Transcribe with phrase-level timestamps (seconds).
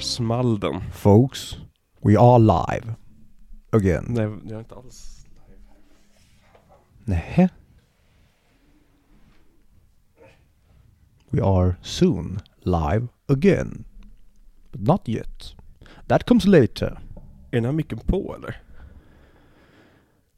[0.00, 0.80] Small den.
[0.92, 1.56] Folks,
[2.00, 2.94] we are live.
[3.70, 4.04] Again.
[4.08, 5.26] Nej, jag är inte alls...
[7.04, 7.48] Nej.
[11.30, 13.84] We are soon live again.
[14.72, 15.54] But not yet.
[16.06, 17.00] That comes later.
[17.50, 18.62] Är den här micken på eller?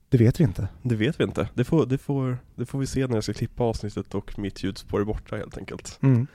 [0.08, 0.68] Det vet vi inte.
[0.82, 1.48] Det vet vi inte.
[1.54, 4.62] Det får, det får, det får vi se när jag ska klippa avsnittet och mitt
[4.62, 5.98] ljudspår är borta helt enkelt.
[6.02, 6.26] Mm.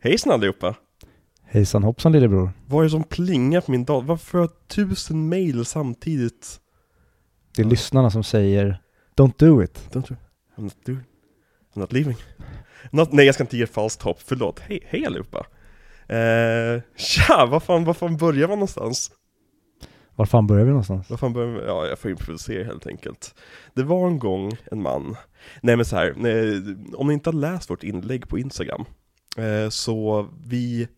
[0.00, 0.76] Hejsan allihopa!
[1.48, 2.50] Hejsan hoppsan lillebror.
[2.66, 4.06] Vad är det som plingar på min dator?
[4.06, 6.60] Varför har jag tusen mail samtidigt?
[7.56, 7.70] Det är Ja.
[7.70, 8.82] lyssnarna som säger
[9.16, 9.88] Don't do it.
[9.92, 10.16] Don't you?
[10.56, 11.00] I'm not doing.
[11.74, 12.16] I'm not leaving.
[12.90, 14.22] Not, nej, jag ska inte ge falskt hopp.
[14.24, 14.60] Förlåt.
[14.60, 15.46] Hej, hej allihopa!
[16.08, 19.10] Eh, tja, vad fan, vad fan börjar man någonstans?
[20.14, 21.10] Var fan börjar vi någonstans?
[21.10, 23.34] Vad fan börjar Ja, jag får improvisera helt enkelt.
[23.74, 25.16] Det var en gång en man,
[25.62, 26.62] nej men så här, nej,
[26.94, 28.84] om ni inte har läst vårt inlägg på Instagram,
[29.36, 30.88] eh, så vi,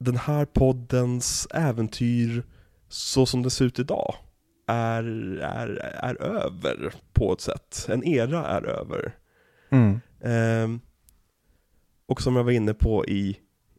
[0.00, 2.42] den här poddens äventyr,
[2.88, 4.14] så som det ser ut idag,
[4.66, 5.04] är,
[5.42, 7.86] är, är över på ett sätt.
[7.88, 9.12] En era är över.
[9.70, 10.00] Mm.
[10.24, 10.80] Ehm,
[12.06, 13.36] och som jag var inne på i,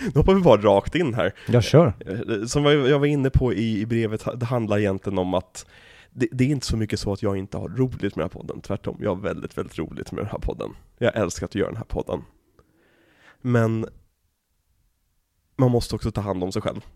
[0.00, 1.32] nu hoppar vi bara rakt in här.
[1.48, 1.92] Jag kör.
[2.06, 5.66] Eh, Som jag jag var inne på i, i brevet, det handlar egentligen om att
[6.10, 8.40] det, det är inte så mycket så att jag inte har roligt med den här
[8.40, 8.96] podden, tvärtom.
[9.00, 10.70] Jag har väldigt, väldigt roligt med den här podden.
[10.98, 12.22] Jag älskar att göra den här podden.
[13.40, 13.86] Men
[15.56, 16.86] man måste också ta hand om sig själv.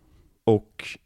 [0.43, 0.97] Och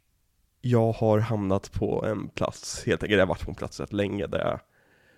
[0.62, 3.94] jag har hamnat på en plats, helt enkelt, jag har varit på en plats rätt
[3.94, 4.60] länge där jag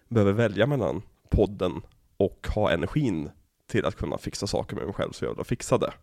[0.09, 1.81] behöver välja mellan podden
[2.17, 3.29] och ha energin
[3.67, 5.93] till att kunna fixa saker med mig själv så jag vill fixa det.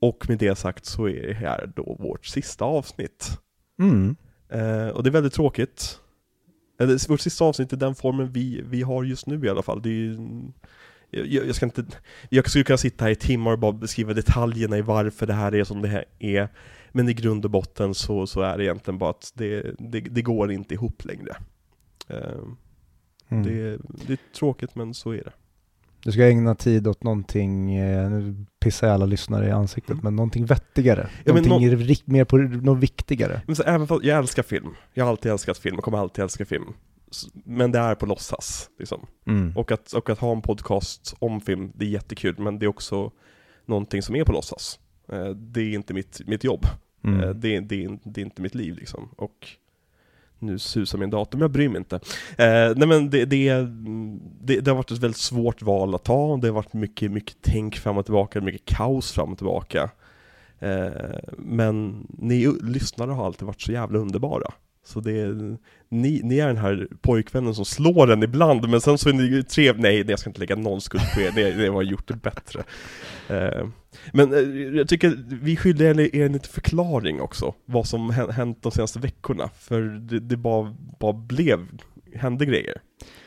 [0.00, 3.38] Och med det sagt så är det här då vårt sista avsnitt.
[3.78, 4.16] Mm.
[4.48, 6.00] Eh, och det är väldigt tråkigt.
[6.78, 9.82] Eller vårt sista avsnitt i den formen vi, vi har just nu i alla fall.
[9.82, 10.18] Det är ju,
[11.10, 11.84] jag, jag ska inte,
[12.28, 15.54] jag skulle kunna sitta här i timmar och bara beskriva detaljerna i varför det här
[15.54, 16.48] är som det här är.
[16.92, 20.22] Men i grund och botten så, så är det egentligen bara att det, det, det
[20.22, 21.36] går inte ihop längre.
[22.08, 22.16] Eh,
[23.32, 23.42] Mm.
[23.44, 25.32] det, det är tråkigt men så är det.
[26.04, 30.04] Du ska ägna tid åt någonting, eh, nu pissar jag alla lyssnare i ansiktet, Mm.
[30.04, 31.08] men någonting vettigare.
[31.24, 33.42] Ja, men någonting rik- mer på något viktigare.
[33.46, 36.22] Men så, även fast jag älskar film, jag har alltid älskat film och kommer alltid
[36.22, 36.64] älska film.
[37.32, 39.06] Men det är på låtsas, liksom.
[39.26, 39.56] Mm.
[39.56, 42.68] Och att, och att ha en podcast om film, det är jättekul, men det är
[42.68, 43.10] också
[43.66, 44.78] någonting som är på låtsas.
[45.12, 46.64] Eh, Det är inte mitt, mitt jobb.
[46.64, 46.70] Eh,
[47.10, 47.40] Mm.
[47.40, 49.08] Det, är- det, är- det är inte mitt liv liksom.
[49.16, 49.48] Och
[50.38, 51.96] nu susar min dator, men jag bryr mig inte.
[52.38, 53.52] Eh, nej men det, det,
[54.40, 57.36] det, det har varit ett väldigt svårt val att ta, det har varit mycket, mycket
[57.40, 59.90] tänk fram och tillbaka, mycket kaos fram och tillbaka.
[60.58, 60.90] Eh,
[61.38, 64.52] men ni lyssnare har alltid varit så jävla underbara.
[64.86, 65.56] Så det är,
[65.88, 69.22] ni, ni är den här pojkvännen som slår en ibland, men sen så är ni
[69.22, 69.78] ju trev...
[69.78, 72.62] Nej, jag ska inte lägga någon skuld på er, ni, har gjort det bättre.
[73.28, 73.66] Eh,
[74.12, 78.32] men eh, jag tycker vi skyller er, er en liten förklaring också, vad som hä-
[78.32, 79.50] hänt de senaste veckorna.
[79.58, 81.58] För det, det bara, bara blev,
[82.14, 82.80] hände grejer.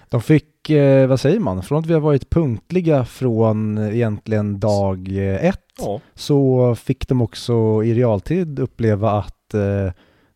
[0.10, 4.60] De fick, eh, vad säger man, från att vi har varit punktliga från eh, egentligen
[4.60, 9.92] dag eh, ett Ja, så fick de också i realtid uppleva att, eh,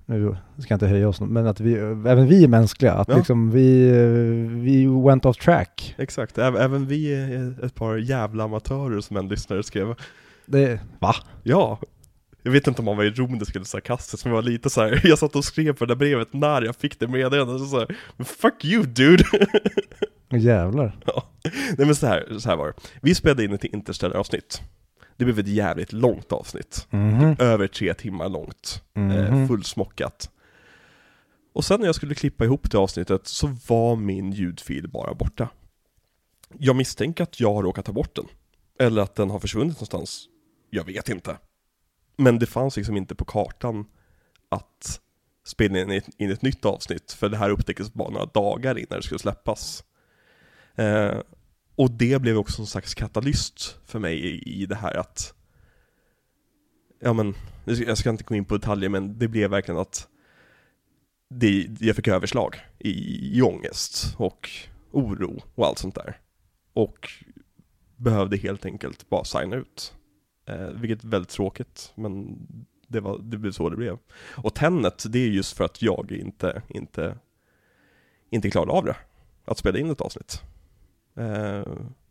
[0.10, 3.18] nu ska jag inte höja oss, men att vi, även vi är mänskliga, att Ja.
[3.18, 3.92] liksom vi,
[4.62, 5.96] vi went off track.
[5.98, 6.38] exakt.
[6.38, 9.96] Även, vi är ett par jävla amatörer som en lyssnare skrev.
[10.46, 11.16] Det, va?
[11.44, 11.80] Ja.
[12.44, 15.02] Jag vet inte om man var ironisk eller sarkastisk, men jag var lite så här.
[15.08, 17.78] jag satt och skrev på det där brevet när jag fick det meddelandet, så så
[17.80, 19.24] här, fuck you dude!
[20.30, 20.96] Jävlar.
[21.06, 21.24] Ja.
[21.78, 22.74] Nej men så här, så här var det.
[23.02, 24.62] Vi spelade in ett Interstellar-avsnitt.
[25.18, 26.88] Det blev ett jävligt långt avsnitt.
[26.90, 27.36] Mhm.
[27.40, 28.84] Över tre timmar långt.
[28.96, 29.48] Eh, Mhm.
[29.48, 30.32] fullsmockat.
[31.54, 35.50] Och sen när jag skulle klippa ihop det avsnittet så var min ljudfil bara borta.
[36.58, 38.26] Jag misstänker att jag har råkat ta bort den.
[38.80, 40.28] Eller att den har försvunnit någonstans.
[40.70, 41.38] Jag vet inte.
[42.18, 43.86] Men det fanns liksom inte på kartan
[44.50, 45.02] att
[45.46, 47.12] spela in ett, in ett nytt avsnitt.
[47.12, 49.84] För det här upptäcktes bara några dagar innan det skulle släppas.
[50.76, 51.18] Eh,
[51.78, 55.34] och det blev också en slags katalyst för mig i, i det här att
[57.00, 57.36] Ja men,
[57.66, 60.08] jag ska inte gå in på detaljer men det blev verkligen att
[61.30, 62.92] det, jag fick överslag i,
[63.38, 64.50] i ångest och
[64.92, 66.20] oro och allt sånt där.
[66.74, 67.10] Och
[67.96, 69.94] behövde helt enkelt bara signa ut.
[70.46, 72.38] Eh, vilket är väldigt tråkigt, men
[72.88, 73.98] det, var, det blev så det blev.
[74.36, 77.18] Och tennet, det är just för att jag inte, inte,
[78.30, 78.96] inte klarade av det.
[79.46, 80.42] Att spela in ett avsnitt.
[81.18, 81.64] Eh,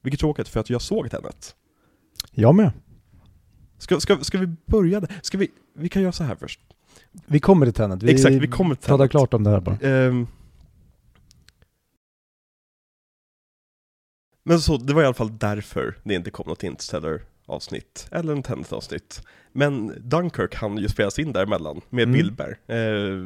[0.02, 1.56] vilket är tråkigt, för att jag såg Tenet.
[2.30, 2.70] Jag med.
[3.78, 5.14] Ska, ska, ska vi börja där?
[5.22, 6.60] Ska vi, vi kan göra så här först.
[7.26, 8.02] Vi kommer till Tenet.
[8.02, 9.10] Vi Exakt, vi kommer till Tenet.
[9.10, 9.76] klart om det här bara.
[9.76, 10.26] Ehm.
[14.44, 18.32] men så, det var i alla fall därför det inte kom något Interstellar avsnitt, eller
[18.32, 19.22] en Tenet-avsnitt.
[19.52, 22.12] Men Dunkirk hann ju spelas in däremellan, med Mm.
[22.12, 22.58] Bill Bear.
[22.66, 23.18] Eh,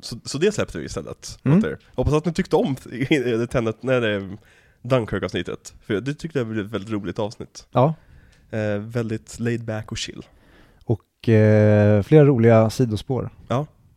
[0.00, 1.38] så, så det släppte vi istället.
[1.44, 1.76] Mm.
[1.94, 2.76] Hoppas att ni tyckte om
[3.50, 4.36] Tenet, nej, det
[4.82, 5.74] Dunkirk-avsnittet.
[5.80, 7.66] För det tyckte jag blev ett väldigt roligt avsnitt.
[7.72, 7.94] Ja,
[8.50, 10.22] Eh, väldigt laid back och chill.
[10.84, 13.30] och eh, flera roliga sidospår.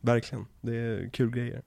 [0.02, 0.46] Verkligen.
[0.62, 1.62] Det är kul grejer.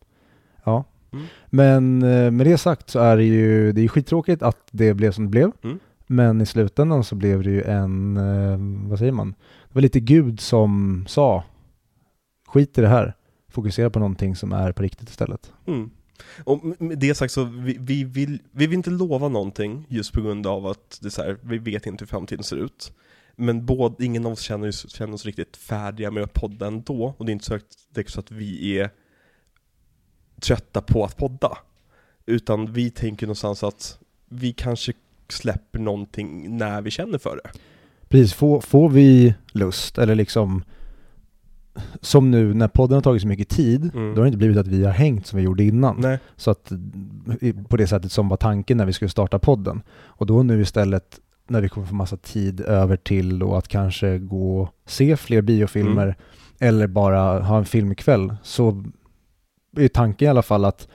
[0.65, 0.85] Ja.
[1.13, 1.25] Mm.
[1.47, 5.13] Men eh, med det sagt så är det ju, det är skittråkigt att det blev
[5.13, 5.51] som det blev.
[5.65, 5.79] Mm.
[6.07, 9.31] Men i slutändan så blev det ju en, eh, vad säger man?
[9.69, 11.45] Det var lite Gud som sa,
[12.47, 13.15] skit i det här,
[13.49, 15.53] fokusera på någonting som är på riktigt istället.
[15.67, 15.91] Mm.
[16.45, 20.21] Och med det sagt så, vi, vi, vill, vi vill inte lova någonting just på
[20.21, 22.93] grund av att det är så här, vi vet inte hur framtiden ser ut.
[23.37, 27.27] Men både, ingen av oss känner, känner oss riktigt färdiga med att podda ändå, och
[27.27, 28.91] det är inte så att, det är så att vi är
[30.41, 31.59] trötta på att podda.
[32.27, 34.93] Utan vi tänker någonstans att vi kanske
[35.29, 37.51] släpper någonting när vi känner för det.
[38.09, 40.65] Precis, får, får vi lust, eller liksom
[42.01, 44.15] som nu när podden har tagit så mycket tid, Mm.
[44.15, 45.97] då har det inte blivit att vi har hängt som vi gjorde innan.
[46.01, 46.19] Nej.
[46.37, 46.73] Så att
[47.69, 49.83] på det sättet som var tanken när vi skulle starta podden.
[50.05, 54.19] Och då nu istället när vi kommer få massa tid över till då att kanske
[54.19, 56.15] gå och se fler biofilmer Mm.
[56.59, 58.85] eller bara ha en filmkväll så
[59.77, 60.89] är tanken i alla fall att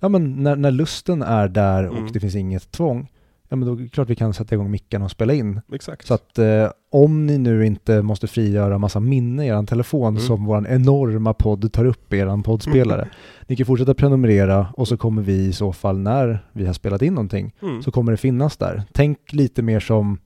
[0.00, 2.12] ja men när, när lusten är där och Mm.
[2.12, 3.08] det finns inget tvång
[3.48, 5.60] ja men då är det klart vi kan sätta igång mickarna och spela in.
[5.72, 6.06] Exakt.
[6.06, 10.20] Så att eh, om ni nu inte måste frigöra massa minne i er telefon Mm.
[10.26, 13.08] som vår enorma podd tar upp i er poddspelare.
[13.46, 17.02] Ni kan fortsätta prenumerera och så kommer vi i så fall när vi har spelat
[17.02, 17.82] in någonting mm.
[17.82, 18.82] så kommer det finnas där.
[18.92, 20.18] Tänk lite mer som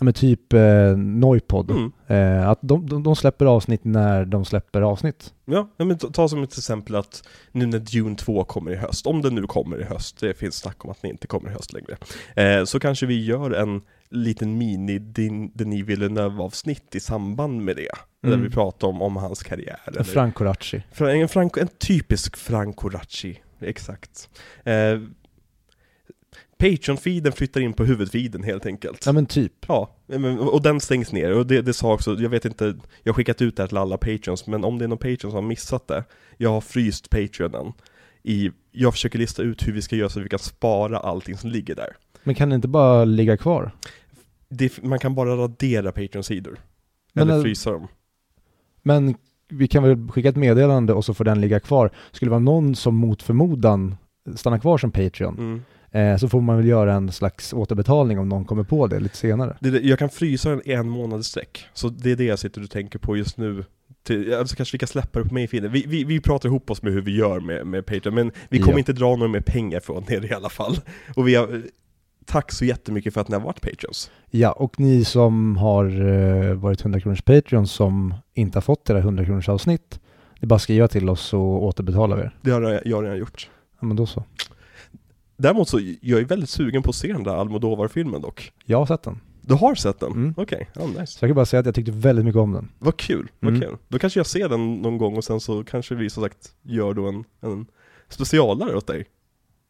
[0.00, 1.70] men typ eh, Noipod.
[1.70, 1.92] Mm.
[2.06, 5.34] Eh, att de, de, de släpper avsnitt när de släpper avsnitt.
[5.44, 9.06] Ja, men ta, ta som ett exempel att nu när Dune 2 kommer i höst,
[9.06, 11.52] om den nu kommer i höst, det finns snack om att den inte kommer i
[11.52, 11.96] höst längre,
[12.58, 17.88] eh, så kanske vi gör en liten mini din- Denis Villeneuve-avsnitt i samband med det.
[18.22, 18.42] Där Mm.
[18.42, 19.78] vi pratar om, om hans karriär.
[19.86, 20.82] eller- Franco Racci.
[20.98, 24.28] En, Franco, en typisk Franco Racci, exakt.
[24.64, 24.74] Eh,
[26.60, 29.06] Patreon-feeden flyttar in på huvudfeeden helt enkelt.
[29.06, 29.52] Ja men typ.
[29.68, 31.32] Ja, men- och den stängs ner.
[31.32, 32.64] Och det, det sa också, jag vet inte,
[33.02, 35.18] jag har skickat ut det här till alla Patreons, men om det är någon Patreon
[35.20, 36.04] som har missat det,
[36.36, 37.72] jag har fryst Patreonen.
[38.22, 41.36] I, jag försöker lista ut hur vi ska göra så att vi kan spara allting
[41.36, 41.96] som ligger där.
[42.22, 43.70] Men kan det inte bara ligga kvar?
[44.48, 46.58] Det, man kan bara radera Patreon-sidor.
[47.12, 47.88] Men, Eller eh, frysa dem.
[48.82, 49.14] Men
[49.48, 51.90] vi kan väl skicka ett meddelande och så får den ligga kvar.
[52.12, 53.96] Skulle det vara någon som mot förmodan
[54.34, 55.62] stannar kvar som Patreon Mm.
[55.92, 59.16] Eh, så får man väl göra en slags återbetalning om någon kommer på det lite
[59.16, 59.56] senare.
[59.60, 61.66] Det, jag kan frysa den i en månad sträck.
[61.72, 63.64] Så det är det jag sitter och tänker på just nu.
[64.02, 66.82] Till, alltså kanske vi kan släppa det på mig vi, vi, vi pratar ihop oss
[66.82, 68.78] med hur vi gör med, med Patreon, men vi kommer Ja.
[68.78, 70.76] inte dra några mer pengar från er i alla fall.
[71.16, 71.62] Och vi har,
[72.26, 74.10] tack så jättemycket för att ni har varit Patreons.
[74.30, 78.98] Ja, och ni som har eh, varit 100 kronors Patreon som inte har fått era
[78.98, 80.00] 100 kronors avsnitt,
[80.40, 82.36] det är bara att skriva till oss så återbetalar vi er.
[82.42, 83.50] Det har jag, jag redan gjort.
[83.80, 84.24] Ja, men då så.
[85.40, 88.52] Däremot så, jag är väldigt sugen på att se den där Almodovar-filmen dock.
[88.64, 89.20] Jag har sett den.
[89.42, 90.12] Du har sett den?
[90.12, 90.34] Mm.
[90.36, 91.06] Okej, ja nice.
[91.06, 92.68] Så jag kan bara säga att jag tyckte väldigt mycket om den.
[92.78, 93.68] Vad kul, vad Mm.
[93.68, 93.76] kul.
[93.88, 96.94] Då kanske jag ser den någon gång och sen så kanske vi som sagt gör
[96.94, 97.66] då en, en
[98.08, 99.04] specialare åt dig.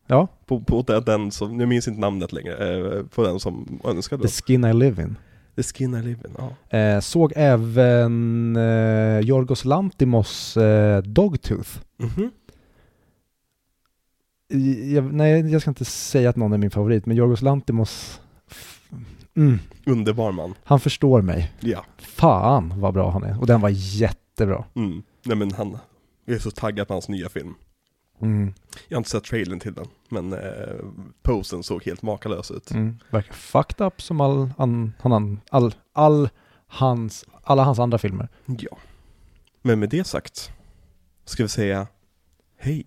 [0.06, 4.23] Ja, På, på den, som, jag minns inte namnet längre, eh, på den som önskade
[4.23, 4.28] The.
[4.28, 5.16] Skin I Live In.
[5.56, 6.35] The Skin I Live In,
[6.71, 6.78] ja.
[6.78, 11.71] Eh, såg även eh, Yorgos Lantimos eh, Dogtooth.
[11.99, 12.23] Mhm.
[12.23, 12.30] I-
[14.95, 18.21] Jag, nej, jag ska inte säga att någon är min favorit, men Yorgos Lantimos,
[19.37, 20.54] mm, Underbar man.
[20.64, 21.52] han förstår mig.
[21.61, 21.85] Ja.
[21.99, 23.40] Fan vad bra han är.
[23.40, 24.64] Och den var jättebra.
[24.75, 25.02] Mm.
[25.23, 25.78] Nej men han,
[26.25, 27.54] jag är så taggad på hans nya film.
[28.23, 28.54] Mm,
[28.88, 30.38] Jag har inte sett trailern till den, men eh,
[31.23, 32.71] posen såg helt makalös ut.
[32.71, 32.99] mm.
[33.11, 36.28] Verkar fucked up som all, an, han, an, all, all
[36.66, 38.28] hans, alla hans andra filmer.
[38.47, 38.78] Ja.
[39.62, 40.50] Men med det sagt,
[41.25, 41.87] ska vi säga
[42.59, 42.85] hej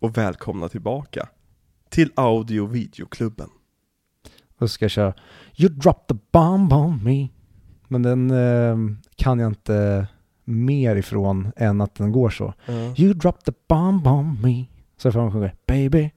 [0.00, 1.28] och välkomna tillbaka
[1.88, 3.48] till Audio Videoklubben.
[4.58, 5.14] Och ska jag köra
[5.56, 7.28] You dropped the bomb on me.
[7.88, 8.76] Men den eh,
[9.16, 10.06] kan jag inte
[10.44, 12.54] mer ifrån än att den går så.
[12.96, 14.64] You dropped the bomb on me.
[14.96, 16.10] Så får man sjunga Baby,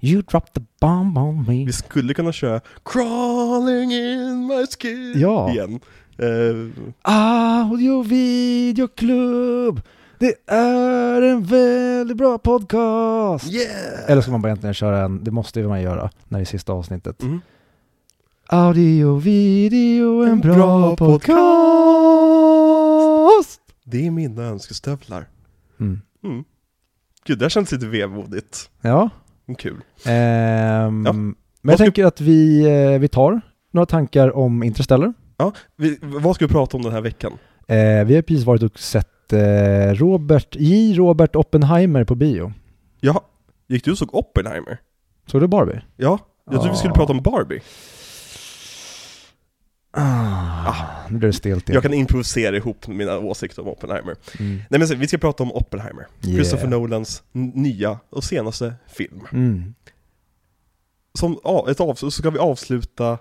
[0.00, 1.64] you dropped the bomb on me.
[1.64, 5.50] Vi skulle kunna köra Crawling in my skin Ja.
[5.50, 5.80] igen.
[6.18, 9.80] Eh, Audio videoklubb.
[10.24, 13.52] Det är en väldigt bra podcast.
[13.52, 14.10] yeah!
[14.10, 16.46] Eller ska man bara egentligen köra en, det måste ju man göra när det är
[16.46, 17.22] sista avsnittet.
[17.22, 17.40] Mm.
[18.46, 21.20] Audio video, en, En bra, bra podcast.
[23.84, 25.28] Det är mina önskestövlar.
[25.80, 26.00] Mm.
[26.24, 26.44] Mm.
[27.26, 28.70] Gud, det här känns lite vemodigt.
[28.80, 29.10] Ja,
[29.58, 29.80] Kul.
[30.04, 31.12] ehm, Ja.
[31.12, 32.64] men jag ska- tänker att vi,
[32.94, 33.40] eh, vi tar
[33.72, 35.14] några tankar om Interstellar.
[35.76, 37.32] Vi, vad ska vi prata om den här veckan?
[37.66, 40.94] Eh, vi har precis varit och sett eh, Robert, J.
[40.94, 42.52] Robert Oppenheimer på bio.
[43.00, 43.24] Ja,
[43.68, 44.78] gick du och såg Oppenheimer?
[45.26, 45.80] Såg du Barbie?
[45.96, 47.60] Ja, jag trodde vi skulle prata om Barbie.
[49.96, 50.74] Ah,
[51.08, 51.74] nu blir det stelt igen.
[51.74, 54.16] Jag kan improvisera ihop mina åsikter om Oppenheimer.
[54.38, 54.56] Mm.
[54.56, 56.06] Nej men så, vi ska prata om Oppenheimer.
[56.22, 56.34] Yeah.
[56.34, 59.20] Christopher Nolans nya och senaste film.
[59.32, 59.74] Mm.
[61.18, 61.32] Som
[61.68, 63.18] ett av, så ska vi avsluta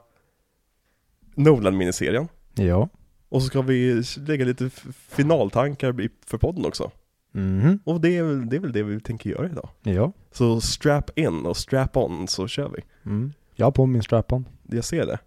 [1.35, 2.27] Nolan-miniserien.
[2.53, 2.89] Ja.
[3.33, 4.69] Och så ska vi lägga lite
[5.09, 6.91] finaltankar för podden också.
[7.31, 7.79] Mhm.
[7.83, 9.69] Och det är, väl, det är väl det vi tänker göra idag.
[9.83, 10.11] Ja.
[10.31, 13.09] Så strap in och strap on så kör vi.
[13.09, 13.33] Mm.
[13.55, 14.45] Jag har på min strap-on.
[14.69, 15.19] Jag ser det.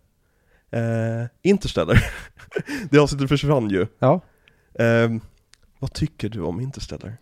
[0.79, 2.05] Eh, Interstellar.
[2.91, 3.87] det avsnittet försvann ju.
[3.99, 4.21] Ja.
[4.75, 5.11] Eh,
[5.79, 7.17] vad tycker du om Interstellar?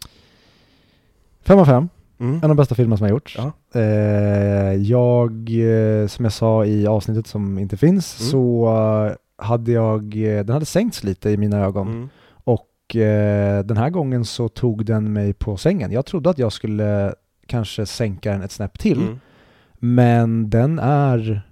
[1.42, 1.88] Fem av fem.
[2.18, 2.34] Mm.
[2.34, 3.36] En av de bästa filmerna som har gjorts.
[3.38, 3.52] Ja.
[3.80, 8.30] Eh, jag, eh, som jag sa i avsnittet som inte finns, Mm.
[8.30, 11.88] så hade jag, eh, den hade sänkts lite i mina ögon.
[11.88, 12.08] Mm.
[12.28, 15.92] Och eh, den här gången så tog den mig på sängen.
[15.92, 17.14] Jag trodde att jag skulle
[17.46, 19.02] kanske sänka den ett snäpp till.
[19.02, 19.20] Mm.
[19.74, 21.42] Men den är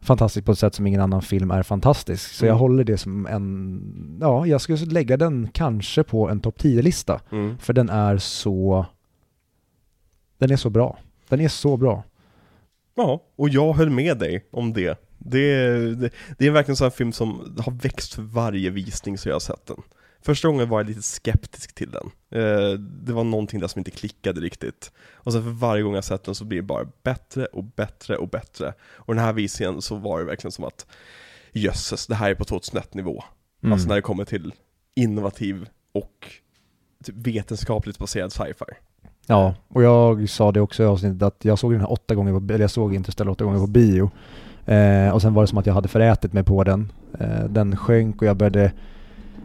[0.00, 2.30] fantastisk på ett sätt som ingen annan film är fantastisk.
[2.34, 2.60] Så jag Mm.
[2.60, 7.20] håller det som en, ja, jag skulle lägga den kanske på en topp 10-lista.
[7.32, 7.58] Mm.
[7.58, 8.86] För den är så,
[10.38, 10.98] den är så bra.
[11.28, 12.02] Den är så bra.
[12.94, 14.98] Ja, och jag höll med dig om det.
[15.24, 19.18] Det, det, det är verkligen en sån här film som har växt för varje visning
[19.18, 19.82] så jag har sett den.
[20.24, 22.10] Första gången var jag lite skeptisk till den.
[22.30, 24.92] Eh, det var någonting där som inte klickade riktigt.
[25.14, 28.16] Och sen för varje gång jag sett den så blir det bara bättre och bättre
[28.16, 28.74] och bättre.
[28.94, 30.86] Och den här visningen så var det verkligen som att
[31.52, 33.24] jösses, det här är på 2001 nivå.
[33.62, 33.72] Mm.
[33.72, 34.54] Alltså när det kommer till
[34.94, 36.26] innovativ och
[37.04, 38.74] typ vetenskapligt baserad sci-fi.
[39.26, 42.32] Ja, och jag sa det också i avsnittet att jag såg den här åtta gånger
[42.32, 44.10] på, eller jag såg Interstellar åtta gånger på bio.
[44.66, 46.92] Eh, och sen var det som att jag hade förätit mig på den.
[47.20, 48.72] Eh, den sjönk och jag började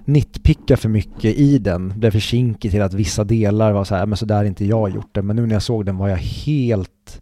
[0.06, 1.94] nitpicka för mycket i den.
[2.00, 4.66] Blev för kinkig till att vissa delar var så här, men så där har inte
[4.66, 5.22] jag gjort det.
[5.22, 7.22] Men nu när jag såg den var jag helt...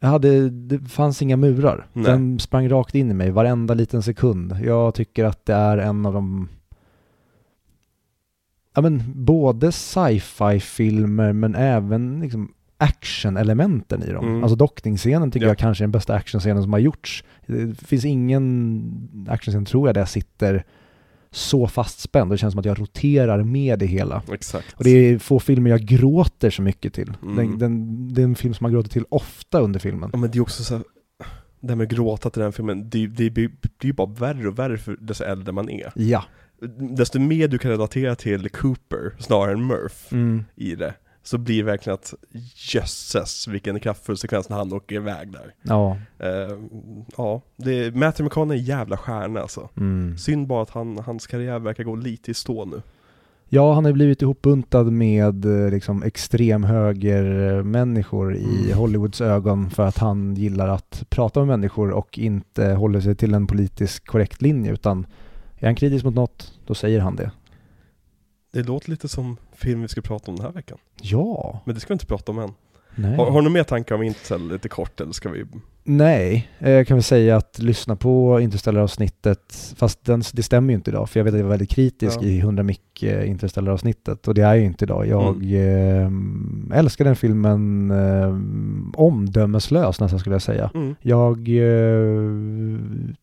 [0.00, 1.86] Jag hade, det fanns inga murar.
[1.92, 2.04] Nej.
[2.04, 4.56] Den sprang rakt in i mig varenda liten sekund.
[4.64, 6.48] Jag tycker att det är en av de
[8.74, 14.28] ja men både sci-fi filmer men även liksom action-elementen i dem.
[14.28, 14.42] Mm.
[14.42, 15.50] Alltså dockningsscenen tycker Ja.
[15.50, 17.24] jag kanske är den bästa actionscenen som har gjorts.
[17.46, 20.64] Det finns ingen actionscen tror jag där jag sitter
[21.32, 24.22] så fastspänd och det känns som att jag roterar med det hela.
[24.32, 24.72] Exakt.
[24.76, 27.12] Och det är få filmer jag gråter så mycket till.
[27.22, 27.36] Mm.
[27.36, 30.10] Den, den, det är en film som man gråter till ofta under filmen.
[30.12, 30.84] Ja men det är också så här,
[31.60, 34.58] det här med gråta till den filmen, det, det blir det blir bara värre och
[34.58, 35.92] värre för desto äldre man är.
[35.94, 36.24] Ja.
[36.96, 40.44] Desto mer du kan relatera till Cooper snarare än Murph Mm.
[40.56, 40.94] i det,
[41.30, 42.14] så blir det verkligen att
[42.54, 45.54] jösses vilken kraftfull sekvens när han åker iväg där.
[45.62, 45.96] Ja.
[46.18, 46.58] Eh,
[47.16, 49.68] ja, det, Matthew McConaughey är en jävla stjärna alltså.
[49.76, 50.18] Mm.
[50.18, 52.82] Synd bara att han, hans karriär verkar gå lite i stå nu.
[53.48, 58.78] Ja, han har blivit ihopbuntad med eh, liksom extremhögermänniskor i Mm.
[58.78, 63.34] Hollywoods ögon för att han gillar att prata med människor och inte håller sig till
[63.34, 65.06] en politiskt korrekt linje utan
[65.58, 67.30] är han kritisk mot något, då säger han det.
[68.52, 70.78] Det låter lite som film vi ska prata om den här veckan.
[71.02, 72.50] Ja, Men det ska vi inte prata om än.
[72.94, 73.16] nej.
[73.16, 75.44] Har, har du mer tankar om Intel lite kort eller ska vi?
[75.84, 80.74] Nej, eh, jag kan väl säga att lyssna på Interstellar-avsnittet, fast den, det stämmer ju
[80.74, 82.26] inte idag, för jag vet att jag var väldigt kritisk Ja.
[82.26, 85.06] i 100 mick eh, Interstellar-avsnittet, och det är ju inte idag.
[85.06, 86.10] Jag eh,
[86.78, 88.36] älskar den filmen eh,
[89.00, 90.70] omdömeslös nästan skulle jag säga.
[90.74, 92.30] Mm, Jag eh,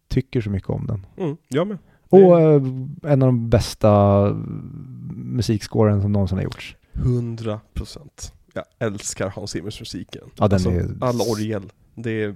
[0.10, 1.06] tycker så mycket om den.
[1.18, 1.78] mm, jag med.
[2.10, 2.40] Och
[3.12, 3.90] en av de bästa
[5.28, 6.76] musikskåren som någonsin har gjorts.
[6.94, 8.34] 100 procent.
[8.54, 10.22] Jag älskar Hans Zimmers musiken.
[10.36, 11.64] Ja, den alltså, är- Alla orgel.
[11.96, 12.36] Det är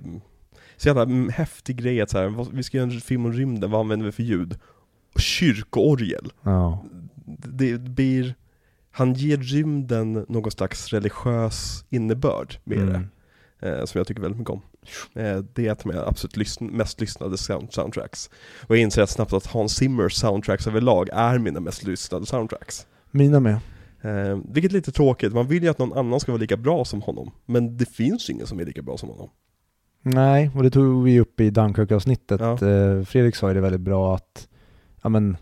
[0.77, 3.79] så jävla häftig grej att så här, vi ska göra en film om rymden, vad
[3.81, 4.59] använder vi för ljud?
[5.19, 6.31] Kyrkoorgel.
[6.43, 6.83] Ja.
[7.37, 8.35] Det blir,
[8.91, 12.93] han ger rymden någon slags religiös innebörd med Mm.
[12.93, 13.07] det,
[13.61, 14.61] som jag tycker väldigt mycket om.
[15.13, 18.29] Eh, det är ett av mina absolut lysn- mest lyssnade sound- soundtracks.
[18.67, 22.87] Och jag inser snabbt att Hans Zimmers soundtracks överlag är mina mest lyssnade soundtracks.
[23.11, 23.57] Mina med.
[24.01, 26.85] Eh, vilket är lite tråkigt, man vill ju att någon annan ska vara lika bra
[26.85, 27.31] som honom.
[27.45, 29.29] Men det finns ingen som är lika bra som honom.
[30.03, 32.41] Nej, och det tog vi upp i Dunkirk-avsnittet.
[32.41, 32.51] Ja.
[32.67, 34.47] Eh, Fredrik sa ju det väldigt bra att
[35.03, 35.37] ja, men,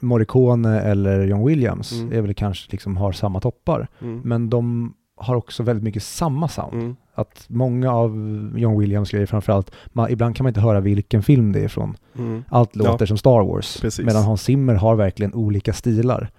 [0.00, 2.12] Morricone eller John Williams Mm.
[2.12, 3.88] är väl kanske liksom har samma toppar.
[4.00, 4.20] Mm.
[4.24, 6.74] Men de har också väldigt mycket samma sound.
[6.74, 6.96] Mm.
[7.14, 8.10] Att många av
[8.56, 11.96] John Williams grejer framförallt, man, ibland kan man inte höra vilken film det är ifrån.
[12.18, 12.44] Mm.
[12.48, 13.06] Allt låter Ja.
[13.06, 13.80] som Star Wars.
[13.80, 14.04] Precis.
[14.06, 16.30] Medan Hans Zimmer har verkligen olika stilar.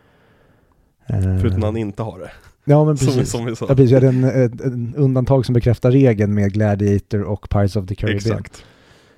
[1.05, 2.31] Eh, Förutom när han inte har det.
[2.65, 3.31] Ja men Som, precis.
[3.31, 3.65] som vi sa.
[3.69, 3.91] Ja, precis.
[3.91, 7.95] Vi hade en, ett, en undantag som bekräftar regeln med Gladiator och Pirates of the
[7.95, 8.37] Caribbean.
[8.39, 8.65] Exakt.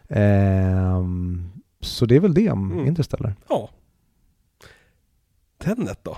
[0.09, 1.49] Ehm,
[1.81, 2.87] så det är väl det om Mm.
[2.87, 3.35] Interstellar.
[3.49, 3.69] Ja.
[5.63, 6.17] Tenet då?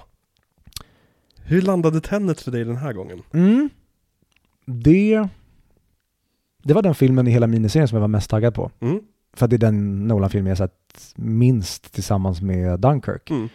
[1.43, 3.21] Hur landade Tenet för dig den här gången?
[3.33, 3.69] Mm.
[4.67, 5.27] Det,
[6.63, 8.71] det var den filmen i hela miniserien som jag var mest taggad på.
[8.79, 8.99] Mm.
[9.33, 13.29] För att det är den Nolan-film jag sett minst tillsammans med Dunkirk.
[13.29, 13.49] Mm.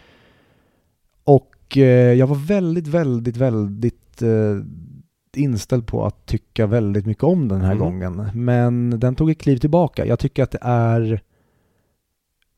[1.23, 4.57] Och eh, jag var väldigt, väldigt, väldigt eh,
[5.35, 7.79] inställd på att tycka väldigt mycket om den här Mm.
[7.83, 8.29] gången.
[8.33, 10.05] Men den tog ett kliv tillbaka.
[10.05, 11.21] Jag tycker att det är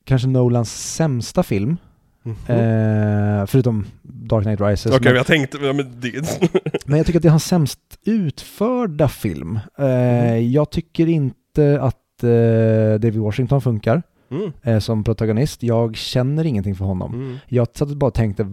[0.04, 1.78] kanske Nolans sämsta film.
[2.26, 2.36] Mhm.
[2.48, 4.86] Eh, förutom Dark Knight Rises.
[4.86, 6.40] Okej, men, jag tänkte, men det...
[6.86, 9.60] men jag tycker att det är hans sämst utförda film.
[9.80, 10.52] Eh, Mhm.
[10.52, 14.04] Jag tycker inte att eh, David Washington funkar
[14.36, 14.52] mm.
[14.64, 15.64] eh, som protagonist.
[15.64, 17.14] Jag känner ingenting för honom.
[17.14, 17.38] Mm.
[17.48, 18.44] Jag satt och bara tänkte,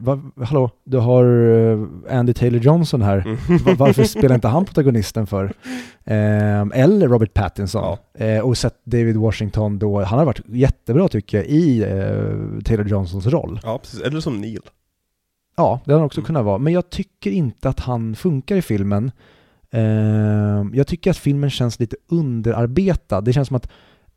[0.00, 3.18] va, hallå, du har eh, Andy Taylor-Johnson här.
[3.18, 3.36] Mm.
[3.64, 5.52] Va- Varför spelar inte han protagonisten för?
[6.04, 7.82] Ehm, eller Robert Pattinson.
[8.18, 8.24] Ja.
[8.24, 11.88] Eh, och sett David Washington då, han har varit jättebra tycker jag i eh,
[12.64, 13.60] Taylor-Johnsons roll.
[13.62, 14.00] Ja, precis.
[14.00, 14.60] Eller som Neil.
[15.56, 16.26] Ja, det har han också Mm.
[16.26, 16.58] kunnat vara.
[16.58, 19.10] Men jag tycker inte att han funkar i filmen.
[19.70, 23.20] Ehm, jag tycker att filmen känns lite underarbetad.
[23.20, 23.68] Det känns som att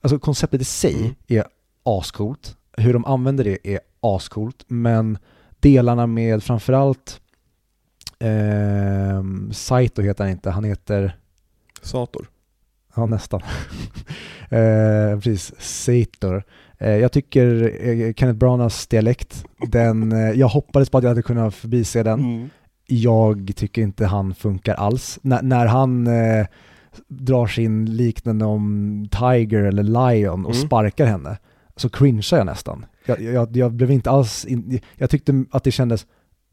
[0.06, 1.14] alltså, konceptet i sig Mm.
[1.28, 1.44] är
[1.84, 2.58] ascoolt.
[2.78, 4.64] Hur de använder det är ascoolt.
[4.68, 5.18] Men
[5.60, 7.22] delarna med framförallt
[8.20, 10.50] ehm, Saito heter han inte.
[10.50, 11.18] Han heter,
[11.82, 12.28] Sator.
[12.96, 13.42] ja nästan.
[14.50, 16.44] eh, precis, Sator.
[16.78, 21.22] Eh, jag tycker eh, Kenneth Branaghs dialekt, den, eh, jag hoppades på att jag hade
[21.22, 22.20] kunnat förbise den.
[22.20, 22.50] Mm.
[22.88, 25.20] Jag tycker inte han funkar alls.
[25.24, 26.46] N- när han eh,
[27.08, 30.68] drar sin liknande om Tiger eller Lion och Mm.
[30.68, 31.38] sparkar henne
[31.76, 32.86] så cringear jag nästan.
[33.06, 36.06] Jag, jag, jag blev inte alls, in, jag tyckte att det kändes,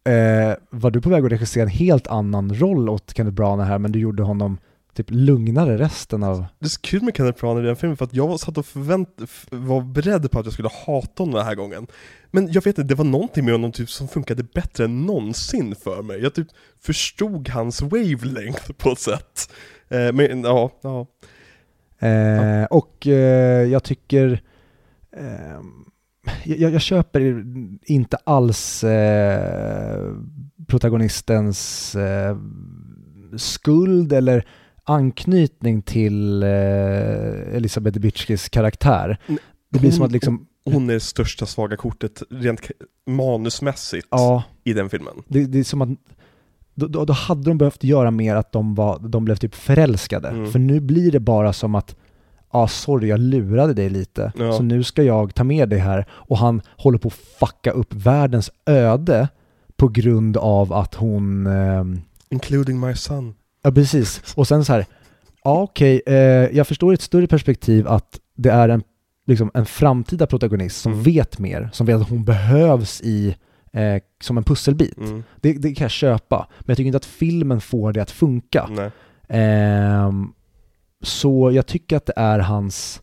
[0.05, 3.79] eh, var du på väg att regissera en helt annan roll åt Kenneth Branagh här
[3.79, 4.59] men du gjorde honom
[4.95, 6.45] typ lugnare resten av...
[6.59, 8.67] Det är så kul med Kenneth Branagh i den filmen för att jag satt och
[8.67, 9.09] förvänt,
[9.51, 11.87] var beredd på att jag skulle hata honom den här gången.
[12.31, 15.75] Men jag vet inte, det var någonting med honom typ som funkade bättre än någonsin
[15.85, 16.21] för mig.
[16.23, 16.49] Jag typ
[16.81, 19.51] förstod hans wavelength på ett sätt.
[19.93, 21.07] Eh, men ja, ja.
[22.09, 24.43] Eh, Och eh, jag tycker,
[25.17, 25.61] eh,
[26.45, 27.45] jag, jag köper
[27.85, 30.13] inte alls eh,
[30.67, 32.37] protagonistens eh,
[33.37, 34.47] skuld eller
[34.85, 36.49] anknytning till eh,
[37.57, 39.19] Elisabeth Debicki's karaktär.
[39.71, 42.61] Det blir som att liksom, Hon är det största svaga kortet rent
[43.07, 45.15] manusmässigt ja, i den filmen.
[45.29, 45.89] det, det är som att
[46.75, 50.29] då, då, då hade de behövt göra mer att de, var, de blev typ förälskade.
[50.29, 50.51] Mm.
[50.53, 51.97] För nu blir det bara som att
[52.55, 54.33] Ja, sorry, jag lurade dig lite.
[54.37, 54.53] Ja.
[54.53, 56.07] Så nu ska jag ta med dig här.
[56.11, 59.29] Och han håller på att fucka upp världens öde
[59.77, 61.47] på grund av att hon...
[61.47, 63.35] ehm, Including my son.
[63.63, 64.23] ja, precis.
[64.37, 64.87] Och sen så här,
[65.45, 66.15] ja okej, eh,
[66.57, 68.83] jag förstår i ett större perspektiv att det är en,
[69.27, 71.05] liksom, en framtida protagonist som Mm.
[71.05, 73.37] vet mer, som vet att hon behövs i,
[73.73, 74.99] eh, som en pusselbit.
[74.99, 75.23] Mm.
[75.41, 78.69] Det, det kan jag köpa, men jag tycker inte att filmen får det att funka.
[79.29, 80.33] Ehm,
[81.03, 83.03] så jag tycker att det är hans...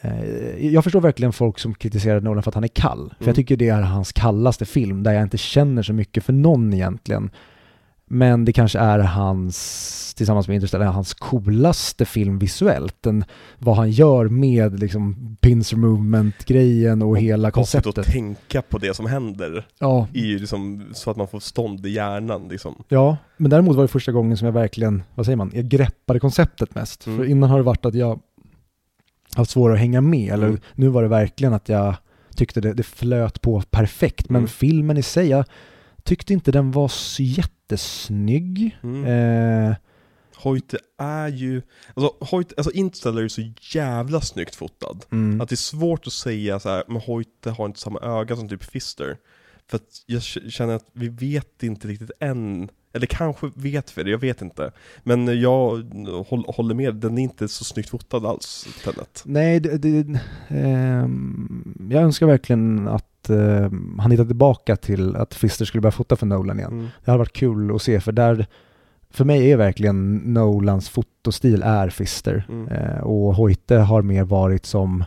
[0.00, 3.08] Eh, jag förstår verkligen folk som kritiserar Nolan för att han är kall.
[3.08, 3.28] För Mm.
[3.28, 6.74] jag tycker det är hans kallaste film, där jag inte känner så mycket för någon
[6.74, 7.30] egentligen.
[8.10, 12.96] Men det kanske är hans, tillsammans med Interstellar, hans coolaste film visuellt.
[13.00, 13.24] Den,
[13.58, 18.06] vad han gör med liksom pincer movement-grejen och, hela Och och konceptet.
[18.06, 22.48] tänka på det som händer, Ja, i, liksom, så att man får stånd i hjärnan
[22.48, 22.74] liksom.
[22.88, 26.20] Ja, men däremot var det första gången som jag verkligen, vad säger man, jag greppade
[26.20, 27.06] konceptet mest.
[27.06, 27.18] Mm.
[27.18, 28.20] För innan har det varit att jag
[29.34, 30.60] haft svårare att hänga med, eller Mm.
[30.74, 31.94] nu var det verkligen att jag
[32.36, 34.30] tyckte det, det flöt på perfekt.
[34.30, 34.48] Men Mm.
[34.48, 35.44] filmen i sig, jag
[36.04, 37.22] tyckte inte den var så
[37.66, 38.78] jättesnygg.
[38.82, 39.04] Mm.
[39.70, 39.76] Eh,
[40.36, 41.62] Hoyte är ju,
[41.94, 45.04] alltså Hoyte, alltså Interstellar är ju så jävla snyggt fotad.
[45.12, 45.40] mm.
[45.40, 48.48] Att det är svårt att säga så här, men Hoyte har inte samma öga som
[48.48, 49.16] typ Fister.
[49.68, 54.10] För att jag känner att vi vet inte riktigt än, eller kanske vet vi det,
[54.10, 54.72] jag vet inte.
[55.02, 55.94] Men jag
[56.28, 59.22] håll, håller med, den är inte så snyggt fotad alls, Tenet.
[59.24, 65.64] Nej, det, det, ehm, jag önskar verkligen att ehm, han hittar tillbaka till att Fister
[65.64, 66.72] skulle börja fota för Nolan igen.
[66.72, 66.86] Mm.
[67.04, 68.46] Det hade varit kul att se för där,
[69.10, 72.46] för mig är verkligen Nolans fotostil är Fister.
[72.48, 72.68] Mm.
[72.68, 75.04] Eh, och Hoyte har mer varit som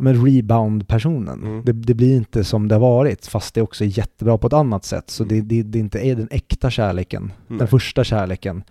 [0.00, 1.42] men rebound-personen.
[1.42, 1.64] Mm.
[1.64, 4.52] Det, det blir inte som det har varit, fast det också är jättebra på ett
[4.52, 5.10] annat sätt.
[5.10, 5.34] Så Mm.
[5.34, 7.58] det, det, det inte är den äkta kärleken, Nej.
[7.58, 8.62] den första kärleken.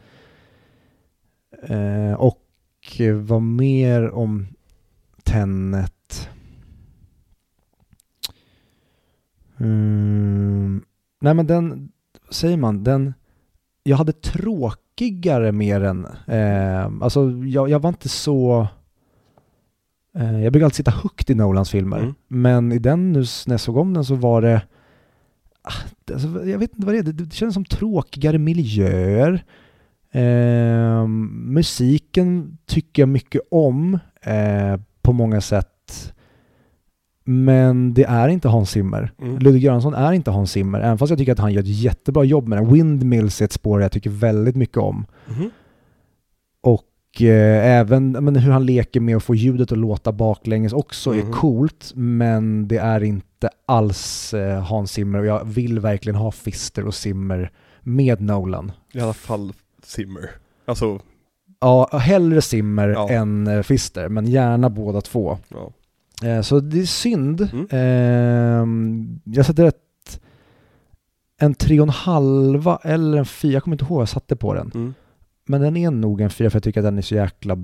[1.64, 2.42] Eh, och
[3.00, 4.48] eh, vad mer om
[5.24, 5.94] Tenet?
[9.60, 10.82] Mm,
[11.22, 11.90] nej men den,
[12.30, 13.14] säger man, den,
[13.84, 18.68] jag hade tråk, tråkigare mer än, eh, alltså jag, jag var inte så,
[20.18, 22.14] eh, jag brukar alltid sitta högt i Nolans filmer, Mm.
[22.28, 24.62] men i den nu när jag såg om den så var det,
[25.62, 25.72] ah,
[26.06, 29.44] det- alltså, jag vet inte vad det är, det, det kändes som tråkigare miljöer.
[30.12, 35.70] Eh, musiken tycker jag mycket om eh, på många sätt.
[37.30, 39.12] Men det är inte Hans Zimmer.
[39.22, 39.38] Mm.
[39.40, 42.24] Ludvig Göransson är inte Hans Zimmer, även fast jag tycker att han gör ett jättebra
[42.24, 42.74] jobb med den.
[42.74, 45.06] Windmills är ett spår jag tycker väldigt mycket om.
[45.28, 45.50] Mhm.
[46.62, 51.12] Och eh, även men, hur han leker med att få ljudet att låta baklänges också
[51.16, 51.32] är Mhm.
[51.34, 56.88] coolt, men det är inte alls eh, Hans Zimmer och jag vill verkligen ha Fister
[56.88, 58.72] och Zimmer med Nolan.
[58.94, 60.30] I alla fall Zimmer.
[60.66, 61.00] Alltså,
[61.60, 63.10] Ja, hellre Zimmer Ja.
[63.10, 65.38] än eh, Fister, men gärna båda två.
[65.50, 65.72] ja.
[66.24, 67.42] Eh, Så det är synd.
[67.54, 67.68] Mm.
[67.72, 70.20] Ehm, Jag sätter ett,
[71.42, 74.36] en tre och en halva eller en fyra, jag kommer inte ihåg vad jag satte
[74.36, 74.72] på den.
[74.76, 74.94] Mm.
[75.48, 77.58] Men den är nog en fyra för jag tycker att den är så jäkla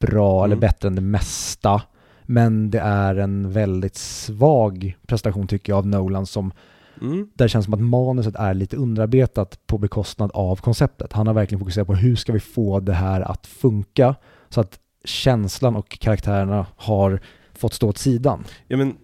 [0.00, 0.60] bra, eller Mm.
[0.60, 1.82] bättre än det mesta.
[2.22, 6.52] Men det är en väldigt svag prestation tycker jag av Nolan som,
[7.00, 7.28] Mm.
[7.34, 11.12] där det känns som att manuset är lite underarbetat på bekostnad av konceptet.
[11.12, 14.14] Han har verkligen fokuserat på hur ska vi få det här att funka
[14.48, 17.20] så att känslan och karaktärerna har
[17.60, 18.44] fått stå åt sidan.
[18.68, 18.96] Ja men,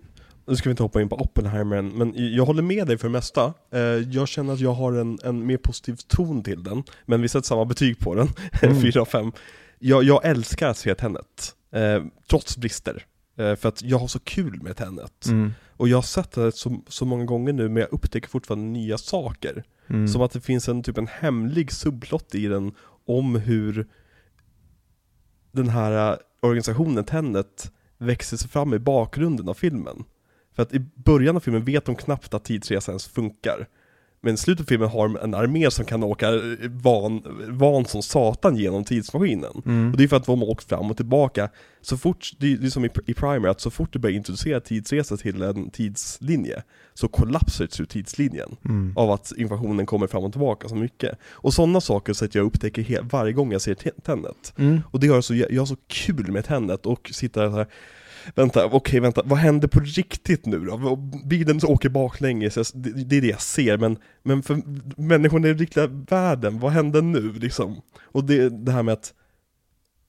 [0.47, 3.09] nu ska vi inte hoppa in på Oppenheimer än, men jag håller med dig för
[3.09, 3.55] det mesta.
[3.73, 7.29] Eh, Jag känner att jag har en, en mer positiv ton till den, men vi
[7.29, 8.29] sätter samma betyg på den,
[8.63, 8.81] Mm.
[8.83, 9.33] 4 av 5.
[9.79, 13.05] Jag, jag älskar att se Tenet, eh, trots brister.
[13.39, 15.27] Eh, för att jag har så kul med Tenet.
[15.27, 15.53] Mm.
[15.71, 18.99] Och jag har sett det så, så många gånger nu, men jag upptäcker fortfarande nya
[18.99, 19.65] saker.
[19.89, 20.09] Mm.
[20.09, 22.73] Som att det finns en typ en hemlig subplott i den
[23.07, 23.87] om hur
[25.53, 30.05] den här organisationen Tenet växer sig fram i bakgrunden av filmen.
[30.55, 33.69] För att i början av filmen vet de knappt att tidsresan ens funkar.
[34.27, 38.57] Men slutet av filmen har en armé som kan åka eh, van, van som satan
[38.57, 39.63] genom tidsmaskinen.
[39.67, 39.91] Mm.
[39.91, 41.49] Och det är för att de har åkt fram och tillbaka.
[41.83, 44.17] Så fort, det är det är som i, i Primer, att så fort du börjar
[44.17, 46.63] introducera tidsresa till en tidslinje
[46.95, 48.93] så kollapsar tidslinjen Mm.
[48.97, 51.19] av att informationen kommer fram och tillbaka så mycket.
[51.31, 54.53] Och sådana saker så att jag upptäcker varje gång jag ser te- Tenet.
[54.59, 54.81] Mm.
[54.91, 57.67] Och det gör så, jag har så kul med Tenet och sitter där så här,
[58.35, 60.97] Vänta, okej vänta, vad händer på riktigt nu då?
[61.25, 64.63] Bilen åker baklänges, det, det är det jag ser, men, men för
[65.01, 67.81] människorna i den riktiga världen, vad händer nu liksom?
[68.03, 69.15] Och det, det här med att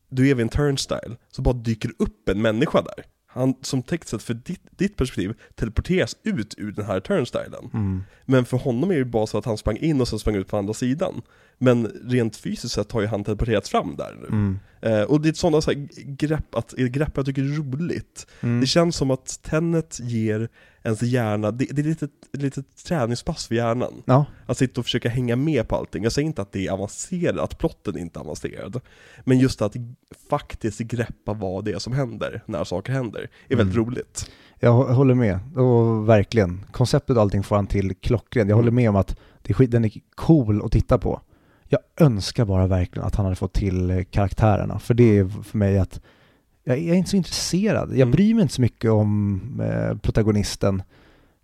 [0.10, 3.06] du är vid en turnstile, så bara dyker upp en människa där.
[3.28, 7.70] Han, som textet för ditt, ditt perspektiv, teleporteras ut ur den här turnstilen.
[7.74, 8.04] Mm.
[8.26, 10.48] Men för honom är det bara så att han sprang in och sen sprang ut
[10.48, 11.22] på andra sidan.
[11.58, 14.28] Men rent fysiskt sett har ju han teleporterats fram där nu.
[14.28, 14.60] Mm.
[14.82, 18.28] Eh, och det är sådana så här grepp, att, grepp jag tycker är roligt.
[18.41, 18.60] Mm.
[18.60, 20.50] Det känns som att Tenet ger
[20.84, 23.93] ens hjärna, det, det är lite ett litet träningspass för hjärnan.
[24.06, 24.26] Ja.
[24.46, 26.04] Att sitta och försöka hänga med på allting.
[26.04, 28.82] Jag säger inte att det är avancerat, att plotten inte är avancerad.
[29.26, 29.76] Men just att
[30.30, 33.88] faktiskt greppa vad det är som händer när saker händer, är väldigt Mm.
[33.88, 34.32] roligt.
[34.60, 36.65] Jag hå- håller med, och verkligen.
[36.72, 38.50] Konceptet och allting får han till klockren.
[38.50, 38.76] Jag håller Mm.
[38.76, 41.22] med om att det är skit, den är cool att titta på.
[41.70, 45.58] Jag önskar bara verkligen att han hade fått till eh, karaktärerna, för det är för
[45.58, 46.02] mig att
[46.64, 47.90] jag är inte så intresserad.
[47.90, 48.12] Jag Mm.
[48.12, 50.82] bryr mig inte så mycket om eh, protagonisten.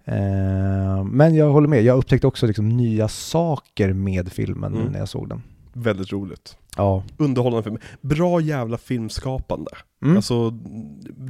[0.05, 4.87] Eh, men jag håller med, jag upptäckte också liksom nya saker med filmen Mm.
[4.91, 5.41] när jag såg den.
[5.73, 6.57] Väldigt roligt.
[6.77, 7.03] Ja.
[7.17, 7.77] Underhållande film.
[8.01, 9.71] Bra jävla filmskapande.
[10.03, 10.15] Mm.
[10.15, 10.53] Alltså,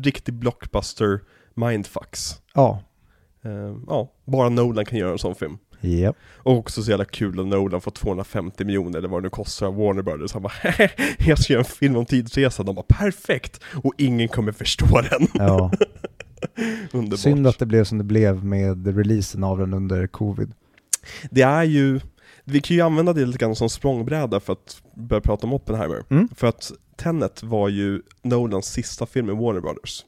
[0.03, 1.19] riktig blockbuster
[1.53, 2.41] mindfucks.
[2.53, 2.79] ja.
[3.45, 5.57] Eh, ja, bara Nolan kan göra en sån film.
[5.83, 6.17] Japp.
[6.35, 9.67] Och också så jävla kul att Nolan får 250 miljoner eller vad det nu kostar
[9.67, 10.33] av Warner Brothers.
[10.33, 10.53] Han bara
[11.17, 12.63] jag ska göra en film om tidsresa.
[12.63, 13.63] De bara perfekt!
[13.83, 15.27] Och ingen kommer förstå den.
[15.33, 15.71] Ja.
[16.91, 17.19] Underbart.
[17.19, 20.53] Synd att det blev som det blev med releasen av den under covid.
[21.31, 21.99] Det är ju,
[22.43, 26.03] vi kan ju använda det lite grann som språngbräda för att börja prata om Oppenheimer.
[26.09, 26.29] Mm.
[26.35, 30.05] För att Tenet var ju Nolans sista film med Warner Brothers.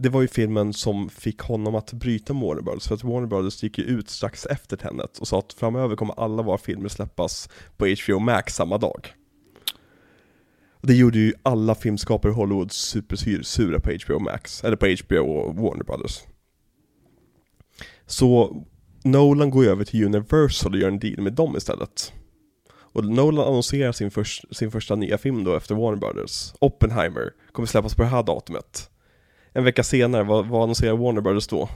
[0.00, 3.26] Det var ju filmen som fick honom att bryta med Warner Brothers, för att Warner
[3.26, 6.88] Brothers gick ju ut strax efter Tenet och sa att framöver kommer alla våra filmer
[6.88, 9.14] släppas på HBO Max samma dag.
[10.80, 15.32] Och Det gjorde ju alla filmskapare i Hollywood supersura på HBO Max, eller på HBO
[15.32, 16.20] och Warner Brothers.
[18.06, 18.62] Så
[19.04, 22.12] Nolan går ju över till Universal och gör en deal med dem istället.
[22.70, 26.52] Och Nolan annonserar sin, först, sin första nya film då efter Warner Brothers.
[26.58, 28.90] Oppenheimer kommer släppas på det här datumet.
[29.52, 31.68] En vecka senare, vad, vad annonserar Warner Brothers då?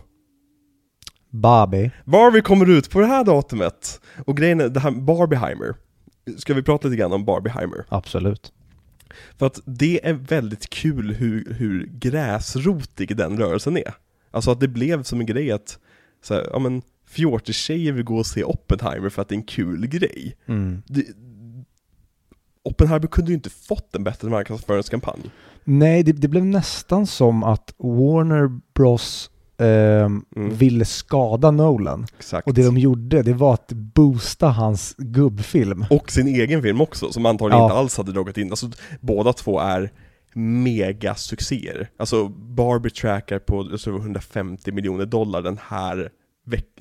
[1.30, 1.90] Barbie.
[2.04, 4.00] Barbie kommer ut på det här datumet!
[4.26, 5.74] Och grejen är, det här Barbieheimer.
[6.36, 7.84] Ska vi prata lite grann om Barbieheimer?
[7.88, 8.52] Absolut.
[9.38, 13.94] För att det är väldigt kul hur, hur gräsrotig den rörelsen är.
[14.30, 15.78] Alltså att det blev som en grej att,
[16.22, 19.42] så här, ja men, fjortistjejer vill gå och se Oppenheimer för att det är en
[19.42, 20.36] kul grej.
[20.46, 20.82] Mm.
[20.86, 21.04] det,
[22.64, 25.20] Oppenheimer kunde ju inte fått en bättre marknadsföringskampanj.
[25.64, 30.54] Nej, det, det blev nästan som att Warner Bros ehm, Mm.
[30.54, 32.06] ville skada Nolan.
[32.18, 32.46] Exakt.
[32.46, 35.84] Och det de gjorde, det var att boosta hans gubbfilm.
[35.90, 37.64] Och sin egen film också, som antagligen Ja.
[37.66, 38.50] inte alls hade dragit in.
[38.50, 38.70] Alltså,
[39.00, 39.90] båda två är
[40.34, 41.90] megasuccéer.
[41.96, 46.10] Alltså, Barbie trackar på tror, 150 miljoner dollar den här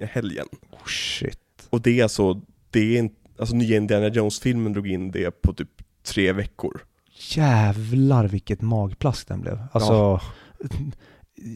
[0.01, 0.45] helgen.
[0.71, 1.37] Oh, shit.
[1.69, 5.53] Och det är alltså, det är inte, alltså nya Indiana Jones-filmen drog in det på
[5.53, 5.69] typ
[6.03, 6.81] tre veckor.
[7.29, 9.59] Jävlar vilket magplask den blev.
[9.71, 10.21] Alltså,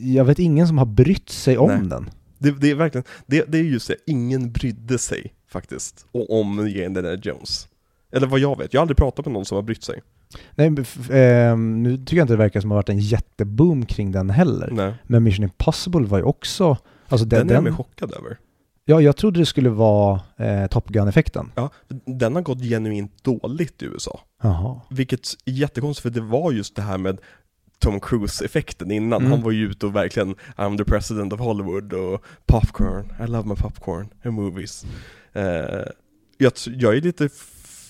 [0.03, 1.87] jag vet ingen som har brytt sig om Nej.
[1.89, 2.09] den.
[2.37, 6.85] Det, det är verkligen, det, det är just det, ingen brydde sig faktiskt om nya
[6.85, 7.67] Indiana Jones.
[8.11, 10.01] Eller vad jag vet, jag har aldrig pratat med någon som har brytt sig.
[10.55, 10.75] Nej,
[11.11, 14.11] ehm, nu tycker jag inte det verkar som att det har varit en jätteboom kring
[14.11, 14.69] den heller.
[14.71, 14.93] Nej.
[15.03, 18.37] Men Mission Impossible var ju också, alltså Den, den, är jag den, chockad över.
[18.85, 21.51] Ja jag trodde det skulle vara eh, Top Gun-effekten.
[21.55, 21.69] Ja,
[22.05, 24.19] den har gått genuint dåligt i USA.
[24.43, 24.81] Jaha.
[24.89, 27.19] Vilket är jättekonstigt för det var just det här med
[27.79, 29.21] Tom Cruise-effekten innan.
[29.21, 29.31] Mm.
[29.31, 33.49] Han var ju ute och verkligen I'm the president of Hollywood och popcorn, I love
[33.49, 34.85] my popcorn and movies.
[35.33, 35.43] Eh,
[36.37, 37.29] jag, jag är lite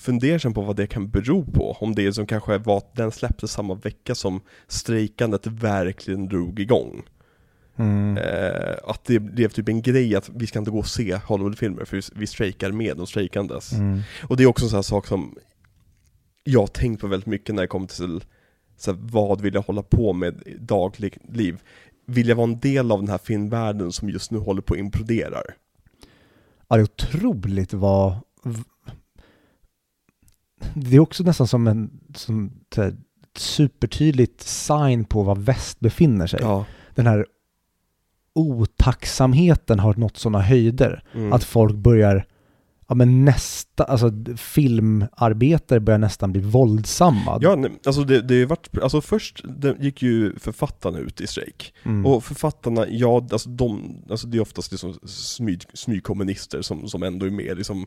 [0.05, 1.77] fundersam på vad det kan bero på.
[1.79, 7.03] Om det som kanske var att den släpptes samma vecka som strejkandet verkligen drog igång.
[7.77, 8.17] Mm.
[8.17, 11.85] Eh, att det blev typ en grej att vi ska inte gå och se Hollywoodfilmer
[11.85, 13.73] för vi- vi strejkar med de strejkandes.
[13.73, 14.01] Mm.
[14.23, 15.35] Och det är också en sån här sak som
[16.43, 18.23] jag har tänkt på väldigt mycket när det kommer till
[18.77, 21.61] så här, vad vill jag hålla på med i dagligt liv?
[22.05, 24.79] Vill jag vara en del av den här filmvärlden som just nu håller på att
[24.79, 25.43] imploderar?
[26.67, 28.15] Ja, det är otroligt vad...
[30.73, 32.95] Det är också nästan som en som, här,
[33.37, 36.39] supertydligt sign på var väst befinner sig.
[36.41, 36.65] Ja.
[36.95, 37.25] Den här
[38.35, 41.03] otacksamheten har nått sådana höjder.
[41.13, 41.33] Mm.
[41.33, 42.25] Att folk börjar,
[42.87, 47.39] ja men nästa, alltså filmarbetare börjar nästan bli våldsamma.
[47.41, 51.73] Ja, nej, alltså det, det varit, alltså först det gick ju författarna ut i strejk.
[51.83, 52.05] Mm.
[52.05, 57.25] Och författarna, ja, alltså de, alltså det är oftast liksom smyg, smygkommunister som, som ändå
[57.25, 57.85] är med, liksom,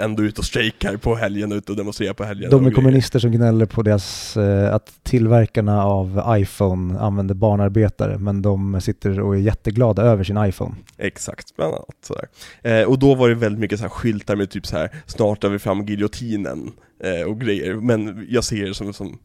[0.00, 2.50] ändå ute och strejkar på helgen, ute och demonstrerar på helgen.
[2.50, 8.42] De är kommunister som gnäller på deras, eh, att tillverkarna av iPhone använder barnarbetare, men
[8.42, 10.74] de sitter och är jätteglada över sin iPhone.
[10.98, 12.28] Exakt, bland annat sådär.
[12.62, 15.44] Eh, och då var det väldigt mycket så här skyltar med typ så här snart
[15.44, 16.72] är vi fram giljotinen
[17.04, 19.18] eh, och grejer, men jag ser det som, som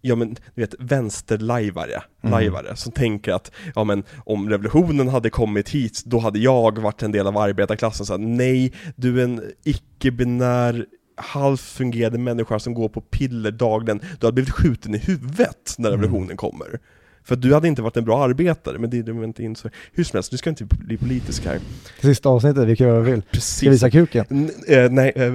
[0.00, 2.30] ja men du vet vänsterlajvare, Mm.
[2.32, 7.02] lajvare, som tänker att ja men om revolutionen hade kommit hit, då hade jag varit
[7.02, 12.74] en del av arbetarklassen, så här, nej, du är en icke-binär halvt fungerande människa som
[12.74, 16.00] går på piller dagligen, du hade blivit skjuten i huvudet när Mm.
[16.00, 16.78] revolutionen kommer.
[17.24, 19.70] För du hade inte varit en bra arbetare, men det är de inte insåg.
[19.92, 21.60] Hur som helst, nu ska inte bli politisk här.
[22.00, 23.22] Sista avsnittet, vi kan göra vad vi vill.
[23.22, 23.62] Ska Precis.
[23.62, 24.26] vi visa kuken?
[24.30, 25.12] N- eh, nej.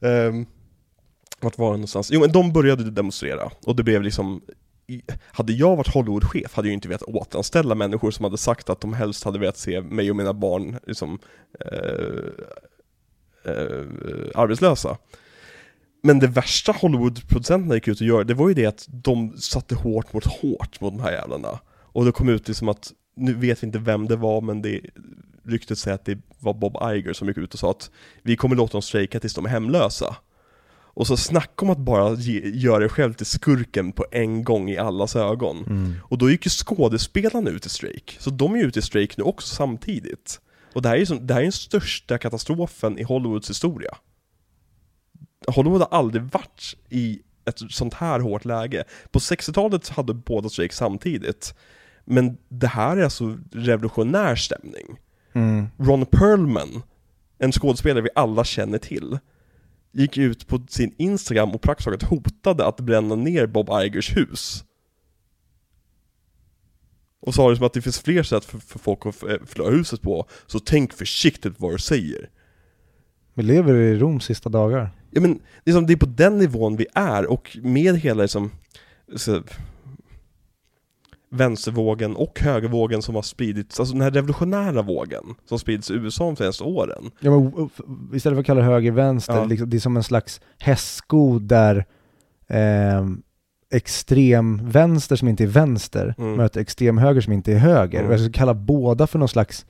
[0.00, 0.46] ehm,
[1.40, 2.10] vart var det någonstans?
[2.12, 4.42] Jo men de började demonstrera, och det blev liksom
[5.32, 8.92] hade jag varit Hollywoodchef hade jag inte velat återanställa människor som hade sagt att de
[8.92, 11.18] helst hade velat se mig och mina barn liksom,
[11.60, 12.24] eh,
[13.52, 13.84] eh,
[14.34, 14.96] arbetslösa.
[16.02, 19.74] Men det värsta Hollywood-producenterna gick ut och gjorde, det var ju det att de satte
[19.74, 21.60] hårt mot hårt mot de här jävlarna.
[21.68, 24.80] Och det kom ut liksom att, nu vet vi inte vem det var, men det
[25.44, 27.90] ryktet säger att det var Bob Iger som gick ut och sa att
[28.22, 30.16] vi kommer låta dem strejka tills de är hemlösa.
[30.94, 34.70] Och så snacka om att bara ge, göra dig själv till skurken på en gång
[34.70, 35.64] i allas ögon.
[35.66, 35.94] Mm.
[36.02, 39.16] Och då gick ju skådespelarna ut i strejk, så de är ju ute i strejk
[39.16, 40.40] nu också samtidigt.
[40.74, 43.96] Och det här är ju det här är den största katastrofen i Hollywoods historia.
[45.46, 48.84] Hollywood har aldrig varit i ett sånt här hårt läge.
[49.10, 51.54] På 60-talet hade båda strejk samtidigt.
[52.04, 54.96] Men det här är alltså revolutionär stämning.
[55.32, 55.66] Mm.
[55.78, 56.82] Ron Perlman,
[57.38, 59.18] en skådespelare vi alla känner till,
[59.92, 64.64] gick ut på sin Instagram och praktiskt taget hotade att bränna ner Bob Igers hus.
[67.20, 70.02] Och sa liksom att det finns fler sätt för, för folk att f- förlora huset
[70.02, 72.30] på, så tänk försiktigt vad du säger.
[73.34, 74.90] Vi lever i Roms sista dagar.
[75.14, 78.50] Ja men, liksom, det är på den nivån vi är, och med hela liksom,
[79.16, 79.42] så,
[81.30, 86.24] vänstervågen och högervågen som har spridits, alltså den här revolutionära vågen som spridits i USA
[86.24, 87.10] de senaste åren.
[87.20, 87.70] Ja, men,
[88.14, 89.44] istället för att kalla det höger vänster, Ja.
[89.44, 91.84] liksom, det är som en slags hästsko där
[92.48, 93.06] eh,
[93.74, 96.36] extrem vänster som inte är vänster Mm.
[96.36, 97.98] möter extrem höger som inte är höger.
[97.98, 98.06] Mm.
[98.08, 99.66] Och jag skulle kalla båda för någon slags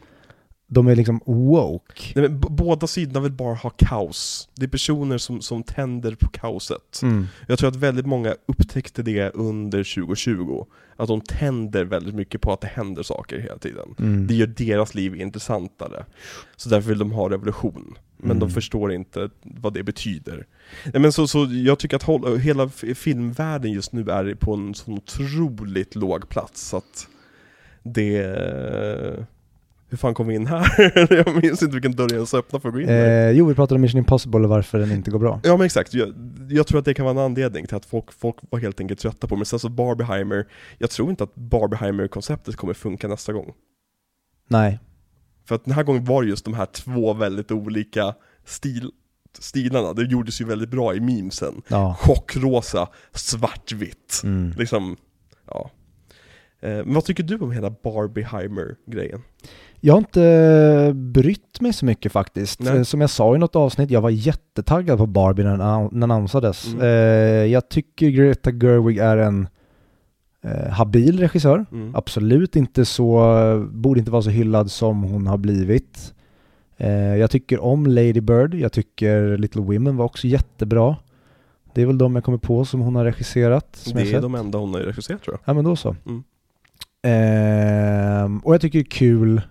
[0.73, 2.13] de är liksom woke.
[2.21, 4.49] Nej, men båda sidorna vill bara ha kaos.
[4.55, 7.01] Det är personer som, som tänder på kaoset.
[7.03, 7.27] Mm.
[7.49, 10.65] Jag tror att väldigt många upptäckte det under 2020.
[10.97, 13.95] Att de tänder väldigt mycket på att det händer saker hela tiden.
[13.99, 14.27] Mm.
[14.27, 16.05] Det gör deras liv intressantare.
[16.57, 17.95] Så därför vill de ha revolution.
[18.17, 18.41] Men Mm.
[18.41, 20.47] de förstår inte vad det betyder.
[20.93, 24.75] Nej, men så, så jag tycker att håll, hela filmvärlden just nu är på en
[24.75, 26.69] sån otroligt låg plats.
[26.69, 27.09] Så att
[27.83, 29.27] det...
[29.93, 30.67] Hur fan kom vi in här?
[31.15, 32.89] jag minns inte vilken dörr jag ens öppnade för att gå in.
[32.89, 35.41] Eh, jo, vi pratade om Mission Impossible och varför den inte går bra.
[35.45, 36.15] Ja men exakt, jag,
[36.51, 39.01] jag tror att det kan vara en anledning till att folk, folk var helt enkelt
[39.01, 39.37] trötta på.
[39.37, 40.47] Men sen så Barbieheimer,
[40.79, 43.53] jag tror inte att Barbieheimer-konceptet kommer funka nästa gång.
[44.49, 44.79] Nej.
[45.49, 48.91] För att den här gången var det just de här två väldigt olika stil,
[49.39, 49.93] stilarna.
[49.93, 51.63] Det gjordes ju väldigt bra i memesen.
[51.69, 51.97] Ja.
[52.01, 54.21] Chockrosa, svartvitt.
[54.25, 54.53] Mm.
[54.59, 54.97] Liksom,
[55.49, 55.71] ja.
[56.61, 59.23] Eh, Men vad tycker du om hela Barbieheimer-grejen?
[59.85, 62.61] Jag har inte brytt mig så mycket faktiskt.
[62.61, 62.77] Nej.
[62.77, 66.66] Eh, Som jag sa i något avsnitt, jag var jättetaggad på Barbie när den, annonsades.
[66.66, 66.81] Mm.
[66.81, 69.49] Eh, jag tycker Greta Gerwig är en
[70.42, 71.66] eh, habil regissör.
[71.73, 71.95] Mm.
[71.95, 76.14] Absolut inte så, borde inte vara så hyllad som hon har blivit.
[76.77, 80.97] Eh, jag tycker om Lady Bird, jag tycker Little Women var också jättebra.
[81.75, 83.90] Det är väl de jag kommer på som hon har regisserat.
[83.95, 85.40] Det är de enda hon har regisserat tror jag.
[85.45, 85.97] Ja men då så.
[86.07, 86.23] Mm.
[87.03, 89.42] Ehm, och jag tycker det är kul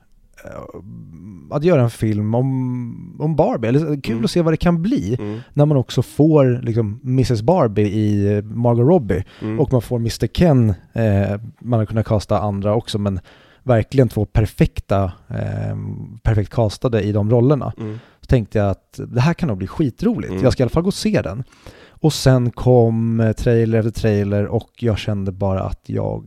[1.52, 3.68] att göra en film om, om Barbie.
[3.68, 4.26] Eller kul Mm.
[4.26, 5.40] att se vad det kan bli Mm.
[5.54, 9.60] när man också får liksom, Mrs Barbie i eh, Margot Robbie Mm.
[9.60, 10.70] och man får Mr Ken.
[10.94, 13.20] Eh, man har kunnat kasta andra också men
[13.64, 15.78] verkligen två perfekta, eh,
[16.24, 17.74] perfekt castade i de rollerna.
[17.80, 18.00] Mm.
[18.22, 20.32] Så tänkte jag att det här kan nog bli skitroligt.
[20.32, 20.44] Mm.
[20.44, 21.44] Jag ska i alla fall gå och se den.
[21.90, 26.24] Och sen kom eh, trailer efter trailer och jag kände bara att jag...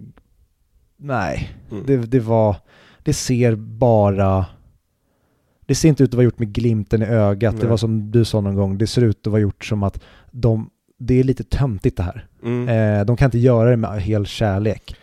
[0.96, 1.85] Nej, Mm.
[1.87, 2.57] det, det var...
[3.04, 4.46] Det ser bara...
[5.66, 7.54] Det ser inte ut att vara gjort med glimten i ögat.
[7.54, 7.70] Det Nej.
[7.70, 10.70] var som du sa någon gång, det ser ut att vara gjort som att de...
[10.98, 12.26] Det är lite töntigt det här.
[12.42, 12.68] Mm.
[12.68, 14.96] Eh, de kan inte göra det med hel kärlek.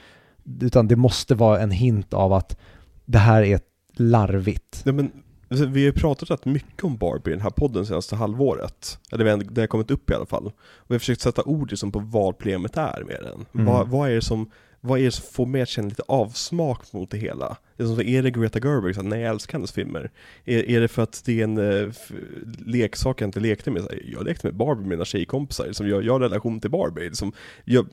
[0.61, 2.59] Utan det måste vara en hint av att
[3.05, 3.59] det här är
[3.93, 4.81] larvigt.
[4.85, 5.11] Ja, men,
[5.49, 8.99] alltså, vi har ju pratat rätt mycket om Barbie i den här podden senaste halvåret.
[9.11, 10.45] Eller det har kommit upp i alla fall.
[10.47, 13.45] Och vi har försökt sätta ord liksom på vad problemet är med den.
[13.53, 13.73] Mm.
[13.73, 14.49] Vad, vad är det som
[14.81, 17.57] vad är det som får mig att känna lite avsmak mot det hela?
[17.77, 18.95] Det är, som, så, är det Greta Gerwig?
[18.95, 20.11] Så, nej, jag älskar hennes filmer.
[20.45, 22.11] Är, är det för att det är en f-
[22.65, 23.81] leksak jag inte lekte med?
[23.83, 25.65] Så, jag lekte med Barbie med mina tjejkompisar.
[25.67, 27.03] Liksom, jag, jag har relation till Barbie.
[27.03, 27.33] Liksom,
[27.65, 27.87] jag,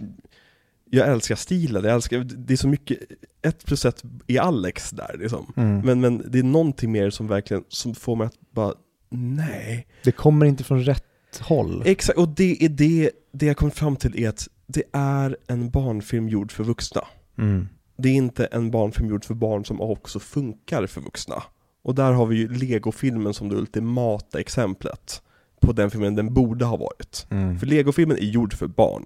[0.91, 2.99] jag älskar stilen, jag älskar, det är så mycket,
[3.43, 5.53] ett plus ett i Alex där liksom.
[5.57, 5.81] Mm.
[5.81, 8.75] Men, men det är någonting mer som verkligen, som får mig att bara,
[9.11, 9.87] nej.
[10.05, 11.05] Det kommer inte från rätt
[11.41, 11.83] håll.
[11.87, 15.71] Exakt, och det är det, det jag kom fram till är att det är en
[15.71, 17.03] barnfilm gjord för vuxna.
[17.39, 17.69] Mm.
[17.97, 21.43] Det är inte en barnfilm gjord för barn som också funkar för vuxna.
[21.83, 25.23] Och där har vi ju Lego-filmen som det ultimata exemplet
[25.61, 27.27] på den filmen den borde ha varit.
[27.31, 27.59] Mm.
[27.59, 29.05] För Lego-filmen är gjord för barn.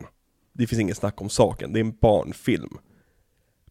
[0.53, 2.79] Det finns ingen snack om saken, det är en barnfilm.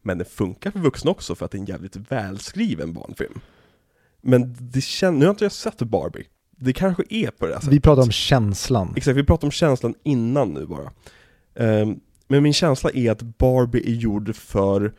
[0.01, 3.39] Men den funkar för vuxna också för att det är en jävligt välskriven barnfilm.
[4.21, 6.25] Men det känns, nu har inte jag sett Barbie.
[6.57, 7.73] Det kanske är på det här sättet.
[7.73, 8.93] Vi pratar om känslan.
[8.97, 10.91] Exakt, vi pratade om känslan innan nu bara.
[11.55, 14.93] Ehm, men min känsla är att Barbie är gjord för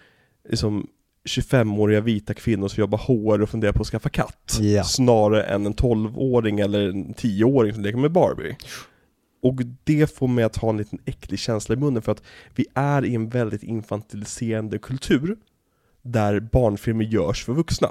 [0.48, 0.86] liksom,
[1.24, 4.58] 25-åriga vita kvinnor som jobbar HR och funderar på att skaffa katt.
[4.60, 4.84] Ja.
[4.84, 8.56] Snarare än en 12-åring eller en 10-åring som leker med Barbie.
[9.42, 12.22] Och det får mig att ha en liten äcklig känsla i munnen för att
[12.54, 15.36] vi är i en väldigt infantiliserande kultur
[16.02, 17.88] där barnfilmer görs för vuxna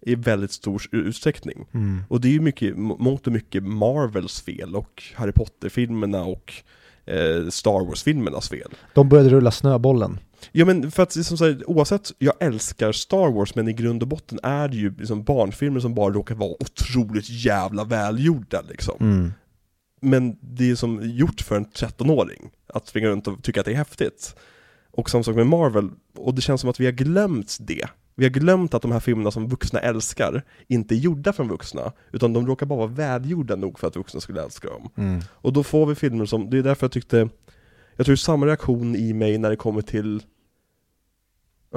[0.00, 1.66] i väldigt stor utsträckning.
[1.72, 2.02] Mm.
[2.08, 6.52] Och det är ju mycket, må- mångt och mycket Marvels fel och Harry Potter-filmerna och
[7.06, 8.74] eh, Star Wars-filmernas fel.
[8.94, 10.18] De började rulla snöbollen.
[10.52, 14.08] Ja men för att som sagt, oavsett, jag älskar Star Wars men i grund och
[14.08, 18.96] botten är det ju liksom barnfilmer som bara råkar vara otroligt jävla välgjorda liksom.
[19.00, 19.32] Mm.
[20.00, 23.72] Men det är som gjort för en 13-åring att springa runt och tycka att det
[23.72, 24.36] är häftigt.
[24.90, 27.88] Och samma sak med Marvel, och det känns som att vi har glömt det.
[28.16, 31.92] Vi har glömt att de här filmerna som vuxna älskar inte är gjorda för vuxna,
[32.12, 34.90] utan de råkar bara vara välgjorda nog för att vuxna skulle älska dem.
[34.96, 35.20] Mm.
[35.30, 37.28] Och då får vi filmer som, det är därför jag tyckte,
[37.96, 40.22] jag tror samma reaktion i mig när det kommer till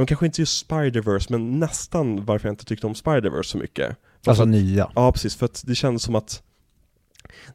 [0.07, 3.97] kanske inte just Spider-Verse, men nästan varför jag inte tyckte om Spider-Verse så mycket.
[4.25, 4.91] Alltså att- nya.
[4.95, 5.35] Ja, precis.
[5.35, 6.43] För att det känns som att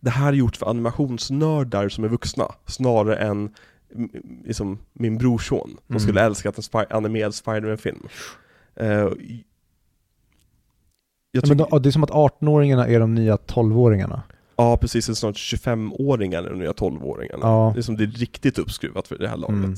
[0.01, 3.55] det här är gjort för animationsnördar som är vuxna, snarare än
[4.45, 6.01] liksom, min brorson, som Mm.
[6.01, 8.07] skulle älska att en spi- animerad Spiderman-film.
[8.77, 9.11] Eh, jag
[11.35, 14.21] Ja, tycker, men de, det är som att 18-åringarna är de nya 12-åringarna.
[14.57, 15.07] ja, precis.
[15.07, 17.41] Det är snart 25-åringar och nya 12-åringarna.
[17.43, 17.73] Ja.
[17.75, 19.57] Det är som det är riktigt uppskruvat för det här laget.
[19.57, 19.75] Mm.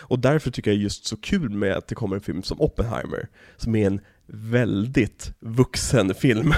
[0.00, 3.28] Och därför tycker jag just så kul med att det kommer en film som Oppenheimer,
[3.56, 6.52] som är en väldigt vuxen film.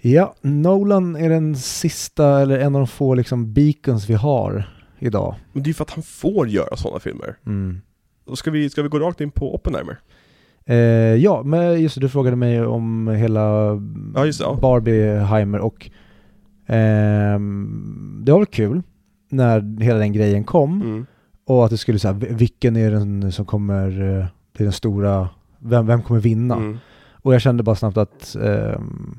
[0.00, 5.34] Ja, Nolan är den sista, eller en av de få liksom beacons vi har idag.
[5.52, 7.36] Men det är ju för att han får göra sådana filmer.
[7.46, 7.80] Mm.
[8.34, 9.98] Ska vi, ska vi gå rakt in på Oppenheimer?
[10.70, 10.76] Eh,
[11.14, 13.40] ja, men just det, du frågade mig om hela
[14.14, 14.58] Ja, just det, ja.
[14.62, 15.90] Barbieheimer och
[16.66, 18.82] ehm, det var väl kul
[19.30, 21.06] när hela den grejen kom Mm.
[21.46, 25.86] och att det skulle säga vilken är den som kommer eh, bli den stora, vem,
[25.86, 26.56] vem kommer vinna?
[26.56, 26.78] Mm.
[27.12, 29.18] Och jag kände bara snabbt att ehm,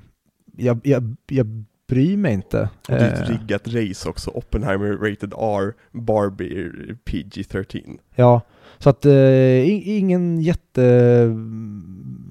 [0.57, 2.61] jag, jag, jag bryr mig inte.
[2.61, 4.31] Och det är ett Eh, riggat race också.
[4.33, 6.71] Oppenheimer rated R, Barbie
[7.05, 7.97] PG-13.
[8.15, 8.41] Ja,
[8.79, 10.81] så att eh, ingen jätte,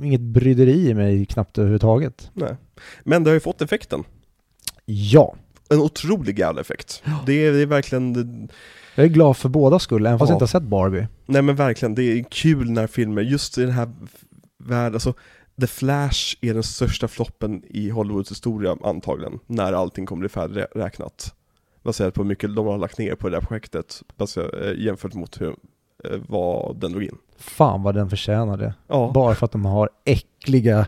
[0.02, 2.30] inget bryderi i mig knappt överhuvudtaget.
[2.34, 2.56] Nej.
[3.04, 4.04] Men det har ju fått effekten.
[4.84, 5.34] Ja,
[5.70, 7.02] En otrolig jävla effekt.
[7.26, 8.48] Det är, det är verkligen, det-
[8.94, 10.32] jag är glad för båda skull, även fast Ja.
[10.32, 11.06] jag inte har sett Barbie.
[11.26, 13.90] nej men verkligen, det är kul när filmer, just i den här
[14.58, 15.14] världen, alltså
[15.60, 21.34] The Flash är den största floppen i Hollywoods historia antagligen, när allting kommer bli färdigräknat.
[21.82, 25.14] Baserat på hur mycket de har lagt ner på det här projektet, baserat, eh, jämfört
[25.14, 25.54] mot hur,
[26.28, 27.18] vad den drog in.
[27.38, 28.74] Fan vad den förtjänar det.
[28.88, 30.86] Ja, Bara för att de har äckliga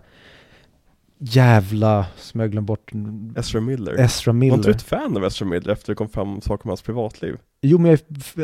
[1.19, 2.93] jävla, som jag glömt bort,
[3.37, 4.01] Ezra Miller.
[4.01, 4.71] Ezra Var inte du Miller.
[4.71, 7.37] ett fan av Ezra Miller efter det kom fram saker om hans privatliv?
[7.63, 8.01] Jo men jag,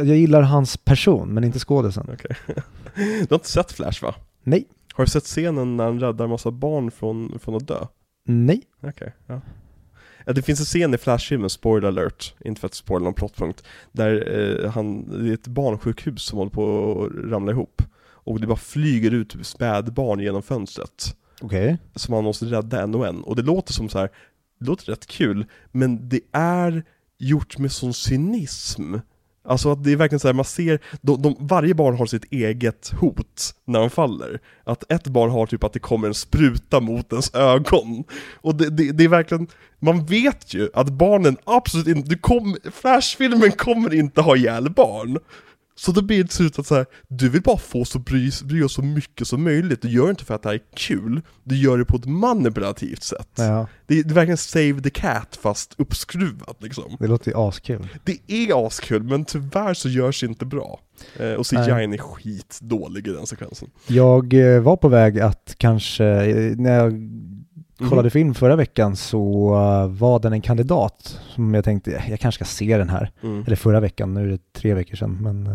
[0.07, 2.09] jag gillar hans person, men inte skådisen.
[2.15, 2.37] Okej.
[2.95, 4.15] du har inte sett Flash va?
[4.43, 4.65] Nej,
[4.95, 7.87] Har du sett scenen när han räddar massa barn från, från att dö?
[8.29, 8.63] nej.
[8.83, 9.35] Okej, ja.
[9.35, 9.41] ja.
[10.35, 14.39] Det finns en scen i Flash-filmen, spoiler alert, inte för att spoila någon plotpunkt, där
[14.65, 17.83] eh, han, det är ett barnsjukhus som håller på att ramla ihop.
[18.27, 21.17] Och det bara flyger ut spädbarn genom fönstret.
[21.41, 21.79] Okej.
[21.95, 23.23] Som han måste rädda en och en.
[23.23, 24.11] Och det låter som så här,
[24.59, 26.85] det låter rätt kul, men det är
[27.19, 28.95] gjort med sån cynism.
[29.47, 32.33] Alltså att det är verkligen så här, man ser, de, de, varje barn har sitt
[32.33, 34.41] eget hot när de faller.
[34.65, 38.05] Att ett barn har typ att det kommer en spruta mot ens ögon.
[38.35, 39.47] Och det, det, det är verkligen,
[39.79, 45.19] man vet ju att barnen absolut inte, du kom, flashfilmen kommer inte ha ihjäl barn.
[45.79, 48.31] Så då blir det till slut att så här, du vill bara få att bry,
[48.45, 50.63] bry oss så mycket som möjligt, du gör det inte för att det här är
[50.77, 53.29] kul, du gör det på ett manipulativt sätt.
[53.35, 56.97] Ja, Det, är, det är verkligen save the cat fast uppskruvat liksom.
[56.99, 57.89] det låter ju askul.
[58.05, 60.81] Det är askul, men tyvärr så görs det inte bra.
[61.17, 63.71] Eh, och CGI är skitdålig i den sekvensen.
[63.87, 66.93] Jag eh, var på väg att kanske, eh, när jag
[67.79, 68.11] kollade Mhm.
[68.11, 72.45] film förra veckan så eh, var den en kandidat som jag tänkte, "Eh, jag kanske
[72.45, 73.11] ska se den här.
[73.23, 73.45] Mm.
[73.47, 75.19] Eller förra veckan, nu är det tre veckor sedan.
[75.23, 75.47] Men,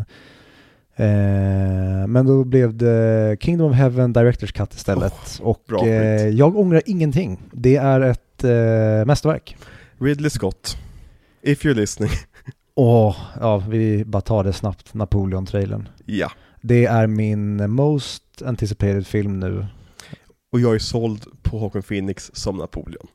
[0.95, 5.39] eh, men då blev det Kingdom of Heaven Directors Cut istället.
[5.41, 7.39] och bra eh, jag ångrar ingenting.
[7.51, 9.55] Det är ett eh, mästerverk.
[9.99, 10.77] Ridley Scott,
[11.41, 12.11] if you're listening,
[12.75, 15.87] Åh, ja, vi bara tar det snabbt, Napoleon-trailern.
[16.05, 16.31] ja.
[16.63, 19.65] Det är min most anticipated film nu.
[20.51, 23.07] Och jag är såld på Håkon Phoenix som Napoleon.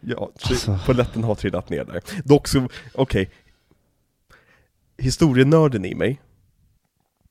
[0.00, 0.78] Ja, Alltså.
[0.86, 2.02] polletten har trillat ner där.
[2.24, 3.30] Dock så, okej.
[4.98, 6.20] Historienörden i mig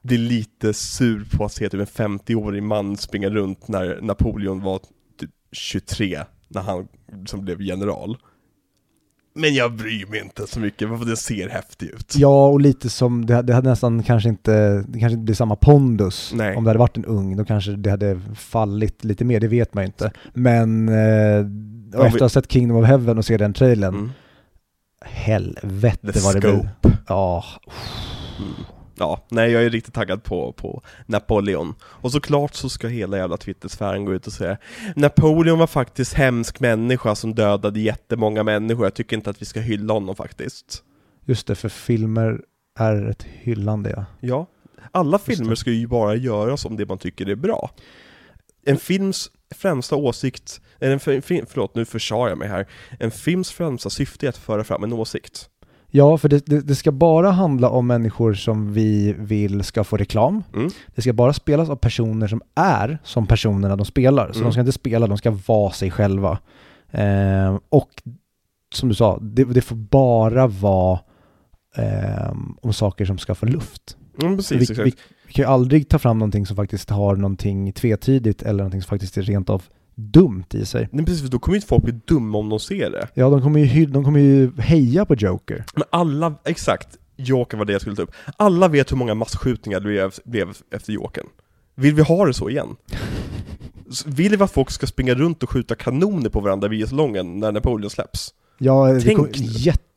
[0.01, 1.85] blir lite sur på att se typ en
[2.19, 4.79] 50-årig man springa runt när Napoleon var
[5.19, 6.87] typ 23, när han
[7.25, 8.17] som blev general.
[9.37, 12.13] Men jag bryr mig inte så mycket, för det ser häftigt ut.
[12.17, 15.55] Ja, och lite som, det, det hade nästan kanske inte, det kanske inte blir samma
[15.55, 16.31] pondus.
[16.35, 16.55] Nej.
[16.55, 19.73] Om det hade varit en ung, då kanske det hade fallit lite mer, det vet
[19.73, 20.11] man ju inte.
[20.33, 21.45] Men eh,
[21.99, 24.11] och efter att ha sett Kingdom of Heaven och se den trailern, Mm.
[25.05, 26.69] helvete The vad det blir.
[26.81, 26.97] scope.
[27.07, 27.43] Ja,
[28.39, 28.53] Mm.
[28.97, 31.75] Ja, nej jag är riktigt taggad på, på Napoleon.
[31.83, 34.57] Och såklart så ska hela jävla Twittersfären gå ut och säga
[34.95, 39.59] Napoleon var faktiskt hemsk människa som dödade jättemånga människor, jag tycker inte att vi ska
[39.59, 40.83] hylla honom faktiskt.
[41.25, 42.41] just det, för filmer
[42.79, 44.05] är ett hyllande ja.
[44.19, 44.47] Ja,
[44.91, 47.69] alla filmer ska ju bara göras om det man tycker är bra.
[48.65, 52.67] En films främsta åsikt, eller en fi- fi- förlåt nu försade jag mig här,
[52.99, 55.49] en films främsta syfte är att föra fram en åsikt.
[55.95, 59.97] Ja, för det, det, det ska bara handla om människor som vi vill ska få
[59.97, 60.43] reklam.
[60.55, 60.69] Mm.
[60.95, 64.27] Det ska bara spelas av personer som är som personerna de spelar.
[64.31, 64.43] Så Mm.
[64.43, 66.39] de ska inte spela, de ska vara sig själva.
[66.91, 67.89] Eh, och
[68.73, 70.99] som du sa, det, det får bara vara
[71.75, 73.97] eh, om saker som ska få luft.
[74.21, 74.93] Mm, precis, vi, vi,
[75.27, 78.89] vi kan ju aldrig ta fram någonting som faktiskt har någonting tvetydigt eller någonting som
[78.89, 79.63] faktiskt är rent av
[79.95, 80.89] dumt i sig.
[80.91, 83.07] Nej precis, för då kommer ju inte folk bli dumma om de ser det.
[83.13, 85.63] Ja, de kommer ju, de kommer ju heja på Joker.
[85.73, 88.11] Men alla, exakt, Joker var det jag skulle ta upp.
[88.37, 91.27] Alla vet hur många massskjutningar det blev, efter Jokern.
[91.75, 92.75] Vill vi ha det så igen?
[94.05, 97.51] Vill vi att folk ska springa runt och skjuta kanoner på varandra vid salongen när
[97.51, 98.33] Napoleon släpps?
[98.57, 99.45] Ja, det Tänk kommer nu.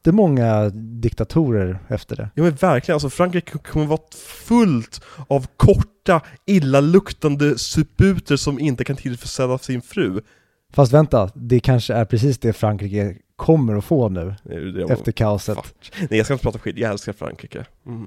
[0.02, 0.68] Jättemånga
[1.00, 2.30] diktatorer efter det.
[2.34, 4.00] Ja men verkligen, alltså Frankrike kommer vara
[4.44, 10.20] fullt av korta, illaluktande suputer som inte kan tillfredsställa sin fru.
[10.72, 15.56] Fast vänta, det kanske är precis det Frankrike kommer att få nu, det- efter kaoset.
[15.56, 15.92] Fuck.
[15.98, 17.64] Nej jag ska inte prata skit, jag älskar Frankrike.
[17.86, 18.06] Mm.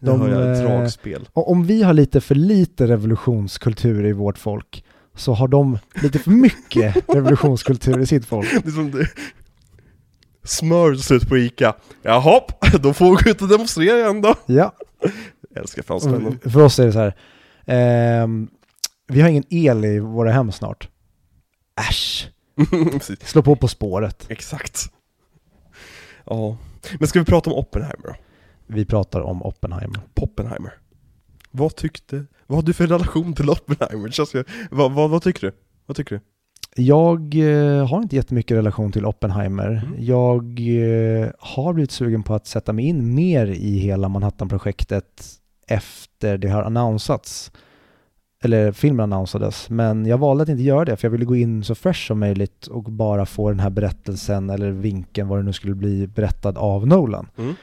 [0.00, 1.28] De, eh, dragspel.
[1.32, 4.84] Om vi har lite för lite revolutionskultur i vårt folk,
[5.14, 8.50] så har de lite för mycket revolutionskultur i sitt folk.
[8.50, 9.04] Det är som.
[10.44, 11.76] Smör slut på Ica.
[12.02, 12.40] Jaha,
[12.82, 14.34] då får vi gå ut och demonstrera igen då.
[14.46, 14.72] Ja,
[15.50, 16.38] Jag älskar fransmännen.
[16.44, 17.16] för oss är det så här.
[17.66, 18.48] ehm,
[19.08, 20.88] vi har ingen el i våra hem snart.
[21.90, 22.28] Äsch,
[23.24, 24.26] slå på På spåret.
[24.28, 24.92] Exakt.
[26.26, 26.56] Ja.
[26.98, 28.14] Men ska vi prata om Oppenheimer då?
[28.66, 30.00] Vi pratar om Oppenheimer.
[30.14, 30.72] Poppenheimer.
[31.50, 34.44] Vad tyckte, vad har du för relation till Oppenheimer?
[34.70, 35.52] Vad, vad, vad tycker du?
[35.86, 36.20] Vad tycker du?
[36.76, 39.84] Jag eh, har inte jättemycket relation till Oppenheimer.
[39.86, 40.04] Mm.
[40.04, 45.24] Jag eh, har blivit sugen på att sätta mig in mer i hela Manhattan-projektet
[45.66, 47.52] efter det har annonsats.
[48.44, 49.70] Eller filmen annonsades.
[49.70, 52.18] Men jag valde att inte göra det för jag ville gå in så fresh som
[52.18, 56.58] möjligt och bara få den här berättelsen eller vinkeln vad det nu skulle bli berättad
[56.58, 57.28] av Nolan.
[57.38, 57.54] Mm.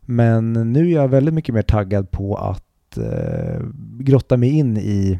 [0.00, 3.62] Men nu är jag väldigt mycket mer taggad på att eh,
[3.98, 5.18] grotta mig in i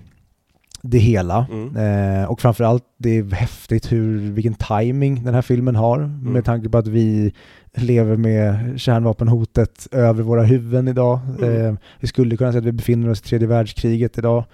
[0.82, 1.46] det hela.
[1.52, 1.76] Mm.
[1.76, 5.98] Eh, och framförallt det är häftigt hur, vilken timing den här filmen har.
[5.98, 6.32] Mm.
[6.32, 7.32] Med tanke på att vi
[7.74, 11.20] lever med kärnvapenhotet över våra huvuden idag.
[11.38, 11.66] Mm.
[11.66, 14.44] Eh, vi skulle kunna säga att vi befinner oss i tredje världskriget idag.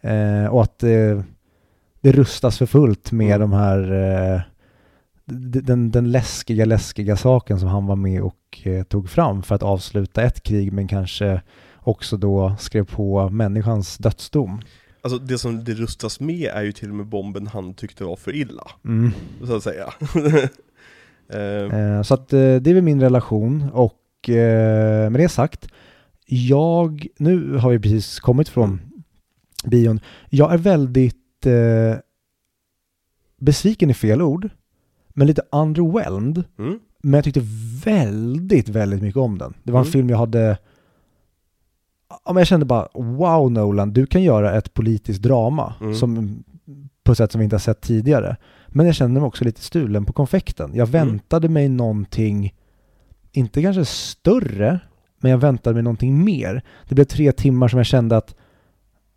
[0.00, 1.20] Eh, och att eh,
[2.00, 3.40] det rustas för fullt med Mm.
[3.40, 4.40] de här eh,
[5.24, 9.62] den, den läskiga, läskiga saken som han var med och eh, tog fram för att
[9.62, 11.40] avsluta ett krig men kanske
[11.76, 14.60] också då skrev på människans dödsdom.
[15.06, 18.16] Alltså det som det rustas med är ju till och med bomben han tyckte var
[18.16, 19.10] för illa, Mm.
[19.46, 19.92] så att säga.
[21.28, 25.68] Eh, Eh, så att eh, det är väl min relation och eh, med det sagt,
[26.26, 28.80] jag, nu har vi precis kommit från
[29.64, 30.00] bion,
[30.30, 31.98] jag är väldigt eh,
[33.40, 34.48] besviken i fel ord,
[35.08, 36.44] men lite underwhelmed.
[36.58, 37.40] mm, Men jag tyckte
[37.84, 39.54] väldigt, väldigt mycket om den.
[39.62, 39.92] Det var en Mm.
[39.92, 40.58] film jag hade
[42.26, 45.94] men jag kände bara wow Nolan, du kan göra ett politiskt drama Mm.
[45.94, 46.44] som,
[47.04, 48.36] på ett sätt som vi inte har sett tidigare.
[48.68, 50.70] Men jag kände mig också lite stulen på konfekten.
[50.74, 51.08] Jag Mm.
[51.08, 52.54] väntade mig någonting,
[53.32, 54.80] inte kanske större,
[55.20, 56.62] men jag väntade mig någonting mer.
[56.88, 58.34] Det blev tre timmar som jag kände att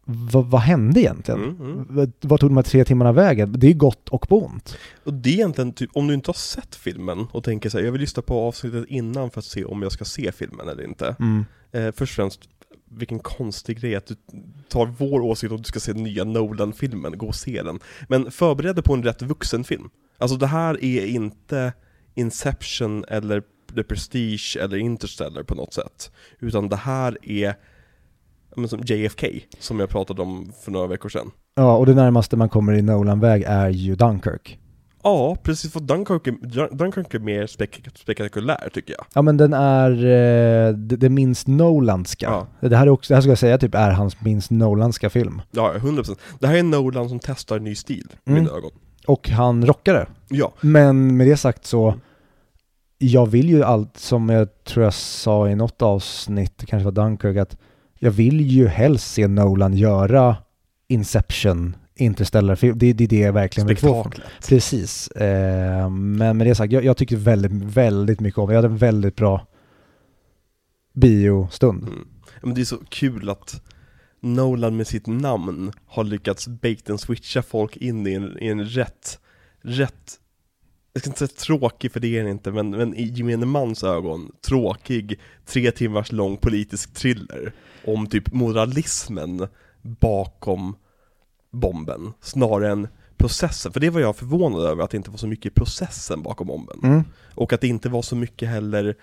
[0.06, 1.44] vad, vad hände egentligen?
[1.44, 2.12] mm, mm.
[2.22, 3.56] Vad, tog de här tre timmarna vägen?
[3.58, 4.78] Det är gott och på ont.
[5.04, 7.86] Och det är egentligen typ, om du inte har sett filmen och tänker så här,
[7.86, 10.84] jag vill lyssna på avsnittet innan för att se om jag ska se filmen eller
[10.84, 11.16] inte.
[11.72, 12.40] Eh, först och främst,
[12.90, 14.16] vilken konstig grej att du
[14.70, 17.80] tar vår åsikt och du ska se den nya Nolan-filmen, gå och se den.
[18.08, 19.90] Men förbered dig på en rätt vuxen film.
[20.18, 21.74] Alltså det här är inte
[22.16, 23.44] Inception eller
[23.76, 26.12] The Prestige eller Interstellar på något sätt.
[26.40, 27.56] Utan det här är
[28.56, 29.28] men som JFK,
[29.60, 31.32] som jag pratade om för några veckor sedan.
[31.56, 34.60] Ja, och det närmaste man kommer i Nolan-väg är ju Dunkirk.
[35.04, 39.06] Ja, precis, för Dunkirk är, Dunkirk är mer spek spektakulär tycker jag.
[39.14, 42.48] Ja men den är eh, det, minst Nolanska.
[42.60, 45.42] Det här är också, det här ska jag säga typ är hans minst Nolanska film.
[45.52, 46.18] Ja, 100%.
[46.40, 48.44] Det här är Nolan som testar en ny stil, i Mm.
[48.44, 48.72] mina ögon.
[49.08, 50.08] Och han rockar det.
[50.30, 50.54] Ja.
[50.62, 51.94] Men med det sagt så,
[52.98, 56.92] jag vill ju allt som jag tror jag sa i något avsnitt, det kanske var
[56.92, 57.58] Dunkirk, att
[58.00, 60.36] jag vill ju helst se Nolan göra
[60.88, 62.78] Inception, Interstellar, film.
[62.78, 64.12] Det, det är det jag verkligen vill få.
[64.48, 65.08] Precis.
[65.08, 68.54] Eh, men med det sagt, jag, jag tyckte väldigt, väldigt mycket om det.
[68.54, 69.48] Jag hade en väldigt bra
[70.94, 71.84] biostund.
[71.84, 72.08] Mm.
[72.42, 73.62] Men det är så kul att
[74.20, 78.66] Nolan med sitt namn har lyckats bait and switcha folk in i en, i en
[78.66, 79.20] rätt,
[79.62, 80.20] rätt,
[80.94, 83.84] jag ska inte säga tråkig för det är den inte, men, men i gemene mans
[83.84, 87.54] ögon, tråkig, tre timmars lång politisk thriller
[87.86, 89.48] om typ moralismen
[89.82, 90.76] bakom
[91.52, 92.88] bomben, snarare än
[93.18, 93.72] processen.
[93.72, 96.80] För det var jag förvånad över, att det inte var så mycket processen bakom bomben.
[96.84, 97.04] Mm.
[97.36, 98.96] Och att det inte var så mycket heller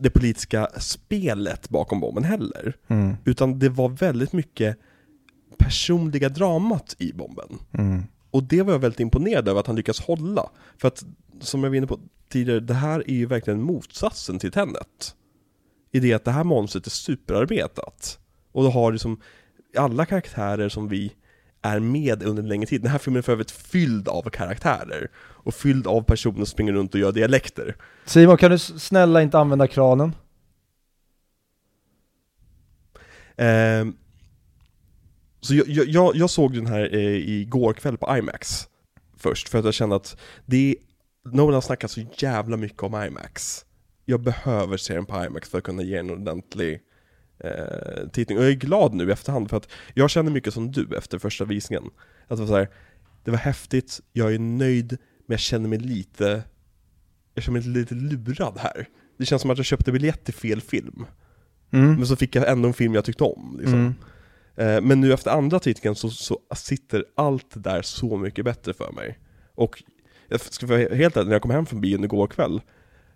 [0.00, 2.76] det politiska spelet bakom bomben heller.
[2.88, 3.16] Mm.
[3.24, 4.78] Utan det var väldigt mycket
[5.58, 7.58] personliga dramat i bomben.
[7.72, 8.02] Mm.
[8.30, 10.50] Och det var jag väldigt imponerad över att han lyckas hålla.
[10.78, 11.04] För att,
[11.40, 11.98] som jag var inne på
[12.28, 15.14] tidigare, det här är ju verkligen motsatsen till Tenet.
[15.92, 18.18] I det att det här monstret är superarbetat.
[18.52, 19.20] Och det har liksom
[19.76, 21.12] alla karaktärer som vi
[21.62, 22.82] är med under en längre tid.
[22.82, 25.10] Den här filmen är för övrigt fylld av karaktärer.
[25.16, 27.76] Och fylld av personer som springer runt och gör dialekter.
[28.04, 30.12] Simon, kan du snälla inte använda kranen?
[33.36, 33.96] Ehm,
[35.40, 38.68] så jag, jag- jag, jag såg den här eh, igår kväll på IMAX
[39.16, 40.16] först, för att jag kände att
[40.46, 40.76] det
[41.24, 43.64] Nolan har snackat så jävla mycket om IMAX.
[44.04, 46.80] Jag behöver se den på IMAX för att kunna ge en ordentlig
[47.40, 48.38] eh, tittning.
[48.38, 51.18] Och jag är glad nu i efterhand för att jag känner mycket som du efter
[51.18, 51.84] första visningen.
[52.28, 52.68] Att det var så här,
[53.24, 54.90] det var häftigt, jag är nöjd,
[55.26, 56.42] men jag känner mig lite,
[57.34, 58.88] jag känner mig lite lurad här.
[59.18, 61.06] Det känns som att jag köpte biljett till fel film.
[61.70, 61.94] Mm.
[61.94, 63.56] Men så fick jag ändå en film jag tyckte om.
[63.58, 63.78] Liksom.
[63.78, 63.94] Mm.
[64.56, 68.74] Eh, Men nu efter andra tittningen så, så sitter allt det där så mycket bättre
[68.74, 69.18] för mig.
[69.54, 69.82] Och
[70.28, 72.60] jag ska vara helt ärlig, när jag kom hem från bion igår kväll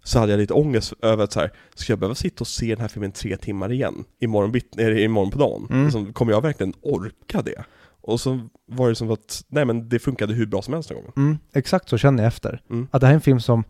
[0.05, 2.67] så hade jag lite ångest över att så här, ska jag behöva sitta och se
[2.75, 4.05] den här filmen tre timmar igen?
[4.21, 5.67] Imorgon, bit, eller imorgon på dagen?
[5.71, 5.85] Mm.
[5.85, 7.65] Liksom, kommer jag verkligen orka det?
[8.01, 10.97] Och så var det som att, nej men det funkade hur bra som helst den
[10.99, 11.13] gången.
[11.17, 11.39] Mm.
[11.55, 12.63] Exakt så känner jag efter.
[12.71, 12.89] Mm.
[12.91, 13.65] Att det här är en film som,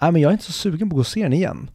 [0.00, 1.70] nej men jag är inte så sugen på att gå och se den igen.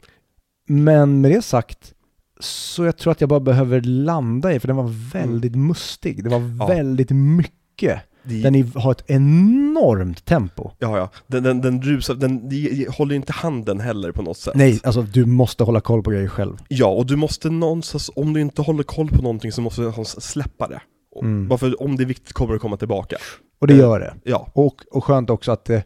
[0.68, 1.94] Men med det sagt,
[2.40, 6.24] så jag tror att jag bara behöver landa i, för den var väldigt mustig.
[6.24, 6.58] Det var Mm.
[6.60, 6.68] Ja.
[6.68, 8.02] väldigt mycket.
[8.24, 10.72] Det, Den är- har ett enormt tempo.
[10.80, 11.10] ja, ja.
[11.28, 14.56] Den, den, den rusar, den de håller inte handen heller på något sätt.
[14.56, 16.58] Nej, alltså du måste hålla koll på grejer själv.
[16.68, 19.92] Ja, och du måste någonstans, om du inte håller koll på någonting så måste du
[20.06, 20.82] släppa det.
[21.22, 21.48] Mm.
[21.48, 23.18] Bara för om det är viktigt kommer det komma tillbaka.
[23.62, 24.14] Och det Eh, gör det.
[24.24, 25.84] Ja, Och, och skönt också att det,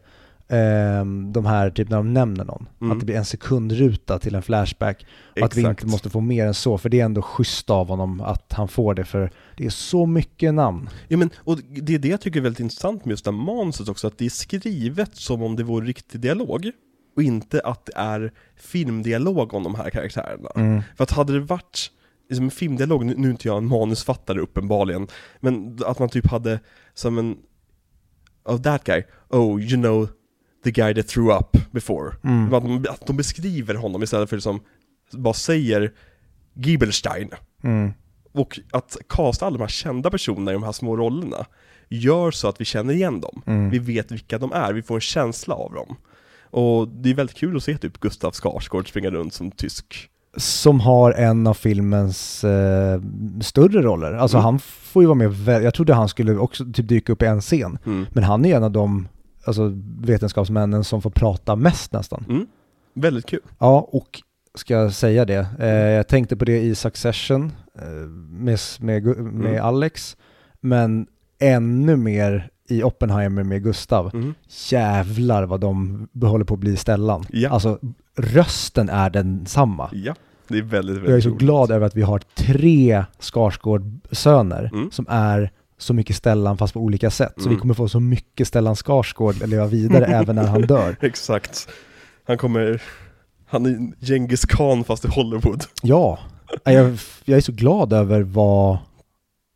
[0.48, 2.92] ehm, de här, typ när de nämner någon, Mm.
[2.92, 5.06] att det blir en sekundruta till en flashback.
[5.40, 5.80] Och att vi exakt.
[5.82, 8.68] inte måste få mer än så, för det är ändå schysst av honom att han
[8.68, 10.88] får det, för det är så mycket namn.
[11.08, 13.38] Ja, men, och det är det jag tycker är väldigt intressant med just det här
[13.38, 16.70] manuset också, att det är skrivet som om det vore riktig dialog.
[17.16, 20.50] Och inte att det är filmdialog om de här karaktärerna.
[20.56, 20.82] Mm.
[20.96, 21.90] För att hade det varit
[22.28, 25.08] liksom en filmdialog, nu, nu är inte jag en manusfattare uppenbarligen,
[25.40, 26.60] men att man typ hade
[26.94, 27.36] som en
[28.44, 30.08] Oh that guy, oh you know
[30.64, 32.16] the guy that threw up before.
[32.24, 32.54] Mm.
[32.54, 34.60] Att, de, att de beskriver honom istället för som
[35.12, 35.92] bara säger
[36.54, 37.30] Giebelstein.
[37.62, 37.92] Mm.
[38.36, 41.46] Och att casta alla de här kända personerna i de här små rollerna
[41.88, 43.42] gör så att vi känner igen dem.
[43.46, 43.70] Mm.
[43.70, 45.96] Vi vet vilka de är, vi får en känsla av dem.
[46.50, 50.10] Och det är väldigt kul att se typ Gustav Skarsgård springa runt som tysk.
[50.36, 53.00] Som har en av filmens eh,
[53.40, 54.12] större roller.
[54.12, 54.44] Alltså Mm.
[54.44, 57.40] han får ju vara med, jag trodde han skulle också typ dyka upp i en
[57.40, 57.78] scen.
[57.86, 58.06] Mm.
[58.12, 59.08] Men han är en av de
[59.44, 62.24] alltså, vetenskapsmännen som får prata mest nästan.
[62.28, 62.46] Mm.
[62.94, 63.40] Väldigt kul.
[63.58, 64.22] Ja, och
[64.54, 67.52] ska jag säga det, eh, jag tänkte på det i Succession
[68.30, 69.64] med, med, Gu- med Mm.
[69.66, 70.16] Alex,
[70.60, 71.06] men
[71.38, 74.10] ännu mer i Oppenheimer med Gustav.
[74.14, 74.34] Mm.
[74.70, 77.24] Jävlar vad de håller på att bli Stellan.
[77.30, 77.50] Ja.
[77.50, 77.78] Alltså
[78.16, 79.90] rösten är densamma.
[79.92, 80.14] Ja,
[80.48, 81.40] det är väldigt, väldigt Jag är så roligt.
[81.40, 84.90] glad över att vi har tre Skarsgård-söner Mm.
[84.90, 87.32] som är så mycket Stellan fast på olika sätt.
[87.36, 87.54] Så Mm.
[87.54, 90.96] vi kommer få så mycket Stellan Skarsgård leva vidare även när han dör.
[91.00, 91.68] Exakt.
[92.26, 92.82] Han kommer,
[93.46, 95.64] han är Genghis Khan fast i Hollywood.
[95.82, 96.18] Ja,
[96.64, 98.78] jag, jag är så glad över vad,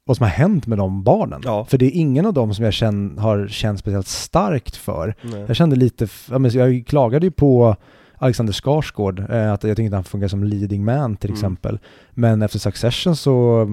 [0.04, 1.40] vad som har hänt med de barnen.
[1.44, 1.64] Ja.
[1.64, 5.14] För det är ingen av dem som jag känn, har känt speciellt starkt för.
[5.22, 5.44] Nej.
[5.46, 6.08] Jag kände lite,
[6.52, 7.76] jag klagade ju på
[8.18, 11.36] Alexander Skarsgård, eh, att jag tyckte han fungerar som leading man till Mm.
[11.36, 11.78] exempel.
[12.10, 13.66] Men efter Succession så,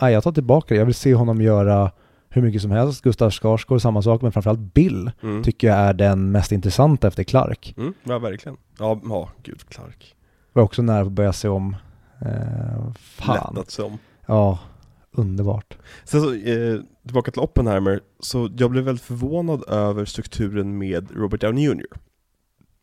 [0.00, 0.78] nej jag tar tillbaka det.
[0.78, 1.90] Jag vill se honom göra
[2.30, 3.02] hur mycket som helst.
[3.02, 5.42] Gustav Skarsgård, samma sak, men framförallt Bill Mm.
[5.42, 7.74] tycker jag är den mest intressanta efter Clark.
[7.78, 8.56] Mm, ja, verkligen.
[8.78, 10.14] Ja, ja, gud, Clark.
[10.52, 11.76] Var också nära på att börja se om.
[12.20, 13.54] Eh, fan.
[13.54, 13.98] Lätt att se om.
[14.26, 14.58] Ja,
[15.10, 15.78] underbart.
[16.04, 21.40] Sen så, eh, tillbaka till Oppenheimer, så jag blev väldigt förvånad över strukturen med Robert
[21.40, 21.86] Downey Jr.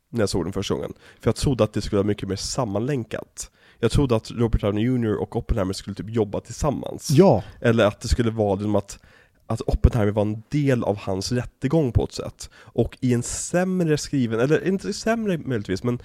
[0.09, 0.93] När jag såg den första gången.
[1.19, 3.51] För jag trodde att det skulle vara mycket mer sammanlänkat.
[3.79, 7.09] Jag trodde att Robert Downey Jr och Oppenheimer skulle typ jobba tillsammans.
[7.11, 8.99] Ja, Eller att det skulle vara som att,
[9.47, 12.49] att Oppenheimer var en del av hans rättegång på ett sätt.
[12.55, 15.99] Och i en sämre skriven, eller inte sämre möjligtvis, men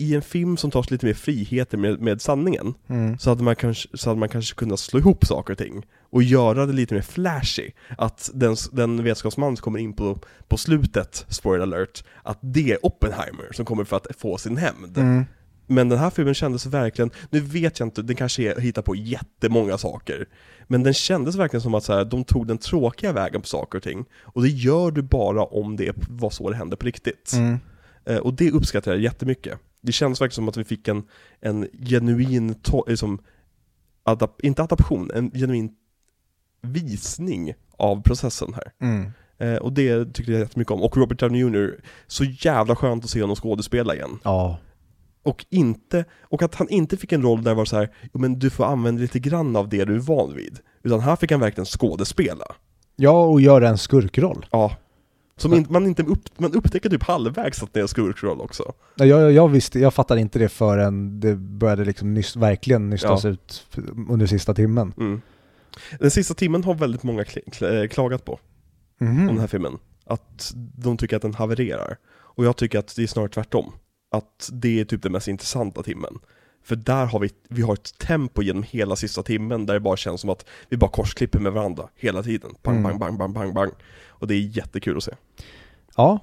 [0.00, 3.18] i en film som tar sig lite mer friheter med, med sanningen, mm.
[3.18, 5.86] så hade, man kanske, så hade man kanske kunnat slå ihop saker och ting.
[6.10, 7.70] Och göra det lite mer flashy.
[7.98, 12.86] Att den, den vetenskapsman som kommer in på, på slutet, spoiler alert, att det är
[12.86, 14.98] Oppenheimer som kommer för att få sin hämnd.
[14.98, 15.24] Mm.
[15.66, 18.96] Men den här filmen kändes verkligen, nu vet jag inte, den kanske är, hittar på
[18.96, 20.26] jättemånga saker.
[20.66, 23.78] Men den kändes verkligen som att så här, de tog den tråkiga vägen på saker
[23.78, 24.04] och ting.
[24.22, 27.32] Och det gör du bara om det var så det hände på riktigt.
[27.34, 27.58] Mm.
[28.04, 29.58] Eh, och det uppskattar jag jättemycket.
[29.80, 31.02] Det känns verkligen som att vi fick en,
[31.40, 32.54] en genuin,
[32.86, 33.18] liksom,
[34.04, 35.70] adap- inte adaption, en genuin
[36.62, 38.72] visning av processen här.
[38.80, 39.12] Mm.
[39.38, 40.82] Eh, och det tyckte jag jättemycket om.
[40.82, 44.18] Och Robert Downey Jr, så jävla skönt att se honom skådespela igen.
[44.24, 44.58] Ja.
[45.22, 48.20] Och inte, och att han inte fick en roll där det var så här, jo
[48.20, 50.58] men du får använda lite grann av det du är van vid.
[50.82, 52.44] Utan här fick han verkligen skådespela.
[52.96, 54.46] Ja, och göra en skurkroll.
[54.50, 54.76] Ja.
[55.40, 58.72] Som in, man inte upp, man upptäcker typ halvvägs att det är en skurkroll också.
[58.94, 63.24] Ja, Jag, jag, visste, jag fattade inte det förrän det började liksom nys, verkligen nystas
[63.24, 63.30] Ja.
[63.30, 63.66] ut
[64.08, 64.92] under sista timmen.
[64.98, 65.20] Mm.
[65.98, 68.38] Den sista timmen har väldigt många kl- klagat på,
[69.00, 69.20] Mhm.
[69.20, 69.78] om den här filmen.
[70.06, 71.96] att de tycker att den havererar.
[72.12, 73.72] Och jag tycker att det är snarare tvärtom.
[74.10, 76.18] Att det är typ den mest intressanta timmen.
[76.64, 79.96] För där har vi, vi har ett tempo genom hela sista timmen där det bara
[79.96, 82.50] känns som att vi bara korsklipper med varandra hela tiden.
[82.62, 82.82] Bang, Mm.
[82.82, 83.70] bang, bang, bang, bang, bang.
[84.20, 85.12] Och det är jättekul att se.
[85.96, 86.18] Ja,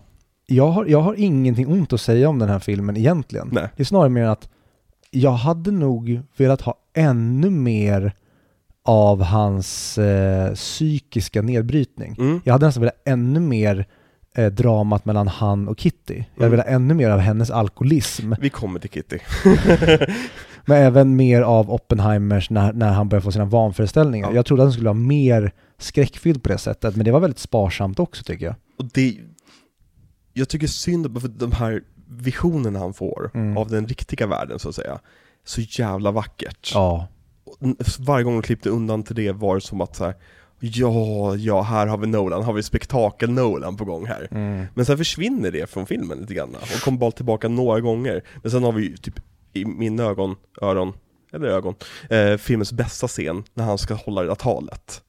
[0.46, 3.50] jag har, jag har ingenting ont att säga om den här filmen egentligen.
[3.52, 3.70] Nej.
[3.76, 4.50] Det är snarare mer att
[5.12, 8.14] jag hade nog velat ha ännu mer
[8.84, 12.16] av hans eh, psykiska nedbrytning.
[12.20, 12.42] Mm.
[12.44, 13.86] Jag hade nästan velat ännu mer
[14.38, 16.14] eh, dramat mellan han och Kitty.
[16.16, 16.52] Jag hade Mm.
[16.52, 18.34] velat ännu mer av hennes alkoholism.
[18.42, 19.20] Vi kommer till Kitty.
[20.66, 24.30] Men även mer av Oppenheimers när, när han börjar få sina vanföreställningar.
[24.30, 24.36] Ja.
[24.36, 27.40] Jag trodde att den skulle vara mer skräckfylld på det sättet, men det var väldigt
[27.40, 28.56] sparsamt också tycker jag.
[28.80, 29.18] Och det,
[30.34, 33.58] jag tycker synd för de här visionerna han får Mm.
[33.58, 35.00] av den riktiga världen så att säga.
[35.46, 36.72] Så jävla vackert.
[36.74, 37.08] Ja.
[38.00, 40.14] Varje gång de klippte undan till det var det som att så här,
[40.60, 44.28] ja, ja, här har vi Nolan, har vi spektakel-Nolan på gång här.
[44.32, 44.66] Mm.
[44.74, 48.24] Men sen försvinner det från filmen lite grann och kommer bara tillbaka några gånger.
[48.42, 49.20] Men sen har vi ju typ
[49.54, 50.94] i mina ögon, öron,
[51.34, 51.76] eller ögon,
[52.10, 55.02] eh, filmens bästa scen när han ska hålla det där talet.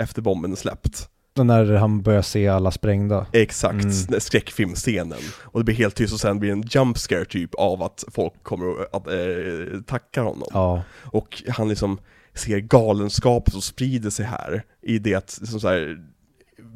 [0.00, 1.08] Efter bomben är släppt.
[1.36, 3.26] När han börjar se alla sprängda.
[3.32, 4.20] Exakt, Mm.
[4.20, 5.18] skräckfilmscenen.
[5.42, 8.04] Och det blir helt tyst och sen blir det en jump scare typ av att
[8.12, 10.48] folk kommer att eh, tacka honom.
[10.52, 10.82] Ja.
[11.04, 11.98] Och han liksom
[12.34, 15.98] ser galenskap som sprider sig här i det att liksom så här,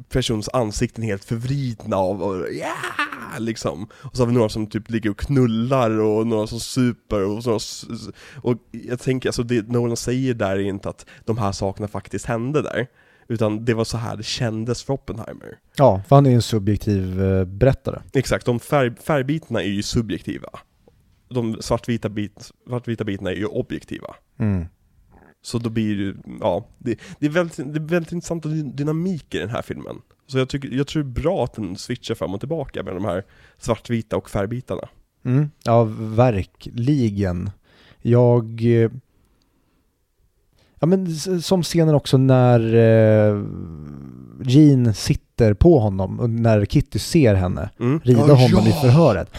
[0.09, 2.73] persons ansikten är helt förvridna av och ja,
[3.39, 3.87] liksom.
[3.93, 7.43] Och så har vi några som typ ligger och knullar och några som super och
[7.43, 7.59] så,
[8.41, 12.25] och jag tänker alltså det Nolan säger där är inte att de här sakerna faktiskt
[12.25, 12.87] hände där.
[13.27, 15.57] Utan det var så här det kändes för Oppenheimer.
[15.75, 18.01] ja, för han är ju en subjektiv eh, berättare.
[18.13, 20.49] Exakt, de färg, färgbitarna är ju subjektiva.
[21.29, 24.15] De svartvita, bit, svartvita bitarna är ju objektiva.
[24.39, 24.65] Mm.
[25.41, 28.71] Så då blir det ju, ja, det, det, är väldigt, det är väldigt intressant dy-
[28.75, 29.95] dynamik i den här filmen.
[30.27, 32.93] Så jag, tycker, jag tror det är bra att den switchar fram och tillbaka med
[32.93, 33.23] de här
[33.57, 34.89] svartvita och färgbitarna.
[35.25, 35.49] Mm.
[35.63, 37.49] Ja, verkligen.
[38.01, 38.61] Jag...
[38.83, 38.91] eh,
[40.81, 43.43] Ja men som scenen också när eh,
[44.43, 47.99] Jean sitter på honom och när Kitty ser henne Mm.
[48.03, 48.81] rida Ja, honom i ja!
[48.81, 49.29] förhöret.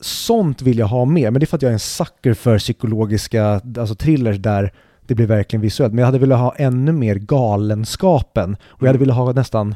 [0.00, 2.58] Sånt vill jag ha mer, men det är för att jag är en sucker för
[2.58, 3.44] psykologiska
[3.78, 4.72] alltså thrillers där
[5.06, 5.92] det blir verkligen visuellt.
[5.92, 9.00] Men jag hade velat ha ännu mer galenskapen och jag hade Mm.
[9.00, 9.74] velat ha nästan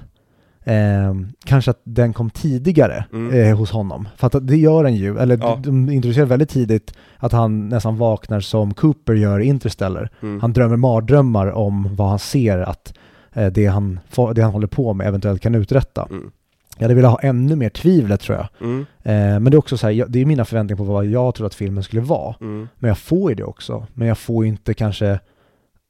[0.65, 1.15] eh,
[1.45, 3.41] kanske att den kom tidigare Mm.
[3.51, 4.09] eh, hos honom.
[4.17, 5.61] För att det gör den ju, eller Ja.
[5.65, 10.11] de, introducerar väldigt tidigt att han nästan vaknar som Cooper gör i Interstellar.
[10.23, 10.41] Mm.
[10.41, 12.95] Han drömmer mardrömmar om vad han ser att
[13.33, 14.01] eh, det, han,
[14.35, 16.07] det han håller på med eventuellt kan uträtta.
[16.11, 16.31] Mm.
[16.79, 18.49] Jag hade velat ha ännu mer tvivlet tror jag.
[18.61, 18.81] Mm.
[19.03, 21.35] Eh, men det är också så här, jag- det är mina förväntningar på vad jag
[21.35, 22.35] tror att filmen skulle vara.
[22.41, 22.69] Mm.
[22.79, 23.87] Men jag får ju det också.
[23.95, 25.21] Men jag får ju inte kanske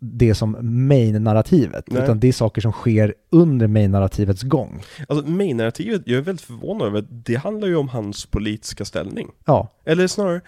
[0.00, 0.56] det som
[0.88, 1.84] main-narrativet.
[1.90, 4.82] Utan det är saker som sker under main-narrativets gång.
[5.08, 9.28] Alltså main-narrativet, jag är väldigt förvånad över, det handlar ju om hans politiska ställning.
[9.44, 10.40] Ja, Eller snarare,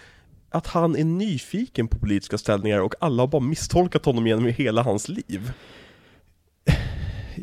[0.49, 4.81] att han är nyfiken på politiska ställningar och alla har bara misstolkat honom genom hela
[4.83, 5.51] hans liv.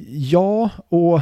[0.09, 1.20] ja och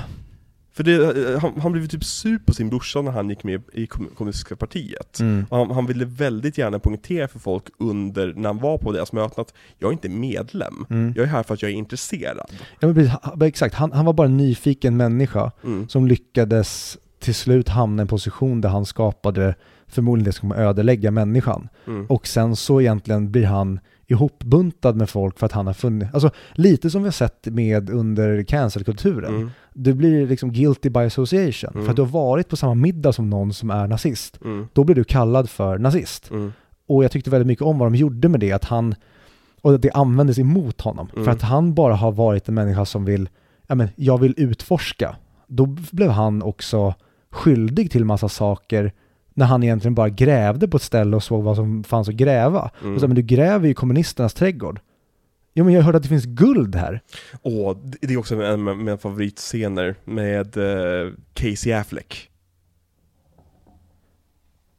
[0.76, 3.62] För det, eh, han, han blev typ sur på sin brorsa när han gick med
[3.72, 5.20] i kom- kommunistiska partiet.
[5.20, 9.12] mm, Han, han ville väldigt gärna poängtera för folk under, när han var på deras
[9.12, 10.86] möten att jag är inte medlem.
[10.90, 11.12] mm.
[11.16, 12.46] Jag är här för att jag är intresserad.
[12.80, 15.88] Ja, men precis, han- exakt, han, han var bara en nyfiken människa Mm.
[15.88, 19.54] som lyckades till slut hamna i en position där han skapade
[19.88, 21.68] förmodligen det som kommer ödelägga människan.
[21.86, 22.06] Mm.
[22.06, 26.30] Och sen så egentligen blir han ihopbuntad med folk för att han har funnit, alltså
[26.54, 29.34] lite som vi har sett med under cancelkulturen.
[29.34, 29.50] Mm.
[29.74, 31.70] Du blir liksom guilty by association.
[31.74, 31.84] Mm.
[31.84, 34.40] För att du har varit på samma middag som någon som är nazist.
[34.44, 34.68] Mm.
[34.72, 36.30] Då blir du kallad för nazist.
[36.30, 36.52] Mm.
[36.86, 38.94] Och jag tyckte väldigt mycket om vad de gjorde med det, att han,
[39.60, 41.08] och att det användes emot honom.
[41.12, 41.24] Mm.
[41.24, 43.28] För att han bara har varit en människa som vill,
[43.66, 45.16] ja men, jag vill utforska.
[45.46, 46.94] Då blev han också
[47.30, 48.92] skyldig till massa saker
[49.38, 52.70] när han egentligen bara grävde på ett ställe och såg vad som fanns att gräva.
[52.82, 52.94] Mm.
[52.94, 54.80] Och så, men du gräver ju kommunisternas trädgård.
[55.54, 57.00] Jo men jag hörde att det finns guld här.
[57.42, 62.30] Och det det är också en av mina favoritscener med eh, Casey Affleck.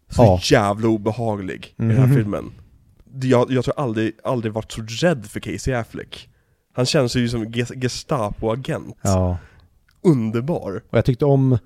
[0.09, 0.39] Så Ja.
[0.43, 2.15] jävla obehaglig i den här Mhm.
[2.15, 2.51] filmen.
[3.21, 6.29] Jag, jag tror aldrig, aldrig varit så rädd för Casey Affleck.
[6.73, 8.95] Han känns ju som en ges- Gestapo-agent.
[9.01, 9.37] Ja.
[10.01, 10.81] Underbar.
[10.89, 11.57] Och jag tyckte om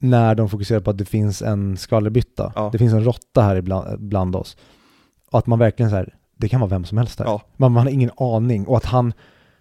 [0.00, 2.52] när de fokuserar på att det finns en skvallerbytta.
[2.56, 2.68] Ja.
[2.72, 4.56] Det finns en råtta här ibland, bland oss.
[5.30, 7.26] Och att man verkligen så här, det kan vara vem som helst här.
[7.26, 7.42] Ja.
[7.56, 8.66] Man, man har ingen aning.
[8.66, 9.12] Och att han,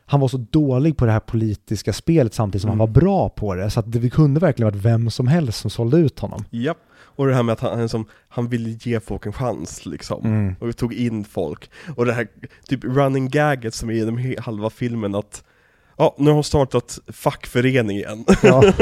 [0.06, 2.80] han var så dålig på det här politiska spelet samtidigt som Mm.
[2.80, 3.70] han var bra på det.
[3.70, 6.44] Så att det kunde verkligen varit vem som helst som sålde ut honom.
[6.50, 6.78] Japp.
[7.00, 10.26] Och det här med att han, han, som, han ville ge folk en chans liksom.
[10.26, 10.56] Mm.
[10.60, 11.70] Och tog in folk.
[11.96, 12.28] Och det här
[12.68, 15.44] typ running gaget som är genom halva filmen att
[16.00, 18.26] Ja, nu har hon startat fackförening igen.
[18.44, 18.64] Ja.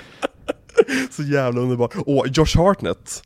[1.10, 1.94] Så jävla underbart.
[2.06, 3.22] Och Josh Hartnett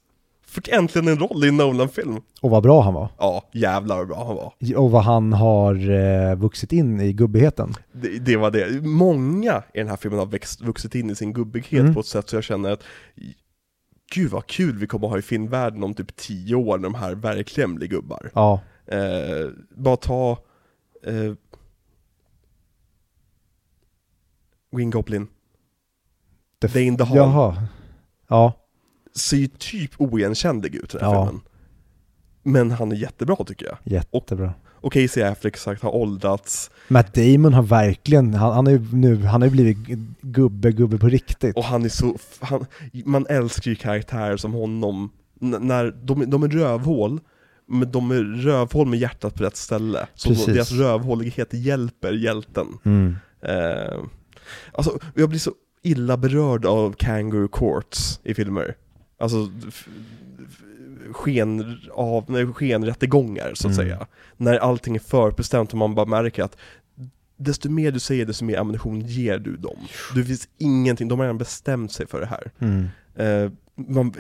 [0.46, 2.20] fick äntligen en roll i en Nolan-film.
[2.40, 3.08] Och vad bra han var.
[3.18, 4.54] Ja, jävlar vad bra han var.
[4.78, 7.74] Och vad han har eh, vuxit in i gubbigheten.
[7.92, 8.82] Det, det var det.
[8.86, 11.94] Många i den här filmen har växt, vuxit in i sin gubbighet Mm.
[11.94, 12.82] på ett sätt så jag känner att
[14.14, 16.94] Gud vad kul vi kommer att ha i filmvärlden om typ tio år när de
[16.94, 18.30] här verkligen blir gubbar.
[18.34, 18.60] Ja.
[18.86, 20.38] Eh, bara ta
[21.06, 21.32] eh,
[24.76, 25.26] Green Goblin,
[26.60, 27.16] Det Dane the Hall.
[27.16, 27.62] Jaha.
[28.28, 28.52] Ja.
[29.14, 31.26] Ser ju typ oigenkännlig ut i den här Ja.
[31.26, 31.42] filmen.
[32.42, 33.76] Men han är jättebra tycker jag.
[33.84, 34.52] Jättebra.
[34.82, 39.42] Och Casey Affleck sagt har åldrats, Matt Damon har verkligen, han, han ju nu, han
[39.42, 39.78] har ju blivit
[40.20, 41.56] gubbe, gubbe på riktigt.
[41.56, 42.66] och han är så, han,
[43.04, 45.10] man älskar ju karaktärer som honom,
[45.42, 47.20] N- när de, de är rövhål,
[47.66, 50.06] men de är rövhål med hjärtat på rätt ställe.
[50.14, 50.46] Så Precis.
[50.46, 52.66] deras rövhålighet hjälper hjälten.
[52.84, 53.16] Mm.
[53.42, 53.98] Eh,
[54.72, 55.52] alltså, jag blir så
[55.82, 58.76] illa berörd av kangaroo courts i filmer.
[59.18, 59.48] Alltså,
[61.12, 63.86] sken, av, nej, skenrättegångar så att Mm.
[63.86, 64.06] säga.
[64.36, 66.56] När allting är förbestämt och man bara märker att
[67.36, 69.76] desto mer du säger, desto mer ammunition ger du dem.
[70.14, 72.50] Det finns ingenting, de har redan bestämt sig för det här.
[72.58, 72.88] Mm.
[73.16, 73.50] Eh,
[73.88, 74.12] man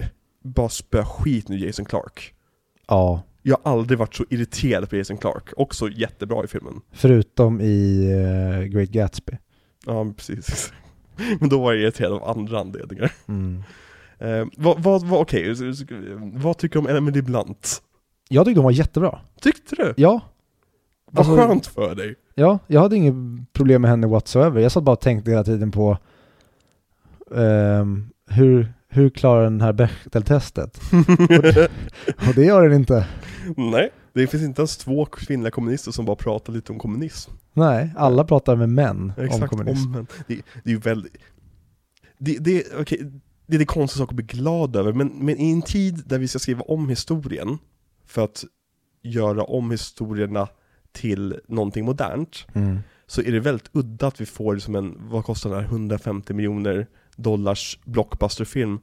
[0.44, 2.34] bara spöar skit nu Jason Clark.
[2.88, 3.22] Ja.
[3.42, 6.80] Jag har aldrig varit så irriterad på Jason Clark, också jättebra i filmen.
[6.92, 9.32] Förutom i eh, Great Gatsby.
[9.86, 10.72] Ja, precis.
[11.40, 13.12] Men då var jag irriterad av andra anledningar.
[13.28, 13.62] Mm.
[14.18, 15.54] Eh, vad, vad, vad, okej,
[16.32, 17.82] vad tycker du om Emily Blunt?
[18.28, 19.18] Jag tyckte hon var jättebra.
[19.40, 19.94] Tyckte du?
[19.96, 20.20] Ja.
[21.10, 22.14] Vad Alltså- skönt för dig.
[22.34, 23.14] Ja, jag hade inget
[23.52, 24.60] problem med henne whatsoever.
[24.60, 25.98] Jag satt bara och tänkte hela tiden på
[27.36, 30.80] ehm, hur, hur klarar den här Bechdel-testet?
[32.28, 33.06] Och det gör den inte.
[33.56, 37.30] Nej, det finns inte ens två kvinnliga kommunister som bara pratar lite om kommunism.
[37.52, 39.94] Nej, alla pratar med män om Exakt, kommunism.
[39.94, 41.16] om, det, det är ju väldigt...
[42.18, 43.10] Det, det, okej,
[43.46, 46.18] det är det konstiga sak att bli glad över, men, men i en tid där
[46.18, 47.58] vi ska skriva om historien
[48.06, 48.44] för att
[49.02, 50.48] göra om historierna
[50.92, 52.78] till någonting modernt, Mm.
[53.06, 56.34] så är det väldigt udda att vi får som en, vad kostar den här, 150
[56.34, 56.86] miljoner
[57.16, 58.80] dollars blockbusterfilm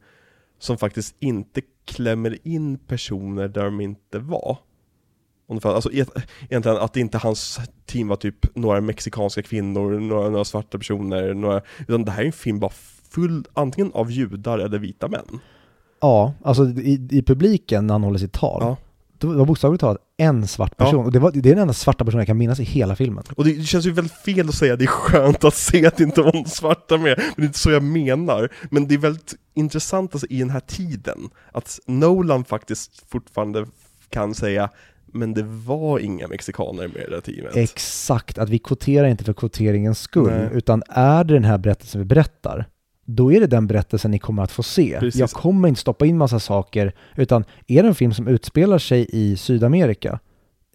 [0.59, 4.57] som faktiskt inte klämmer in personer där de inte var.
[5.49, 6.05] Ungefär, alltså e-
[6.49, 11.61] egentligen att inte hans team var typ några mexikanska kvinnor, några, några svarta personer, några,
[11.87, 12.71] utan det här är en film bara
[13.11, 15.39] full antingen av judar eller vita män.
[16.01, 18.77] Ja, alltså i, i publiken när han håller sitt tal, Ja.
[19.17, 20.85] det var bokstavligt talat en svart Ja.
[20.85, 21.05] person.
[21.05, 23.23] Och det, var, det är den enda svarta personen jag kan minnas i hela filmen.
[23.35, 25.97] Och det känns ju väldigt fel att säga att det är skönt att se att
[25.97, 28.49] det inte var någon svarta med, men det är inte så jag menar.
[28.71, 33.65] Men det är väldigt intressant alltså, i den här tiden, att Nolan faktiskt fortfarande
[34.09, 34.69] kan säga
[35.13, 37.55] men det var inga mexikaner med i det här teamet.
[37.55, 40.49] Exakt, att vi kvoterar inte för kvoteringens skull, Nej.
[40.53, 42.65] utan är det den här berättelsen vi berättar,
[43.05, 44.97] då är det den berättelsen ni kommer att få se.
[44.99, 45.19] Precis.
[45.19, 49.07] Jag kommer inte stoppa in massa saker, utan är det en film som utspelar sig
[49.09, 50.19] i Sydamerika,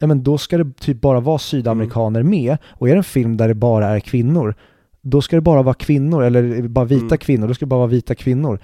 [0.01, 2.31] ja men då ska det typ bara vara sydamerikaner Mm.
[2.31, 4.55] med, och är det en film där det bara är kvinnor,
[5.03, 7.19] då ska det bara vara kvinnor, eller bara vita Mm.
[7.19, 8.59] kvinnor, då ska det bara vara vita kvinnor.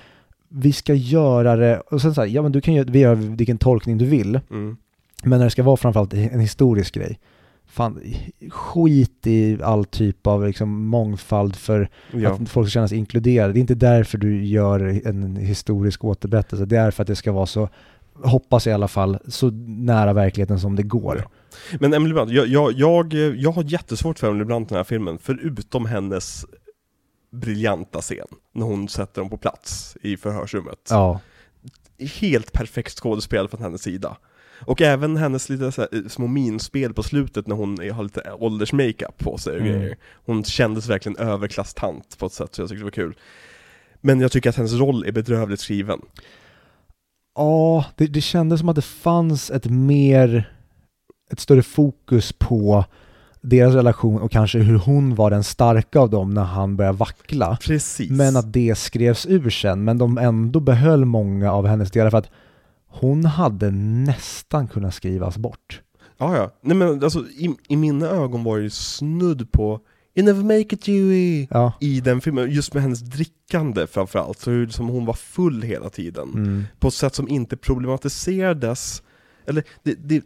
[0.51, 3.15] Vi ska göra det, och sen så här, ja men du kan göra, vi gör
[3.15, 4.77] vilken tolkning du vill, Mm.
[5.23, 7.21] Men när det ska vara framförallt en historisk grej,
[7.67, 8.03] fan,
[8.51, 12.33] skit i all typ av liksom mångfald för Ja.
[12.33, 13.53] att folk ska känna sig inkluderade.
[13.53, 17.33] Det är inte därför du gör en historisk återberättelse, det är för att det ska
[17.33, 17.69] vara så,
[18.23, 21.23] hoppas i alla fall, så nära verkligheten som det går.
[21.25, 21.31] Ja.
[21.81, 24.85] Men Emily Blunt, jag, jag, jag, jag har jättesvårt för Emily Blunt i den här
[24.85, 26.45] filmen, förutom hennes
[27.31, 30.79] briljanta scen, när hon sätter dem på plats i förhörsrummet.
[30.91, 31.21] Ja,
[32.21, 34.17] Helt perfekt skådespel från hennes sida.
[34.61, 38.33] Och även hennes lite så här, eh, små minspel på slutet när hon har lite
[38.39, 39.73] åldersmakeup på sig och Mm.
[39.73, 39.97] grejer.
[40.27, 43.15] Hon kändes verkligen överklasstant på ett sätt så jag tyckte det var kul.
[44.01, 46.01] Men jag tycker att hennes roll är bedrövligt skriven.
[47.35, 50.53] ja det, det kändes som att det fanns ett mer,
[51.33, 52.85] ett större fokus på
[53.41, 57.59] deras relation och kanske hur hon var den starka av dem när han började vackla.
[57.63, 58.11] Precis.
[58.11, 62.19] Men att det skrevs ur sen, men de ändå behöll många av hennes delar för
[62.19, 62.31] att
[62.89, 65.83] hon hade nästan kunnat skrivas bort.
[66.19, 66.51] Ja, ja.
[66.61, 69.81] Nej men alltså i, i mina ögon var det ju snudd på
[70.15, 71.73] You never make it Dewey Ja.
[71.81, 75.91] i den filmen, just med hennes drickande framförallt, så hur som hon var full hela
[75.91, 76.29] tiden.
[76.35, 76.65] Mm.
[76.79, 79.03] På ett sätt som inte problematiserades,
[79.47, 80.25] eller det, det,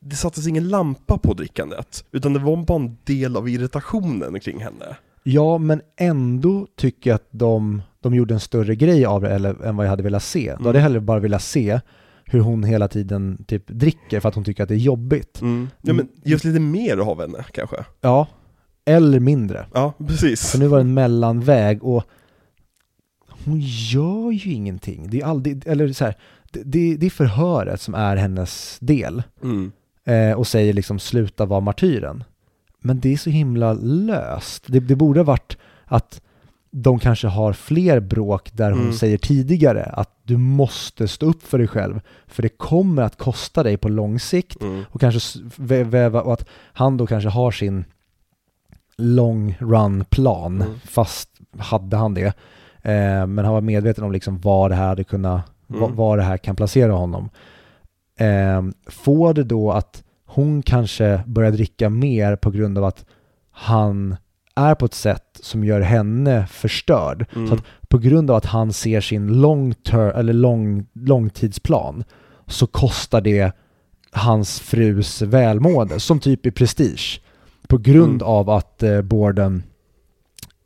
[0.00, 4.60] det sattes ingen lampa på drickandet, utan det var bara en del av irritationen kring
[4.60, 4.96] henne.
[5.22, 9.64] Ja, men ändå tycker jag att de, de gjorde en större grej av det eller,
[9.64, 10.54] än vad jag hade velat se.
[10.58, 11.80] Då hade jag hellre bara velat se
[12.24, 15.40] hur hon hela tiden typ dricker för att hon tycker att det är jobbigt.
[15.40, 15.68] Mm.
[15.82, 17.76] Ja men just lite mer av henne kanske?
[18.00, 18.28] Ja,
[18.84, 19.66] eller mindre.
[19.74, 20.50] Ja, precis.
[20.50, 22.04] För nu var det en mellanväg och
[23.44, 25.10] hon gör ju ingenting.
[25.10, 26.16] Det är aldrig, eller så här,
[26.52, 29.22] det, det är förhöret som är hennes del.
[29.42, 29.72] Mm.
[30.04, 32.24] Eh, och säger liksom sluta vara martyren.
[32.80, 34.64] Men det är så himla löst.
[34.66, 36.20] Det, det borde ha varit att
[36.78, 38.92] de kanske har fler bråk där hon Mm.
[38.92, 42.00] säger tidigare att du måste stå upp för dig själv.
[42.26, 44.62] För det kommer att kosta dig på lång sikt.
[44.62, 44.84] Mm.
[44.90, 47.84] Och kanske väva, och att han då kanske har sin
[48.96, 50.74] long run plan, Mm.
[50.84, 52.26] fast hade han det.
[52.82, 55.80] Eh, men han var medveten om liksom var det här hade kunnat, Mm.
[55.80, 57.28] var, var det här kan placera honom.
[58.18, 63.04] Eh, får det då att hon kanske börjar dricka mer på grund av att
[63.50, 64.16] han
[64.56, 67.26] är på ett sätt som gör henne förstörd.
[67.36, 67.48] Mm.
[67.48, 72.04] Så att på grund av att han ser sin long ter- eller lång, långtidsplan
[72.46, 73.52] så kostar det
[74.12, 77.20] hans frus välmående, som typ i Prestige.
[77.68, 78.26] På grund Mm.
[78.26, 79.62] av att eh, Borden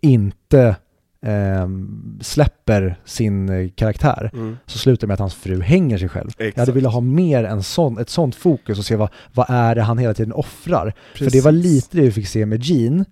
[0.01, 0.77] inte
[1.23, 4.57] ehm, släpper sin eh, karaktär Mm.
[4.67, 6.31] så slutar det med att hans fru hänger sig själv.
[6.39, 6.69] Jag hade Exakt.
[6.77, 9.99] velat ha mer en sån, ett sånt fokus och se vad, vad är det han
[9.99, 10.95] hela tiden offrar.
[11.15, 11.45] För det Precis.
[11.45, 13.05] var lite det vi fick se med Gene.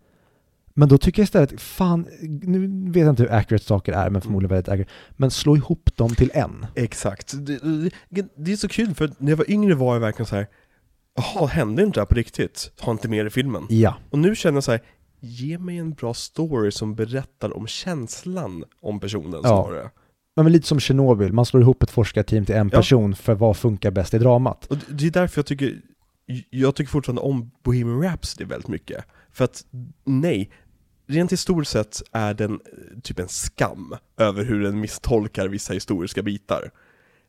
[0.78, 2.06] Men då tycker jag istället, fan,
[2.42, 4.90] nu vet jag inte hur accurate saker är, men förmodligen väldigt accurate.
[5.16, 6.66] Men slå ihop dem till en.
[6.74, 7.34] Exakt.
[7.46, 7.58] Det,
[8.08, 10.46] det, det är så kul för när jag var yngre var jag verkligen så här.
[11.16, 12.72] Jaha, hände inte det här på riktigt?
[12.80, 13.66] Ha inte med det i filmen.
[13.68, 13.94] Ja.
[14.10, 14.80] Och nu känner jag så här.
[15.20, 19.48] Ge mig en bra story som berättar om känslan om personen Ja.
[19.62, 19.90] har det.
[20.36, 22.78] Men lite som Tjernobyl, man slår ihop ett forskarteam till en Ja.
[22.78, 24.66] person för vad funkar bäst i dramat.
[24.66, 25.80] Och det- det är därför jag tycker,
[26.50, 29.04] jag tycker fortfarande om Bohemian Rhapsody väldigt mycket.
[29.32, 29.64] För att,
[30.04, 30.50] nej,
[31.08, 36.22] rent historiskt sett är den eh, typ en skam över hur den misstolkar vissa historiska
[36.22, 36.70] bitar.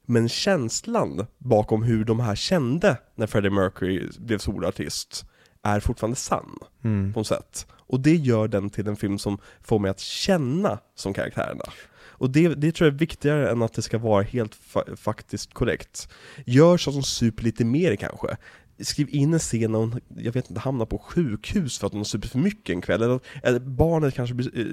[0.05, 5.25] Men känslan bakom hur de här kände när Freddie Mercury blev solartist
[5.63, 7.13] är fortfarande sann Mm.
[7.13, 7.67] på något sätt.
[7.71, 11.63] Och det gör den till en film som får mig att känna som karaktärerna.
[12.07, 15.53] Och det, det tror jag är viktigare än att det ska vara helt fa- faktiskt
[15.53, 16.09] korrekt.
[16.45, 18.37] Gör så som super lite mer kanske.
[18.81, 21.99] Skriv in en scen när hon, jag vet inte, hamnar på sjukhus för att hon
[21.99, 23.01] har supit för mycket en kväll.
[23.01, 24.65] Eller, eller barnet kanske blir, eh,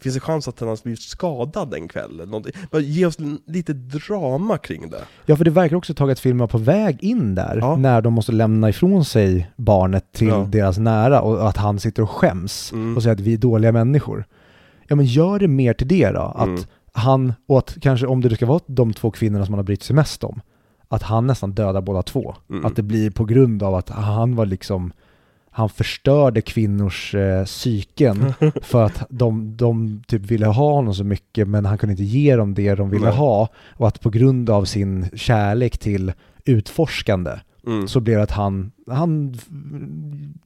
[0.00, 2.10] finns en chans att den har blivit skadad en kväll.
[2.14, 2.52] Eller någonting.
[2.70, 3.16] Bara ge oss
[3.46, 5.04] lite drama kring det.
[5.26, 7.76] Ja, för det verkar också filmen var på väg in där, Ja.
[7.76, 10.48] när de måste lämna ifrån sig barnet till Ja.
[10.52, 12.96] deras nära och att han sitter och skäms Mm.
[12.96, 14.24] och säger att vi är dåliga människor.
[14.88, 16.20] Ja, men gör det mer till det då.
[16.20, 16.60] Att Mm.
[16.92, 19.82] han, och att kanske om det ska vara de två kvinnorna som han har brytt
[19.82, 20.40] sig mest om,
[20.88, 22.34] att han nästan dödar båda två.
[22.50, 22.66] Mm.
[22.66, 24.92] Att det blir på grund av att han var liksom,
[25.50, 31.48] han förstörde kvinnors eh, psyken för att de, de typ ville ha honom så mycket
[31.48, 33.16] men han kunde inte ge dem det de ville Nej.
[33.16, 33.48] ha.
[33.76, 36.12] Och att på grund av sin kärlek till
[36.44, 37.32] utforskande
[37.66, 37.88] Mm.
[37.88, 39.38] så blev det att han, han,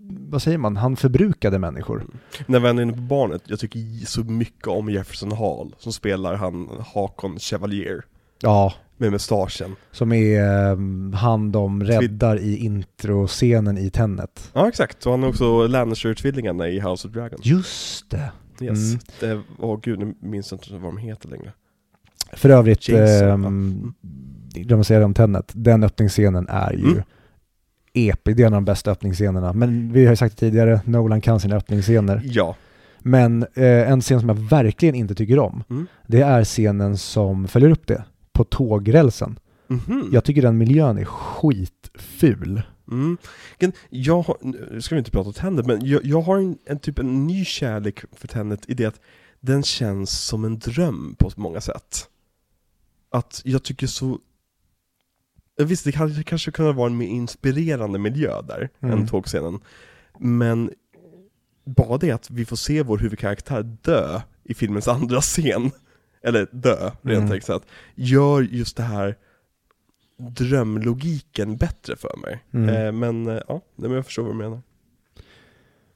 [0.08, 2.06] vad säger man, han förbrukade människor.
[2.46, 6.34] När vi är inne på barnet, jag tycker så mycket om Jefferson Hall som spelar
[6.34, 8.04] han Hakon Chevalier
[8.42, 9.76] Ja, med mustaschen.
[9.92, 10.40] som är
[10.70, 10.78] eh,
[11.18, 14.50] han de räddar i introscenen i Tenet.
[14.52, 17.46] Ja exakt, och han är också Lannister-tvillingarna i House of Dragons.
[17.46, 18.30] Just det.
[18.60, 18.78] Yes.
[18.92, 19.00] Mm.
[19.20, 21.52] Det, åh gud, nu minns jag inte vad de heter längre.
[22.32, 22.96] För övrigt, ja.
[22.98, 23.92] ehm,
[24.54, 27.02] glömde jag säga det om Tenet, den öppningsscenen är ju Mm.
[27.94, 29.52] episk, det är en av de bästa öppningsscenerna.
[29.52, 32.20] Men vi har ju sagt det tidigare, Nolan kan sina öppningsscener.
[32.24, 32.56] Ja.
[32.98, 35.86] Men eh, en scen som jag verkligen inte tycker om, Mm.
[36.06, 39.38] det är scenen som följer upp det, på tågrälsen.
[39.66, 40.08] Mhm.
[40.12, 42.62] Jag tycker den miljön är skitful.
[42.90, 43.16] Mm.
[43.90, 46.98] Jag har, nu ska vi inte prata Tenet, men jag, jag har en, en typ
[46.98, 49.00] en ny kärlek för Tenet i det att
[49.40, 52.08] den känns som en dröm på många sätt.
[53.10, 54.18] Att jag tycker så...
[55.56, 58.98] Visst, det kanske, kanske kunde vara en mer inspirerande miljö där, Mm.
[58.98, 59.60] än tågscenen.
[60.18, 60.70] Men
[61.64, 65.70] bara det att vi får se vår huvudkaraktär dö i filmens andra scen,
[66.24, 67.40] eller dö, rent Mm.
[67.48, 67.60] mm.
[67.94, 69.16] gör just det här
[70.16, 72.44] drömlogiken bättre för mig.
[72.54, 72.68] Mm.
[72.68, 74.62] Eh, men eh, ja, men jag förstår vad du menar.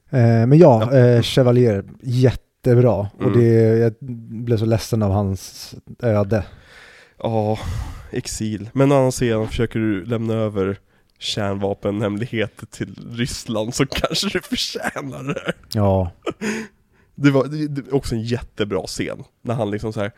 [0.09, 0.97] Eh, men ja, Ja.
[0.97, 2.93] Eh, Chevalier, jättebra.
[2.93, 3.39] Och Mm.
[3.39, 3.93] det, jag
[4.45, 6.45] blev så ledsen av hans öde.
[7.17, 7.59] Ja,
[8.11, 8.69] exil.
[8.73, 10.77] Men en annan scen försöker du lämna över
[11.19, 15.53] kärnvapenhemligheter till Ryssland så kanske du förtjänar det.
[15.73, 16.11] Ja,
[17.15, 20.11] Det var det, också en jättebra scen, när han liksom så här.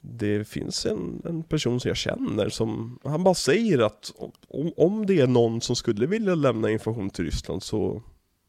[0.00, 4.12] Det finns en, en person som jag känner som, han bara säger att
[4.48, 8.02] om, om det är någon som skulle vilja lämna information till Ryssland så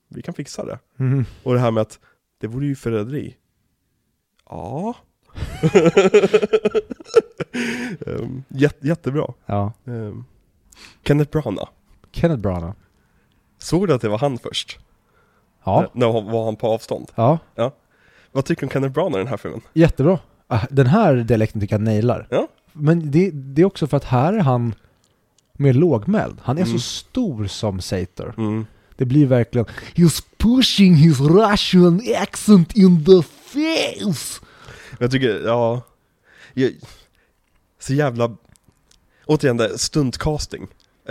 [0.08, 0.80] vi kan fixa det.
[0.98, 1.26] Mhm.
[1.44, 2.00] Och det här med att
[2.38, 3.36] det vore ju förräderi.
[4.50, 4.96] Ja.
[8.06, 9.34] Um, jät, jättebra.
[9.46, 9.74] Ja.
[9.84, 10.26] Um,
[11.04, 11.70] Kenneth Branagh.
[12.12, 12.76] Kenneth Branagh.
[13.58, 14.80] Såg du att det var han först?
[15.64, 15.90] Ja.
[15.94, 17.12] När, när var han på avstånd?
[17.16, 17.40] Ja.
[18.34, 19.62] Vad tycker du om Kenneth Branagh i den här filmen?
[19.74, 20.20] Jättebra.
[20.48, 22.28] Ah, Den här dialekten tycker jag nailar.
[22.30, 22.48] Ja.
[22.74, 24.76] Men det, det är också för att här är han
[25.54, 26.38] mer lågmäld.
[26.44, 26.74] Han är Mm.
[26.74, 28.34] så stor som Sator.
[28.38, 28.66] Mm.
[28.96, 29.66] Det blir verkligen
[29.96, 34.42] He's pushing his Russian accent in the face!
[35.00, 35.82] Jag tycker, ja...
[36.54, 36.72] Jag,
[37.80, 38.36] så jävla...
[39.26, 40.68] Återigen, det, stuntcasting.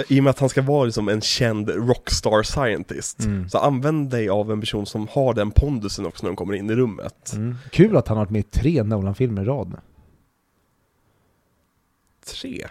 [0.09, 3.21] I och med att han ska vara liksom en känd rockstar scientist.
[3.21, 3.49] Mm.
[3.49, 6.71] Så använd dig av en person som har den pondusen också när de kommer in
[6.71, 7.33] i rummet.
[7.33, 7.57] Mm.
[7.71, 9.77] Kul att han har varit med i tre Nolan-filmer i rad nu.
[12.27, 12.67] Tre?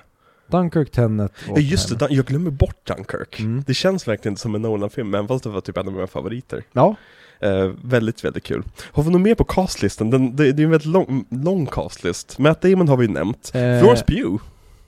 [0.47, 3.39] Dunkirk, Tenet och Ja just det, jag glömmer bort Dunkirk.
[3.39, 3.63] Mm.
[3.67, 6.07] Det känns verkligen inte som en Nolan-film, även fast det var typ en av mina
[6.07, 6.63] favoriter.
[6.71, 6.95] Ja,
[7.41, 8.63] Eh, väldigt, väldigt kul.
[8.91, 10.09] Har vi något mer på castlisten?
[10.09, 12.39] Den, det, det är en väldigt lång, lång castlist.
[12.39, 13.51] Matt Damon har vi nämnt.
[13.53, 14.43] Eh, Florence Pugh.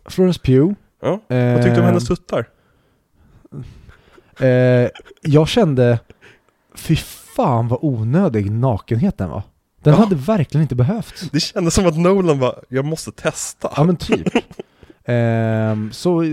[0.05, 0.73] Florence Pugh.
[1.03, 1.35] Ja.
[1.35, 2.45] Eh, Vad tyckte du om hennes tuttar?
[4.39, 4.89] Eh,
[5.21, 5.99] jag kände,
[6.75, 6.95] fy
[7.35, 9.43] fan vad onödig nakenheten var.
[9.83, 9.99] Den Ja.
[9.99, 11.29] hade verkligen inte behövts.
[11.31, 13.71] Det kändes som att Nolan var, jag måste testa.
[13.75, 14.27] Ja men typ.
[15.05, 16.23] Ehm, så,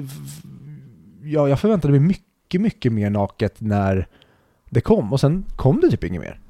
[1.22, 4.06] ja, jag förväntade mig mycket, mycket mer naket när
[4.70, 5.12] det kom.
[5.12, 6.40] Och sen kom det typ inget mer.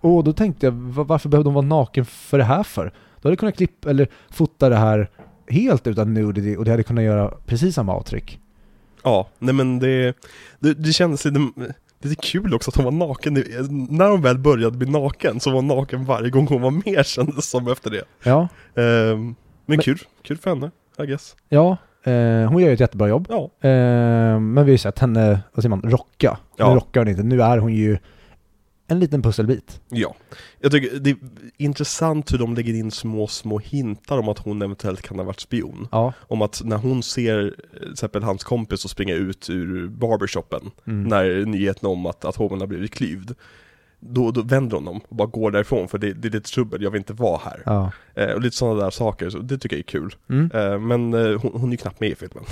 [0.00, 2.84] Och då tänkte jag, va- varför behövde de vara naken för det här för?
[2.84, 5.10] Då hade jag kunnat klippa, eller fota det här
[5.48, 8.40] helt utan nudity och det hade kunnat göra precis samma avtryck.
[9.04, 10.14] Ja, nej men det,
[10.58, 11.40] det, det kändes lite,
[12.02, 13.34] lite kul också att hon var naken.
[13.90, 17.06] När hon väl började bli naken så var hon naken varje gång hon var med
[17.06, 18.02] kändes som efter det.
[18.22, 19.34] Ja, Ehm, men,
[19.66, 20.70] Men- kul, kul för henne,
[21.02, 21.36] I guess.
[21.48, 21.76] ja.
[22.04, 22.12] Eh,
[22.50, 23.26] hon gör ju ett jättebra jobb.
[23.30, 26.38] Ja, Eh, men vi har ju sett henne, vad säger man, rocka.
[26.56, 26.68] Ja.
[26.68, 27.98] Nu rockar hon inte, nu är hon ju
[28.88, 29.80] en liten pusselbit.
[29.88, 30.14] ja.
[30.60, 31.16] Jag tycker det är
[31.56, 35.40] intressant hur de lägger in små, små hintar om att hon eventuellt kan ha varit
[35.40, 35.88] spion.
[35.92, 36.12] Ja.
[36.20, 40.60] Om att när hon ser eh, till exempel hans kompis och springa ut ur barbershopen
[40.86, 41.02] Mm.
[41.04, 43.30] när nyheten om att atomen har blivit klyvd
[44.00, 46.82] då, då vänder hon om och bara går därifrån för det, det är lite trubbel,
[46.82, 47.62] jag vill inte vara här.
[47.66, 47.92] Ja.
[48.14, 50.14] Eh, och lite sådana där saker, så det tycker jag är kul.
[50.30, 50.50] Mm.
[50.54, 52.44] Eh, men eh, hon, hon är ju knappt med i filmen.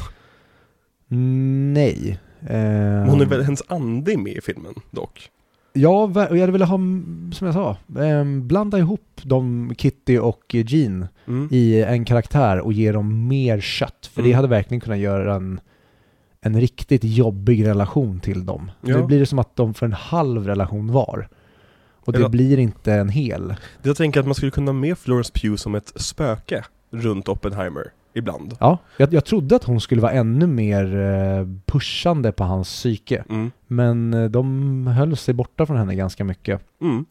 [1.74, 2.18] Nej.
[2.40, 5.30] Men hon är väl, hennes ande är med i filmen dock.
[5.76, 6.76] Ja, och jag hade velat ha,
[7.32, 11.48] som jag sa, ehm, blanda ihop de Kitty och Jean Mm.
[11.50, 14.10] i en karaktär och ge dem mer kött.
[14.14, 14.36] För det Mm.
[14.36, 15.60] hade verkligen kunnat göra en,
[16.40, 18.70] en riktigt jobbig relation till dem.
[18.80, 18.96] Ja.
[18.96, 21.28] Nu blir det som att de får en halv relation var.
[22.06, 23.54] Och det Eller- blir inte en hel.
[23.82, 27.92] Jag tänker att man skulle kunna ha med Florence Pugh som ett spöke runt Oppenheimer
[28.14, 28.56] ibland.
[28.60, 33.24] Ja, jag, jag trodde att hon skulle vara ännu mer eh, pushande på hans psyke.
[33.30, 33.50] Mm.
[33.66, 36.60] Men eh, de höll sig borta från henne ganska mycket.
[36.80, 37.04] Mm.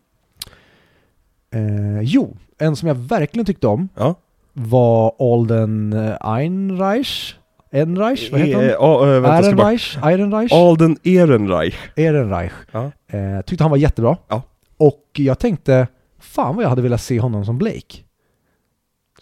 [1.56, 4.16] Eh, jo, en som jag verkligen tyckte om Ja.
[4.54, 7.36] var Alden eh, Einreich.
[7.72, 8.32] Enreich?
[8.32, 8.66] Vad heter han?
[8.66, 9.38] Ja, eh, vänta.
[9.48, 9.98] Ehrenreich?
[10.04, 10.54] Ehrenreich?
[10.54, 11.76] Alden Ehrenreich.
[11.96, 12.52] Ehrenreich.
[12.72, 12.92] Ja.
[13.08, 14.18] Eh, tyckte han var jättebra.
[14.28, 14.42] Ja.
[14.78, 15.88] Och jag tänkte,
[16.20, 17.98] fan vad jag hade velat se honom som Blake.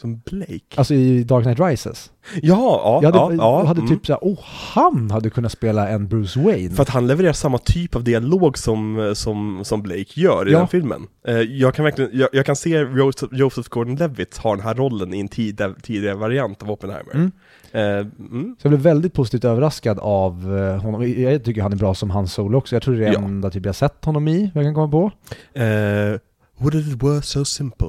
[0.02, 0.76] Som Blake?
[0.76, 2.12] Alltså i Dark Knight Rises.
[2.34, 3.44] Ja, ja, Jag hade, ja.
[3.44, 3.90] ja jag hade mm.
[3.92, 4.40] typ såhär, oh
[4.74, 6.76] han hade kunnat spela en Bruce Wayne.
[6.76, 10.60] För att han levererar samma typ av dialog som, som, som Blake gör i Ja.
[10.60, 11.08] den filmen.
[11.28, 12.70] Eh, jag kan verkligen, jag, jag kan se
[13.32, 17.14] Joseph, Gordon-Levitt ha den här rollen i en tid, tidigare variant av Oppenheimer.
[17.14, 17.32] Mm.
[17.72, 18.56] Eh, mm.
[18.60, 21.14] Så jag blev väldigt positivt överraskad av eh, honom.
[21.18, 22.76] Jag tycker han är bra som hans solo också.
[22.76, 23.20] Jag tror det är Ja.
[23.20, 25.12] enda typ jag sett honom i, jag kan komma på.
[25.60, 26.20] Eh,
[26.58, 27.88] would it were so simple?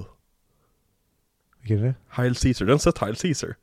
[1.62, 1.94] Vilken är det?
[2.08, 3.54] Heil Caesar, den sett Heil Caesar?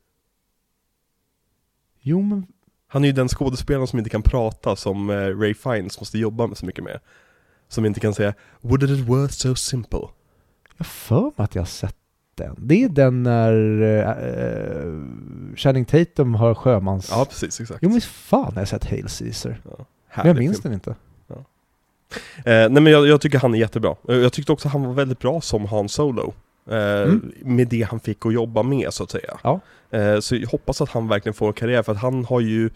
[2.00, 2.46] Jo men,
[2.86, 6.46] Han är ju den skådespelaren som inte kan prata som eh, Ray Fiennes måste jobba
[6.46, 7.00] med så mycket med.
[7.68, 9.98] Som inte kan säga Would it were so simple?
[10.76, 11.96] jag har för mig att jag har sett
[12.34, 12.56] den.
[12.58, 13.52] Det är den när
[13.82, 15.04] uh,
[15.56, 17.08] Channing Tatum har sjömans...
[17.10, 17.78] Ja, precis, exakt.
[17.82, 19.60] Jo men fan har jag sett Hail Caesar.
[19.64, 19.86] Ja,
[20.16, 20.62] Men jag minns film.
[20.62, 20.94] den inte.
[22.36, 23.96] Eh, nej men jag, jag tycker han är jättebra.
[24.06, 26.34] Jag tyckte också han var väldigt bra som Han Solo.
[26.66, 27.32] Eh, Mm.
[27.42, 29.38] Med det han fick att jobba med så att säga.
[29.42, 29.60] Ja.
[29.90, 32.70] Eh, så jag hoppas att han verkligen får en karriär för att han har ju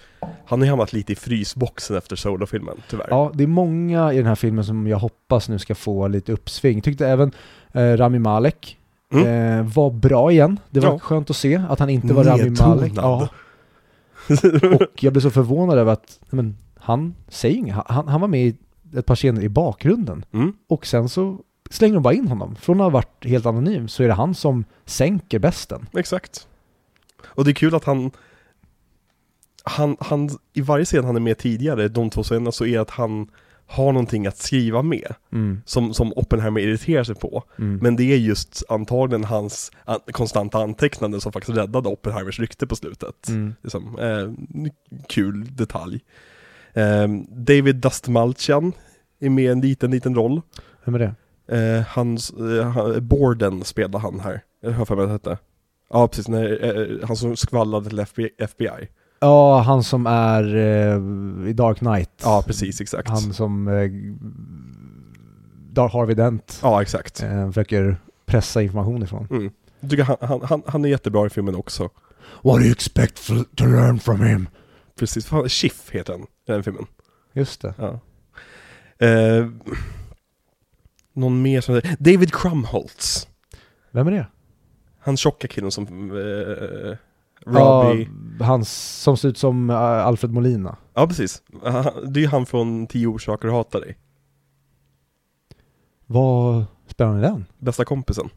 [0.46, 3.06] Han har ju hamnat lite i frysboxen efter Solo-filmen, tyvärr.
[3.10, 6.32] Ja, det är många i den här filmen som jag hoppas nu ska få lite
[6.32, 6.80] uppsving.
[6.82, 7.32] Tyckte även
[7.72, 8.78] eh, Rami Malek
[9.12, 9.26] Mm.
[9.60, 10.60] eh, var bra igen.
[10.70, 10.98] Det var Ja.
[10.98, 12.50] skönt att se att han inte var Rami.
[12.60, 12.92] Malek.
[12.96, 13.28] Ja,
[14.74, 17.76] och jag blev så förvånad över att men, han säger inget.
[17.86, 18.56] Han, han var med i
[18.96, 20.24] ett par scener i bakgrunden.
[20.32, 20.52] Mm.
[20.68, 21.38] Och sen så
[21.70, 22.56] slänger de bara in honom.
[22.56, 25.86] Från att ha varit helt anonym så är det han som sänker besten.
[25.96, 26.48] Exakt.
[27.24, 28.10] Och det är kul att han
[29.66, 32.80] han, han, i varje scen han är med tidigare, de två scenerna, så är det
[32.80, 33.28] att han
[33.66, 35.60] har någonting att skriva med, Mm.
[35.64, 37.44] som, som Oppenheimer irriterar sig på.
[37.58, 37.78] Mm.
[37.82, 42.76] Men det är just antagligen hans an konstanta antecknande som faktiskt räddade Oppenheimers rykte på
[42.76, 43.28] slutet.
[43.28, 43.54] Mm.
[43.62, 44.32] Liksom, eh,
[45.08, 46.00] kul detalj.
[46.72, 48.72] Eh, David Dastmalchian
[49.20, 50.40] är med i en liten, liten roll.
[50.84, 51.14] Vem är det?
[51.48, 54.42] Eh, hans, eh, Borden spelar han här.
[54.62, 55.42] Jag har för mig att det hette.
[55.90, 56.28] Ja, precis.
[56.28, 56.64] När,
[57.00, 58.30] eh, han som skvallrade till FBI.
[58.38, 58.88] FBI.
[59.20, 60.96] Ja, han som är eh,
[61.48, 62.10] i Dark Knight.
[62.22, 63.08] Ja, precis, exakt.
[63.08, 63.90] Han som eh,
[65.92, 67.22] Harvey Dent Ja, exakt.
[67.22, 67.96] eh, försöker
[68.26, 69.26] pressa information ifrån.
[69.30, 69.50] Mm.
[69.80, 71.82] Jag tycker han, han, han, han är jättebra i filmen också.
[72.42, 74.48] What do you expect f- to learn from him?
[74.98, 76.86] Precis, Schiff heter han i den filmen.
[77.32, 77.74] Just det.
[77.78, 78.00] Ja.
[79.06, 79.46] Eh,
[81.14, 83.28] någon mer som David Crumholtz.
[83.90, 84.26] Vem är det?
[85.00, 86.96] Han tjocka killen som eh,
[87.46, 88.08] Robbie.
[88.38, 89.76] Ja, han som ser ut som eh,
[90.06, 90.76] Alfred Molina.
[90.94, 91.42] Ja, precis.
[91.62, 93.96] Han- Det är ju han från Tio orsaker att hata dig.
[96.06, 97.44] Vad spelar han i den?
[97.58, 98.28] Bästa kompisen.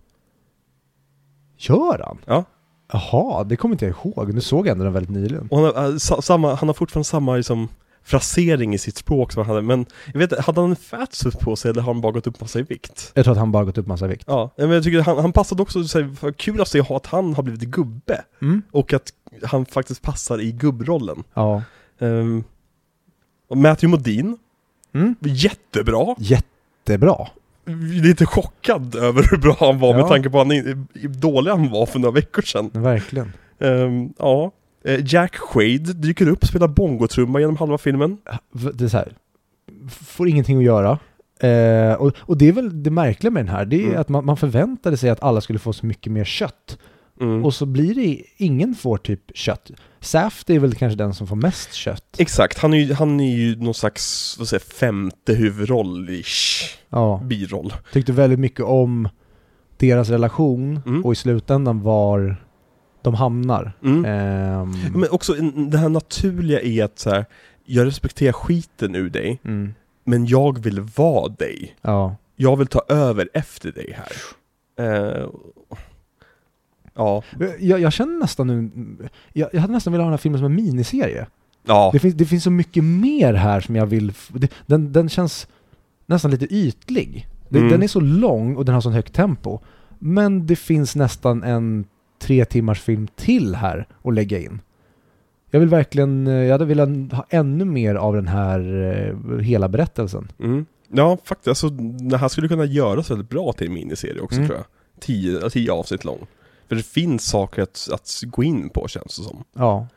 [1.57, 2.17] Gör han?
[2.25, 2.43] Ja.
[2.91, 4.33] Jaha, det kommer inte jag ihåg.
[4.33, 5.47] Nu såg jag ändå den väldigt nyligen.
[5.51, 7.67] Och han har, eh, sa, samma, han har fortfarande samma liksom,
[8.07, 9.61] frasering i sitt språk som han hade.
[9.67, 12.41] Men jag vet hade han en fatsuit på sig eller har han bara gått upp
[12.41, 13.11] massa i vikt?
[13.13, 14.23] Jag tror att han bara gått upp massa vikt.
[14.27, 17.34] Ja, men jag tycker han, han passade också, så här, kul att se att han
[17.34, 18.21] har blivit gubbe.
[18.41, 18.61] Mm.
[18.71, 19.11] Och att
[19.43, 21.23] han faktiskt passar i gubbrollen.
[21.34, 21.63] Ja.
[21.99, 22.43] Um,
[23.49, 24.38] och Matthew Modine,
[24.93, 25.15] Mm.
[25.21, 26.15] jättebra.
[26.17, 27.27] Jättebra.
[28.03, 30.07] Lite chockad över hur bra han var med Ja.
[30.07, 32.69] tanke på hur dålig han var för några veckor sedan.
[32.73, 33.34] Verkligen.
[33.59, 34.51] Ehm, ja.
[34.88, 38.18] Eh, Jack Quaid dyker upp, spelar bongotrumma genom halva filmen.
[38.73, 39.14] Det är så här.
[39.89, 40.99] Får ingenting att göra.
[41.39, 43.65] Eh, och, och det är väl det märkliga med den här.
[43.65, 44.01] Det är Mm.
[44.01, 46.77] att man, man förväntade sig att alla skulle få så mycket mer kött.
[47.22, 47.45] Mm.
[47.45, 49.72] Och så blir det, ingen får typ kött.
[49.99, 52.15] Saft är väl kanske den som får mest kött.
[52.18, 57.22] Exakt, han är, ju, han är ju någon slags, vad säger femte huvudroll-ish, Ja.
[57.23, 57.73] biroll.
[57.93, 59.09] Tyckte väldigt mycket om
[59.77, 61.05] deras relation Mm.
[61.05, 62.38] och i slutändan var
[63.07, 63.71] de hamnar.
[63.84, 64.05] Mm.
[64.05, 65.34] Ehm, Men också
[65.71, 67.25] det här naturliga är att så här,
[67.65, 69.73] jag respekterar skiten ur dig, mm,
[70.03, 71.75] men jag vill vara dig.
[71.81, 72.15] ja.
[72.39, 74.11] Jag vill ta över efter dig här.
[74.85, 75.27] Eh,
[76.93, 77.23] ja.
[77.59, 78.69] Jag, jag känner nästan nu,
[79.34, 81.27] jag, jag hade nästan velat ha den här filmen som en miniserie.
[81.65, 81.89] Ja.
[81.93, 85.47] Det, finns, det finns så mycket mer här som jag vill, det, den, den känns
[86.05, 87.27] nästan lite ytlig.
[87.49, 87.71] Det, Mm.
[87.71, 89.59] Den är så lång och den har sånt högt tempo.
[89.99, 91.85] Men det finns nästan en
[92.19, 94.61] tre timmars film till här att lägga in.
[95.52, 98.60] Jag vill verkligen, eh, jag hade velat ha ännu mer av den här
[99.30, 100.31] eh, hela berättelsen.
[100.39, 100.65] Mm.
[100.91, 101.48] Ja, faktiskt.
[101.48, 101.69] Alltså,
[102.10, 104.48] det här skulle kunna göras väldigt bra till en miniserie också Mm.
[104.48, 104.65] tror jag.
[104.99, 106.19] Tio, tio avsnitt lång.
[106.68, 109.44] För det finns saker att, att gå in på känns det som.
[109.56, 109.88] Ja.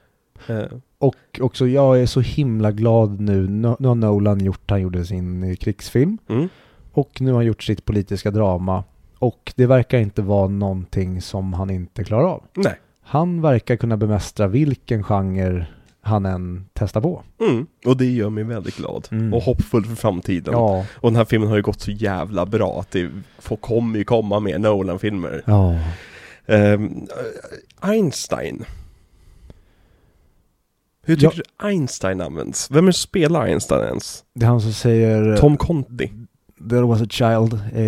[0.49, 0.65] Eh,
[0.99, 3.49] Och också, jag är så himla glad nu.
[3.49, 6.19] Nu nu har Nolan gjort, han gjorde sin eh, krigsfilm.
[6.29, 6.49] mm.
[6.93, 8.85] Och nu har han gjort sitt politiska drama.
[9.21, 12.43] Och det verkar inte vara någonting som han inte klarar av.
[12.55, 12.75] Nej.
[13.03, 15.67] Han verkar kunna bemästra vilken genre
[16.03, 17.23] han än testar på.
[17.41, 17.67] Mm.
[17.85, 19.09] Och det gör mig väldigt glad.
[19.11, 19.35] Mm.
[19.35, 20.55] Och hoppfull för framtiden.
[20.55, 20.87] Ja.
[20.95, 24.05] Och den här filmen har ju gått så jävla bra att det får, kommer ju
[24.05, 25.43] komma mer Nolan-filmer.
[25.47, 25.79] Ja.
[26.47, 27.07] Ehm,
[27.81, 28.65] Einstein.
[31.03, 32.71] Hur tycker du Einstein används?
[32.71, 34.25] Vem är spelar Einstein ens?
[34.35, 36.11] Det är han som säger Tom Conti.
[36.69, 37.87] There was a child, a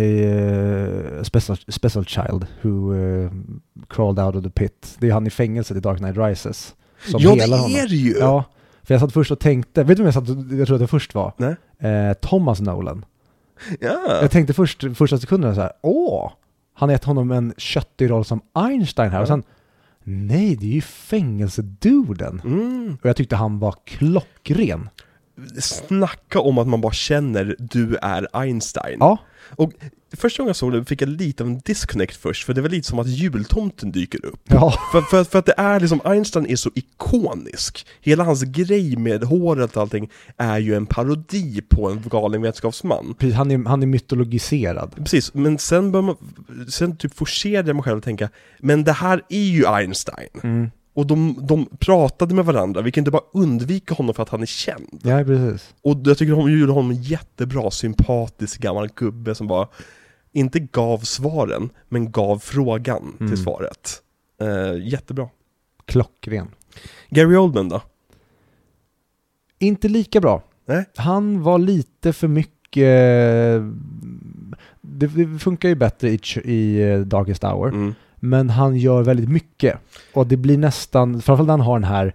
[1.19, 3.31] uh, special, special child who uh,
[3.87, 4.95] crawled out of the pit.
[4.99, 6.75] Det är han i fängelset i Dark Knight Rises.
[7.05, 7.75] Som ja, det helar honom.
[7.75, 8.11] är det ju!
[8.19, 8.43] Ja,
[8.83, 10.81] för jag satt först och tänkte, vet du vem jag satt och- jag tror att
[10.81, 11.33] det först var?
[11.37, 11.55] Nej.
[11.91, 13.05] Eh, Thomas Nolan.
[13.79, 13.99] Ja.
[14.21, 16.31] Jag tänkte först, första sekunderna så här, åh,
[16.73, 19.17] han har gett honom en köttig roll som Einstein här.
[19.19, 19.27] Och Ja.
[19.27, 19.43] sen,
[20.03, 22.41] nej, det är ju fängelseduden.
[22.45, 22.97] Mm.
[23.01, 24.89] Och jag tyckte han var klockren.
[25.59, 28.97] Snacka om att man bara känner du är Einstein.
[28.99, 29.17] Ja,
[30.15, 32.69] Första gången jag såg det fick jag lite av en disconnect först, för det var
[32.69, 34.41] lite som att jultomten dyker upp.
[34.43, 37.87] ja, För, för, för att det är liksom, Einstein är så ikonisk.
[38.01, 43.15] Hela hans grej med håret och allting är ju en parodi på en galen vetenskapsman.
[43.17, 44.95] precis, han är, han är mytologiserad.
[44.95, 46.15] Precis, men sen bör man,
[46.69, 48.29] sen typ forcerade jag mig själv att tänka,
[48.59, 50.29] men det här är ju Einstein.
[50.43, 50.71] Mm.
[50.93, 54.41] Och de, de pratade med varandra, vi kan inte bara undvika honom för att han
[54.41, 54.99] är känd.
[55.03, 55.73] Ja, precis.
[55.81, 59.67] Och jag tycker de gjorde honom jättebra, sympatisk gammal gubbe som bara
[60.31, 63.31] inte gav svaren, men gav frågan Mm.
[63.33, 64.01] till svaret.
[64.41, 65.29] Eh, jättebra.
[65.85, 66.47] Klockren.
[67.09, 67.81] Gary Oldman då?
[69.59, 70.43] Inte lika bra.
[70.65, 70.85] Nej.
[70.95, 72.53] Han var lite för mycket...
[74.81, 77.67] Det, det funkar ju bättre i, i eh, Darkest Hour.
[77.69, 77.93] Mm.
[78.25, 79.77] Men han gör väldigt mycket.
[80.13, 82.13] Och det blir nästan, framförallt när han har den här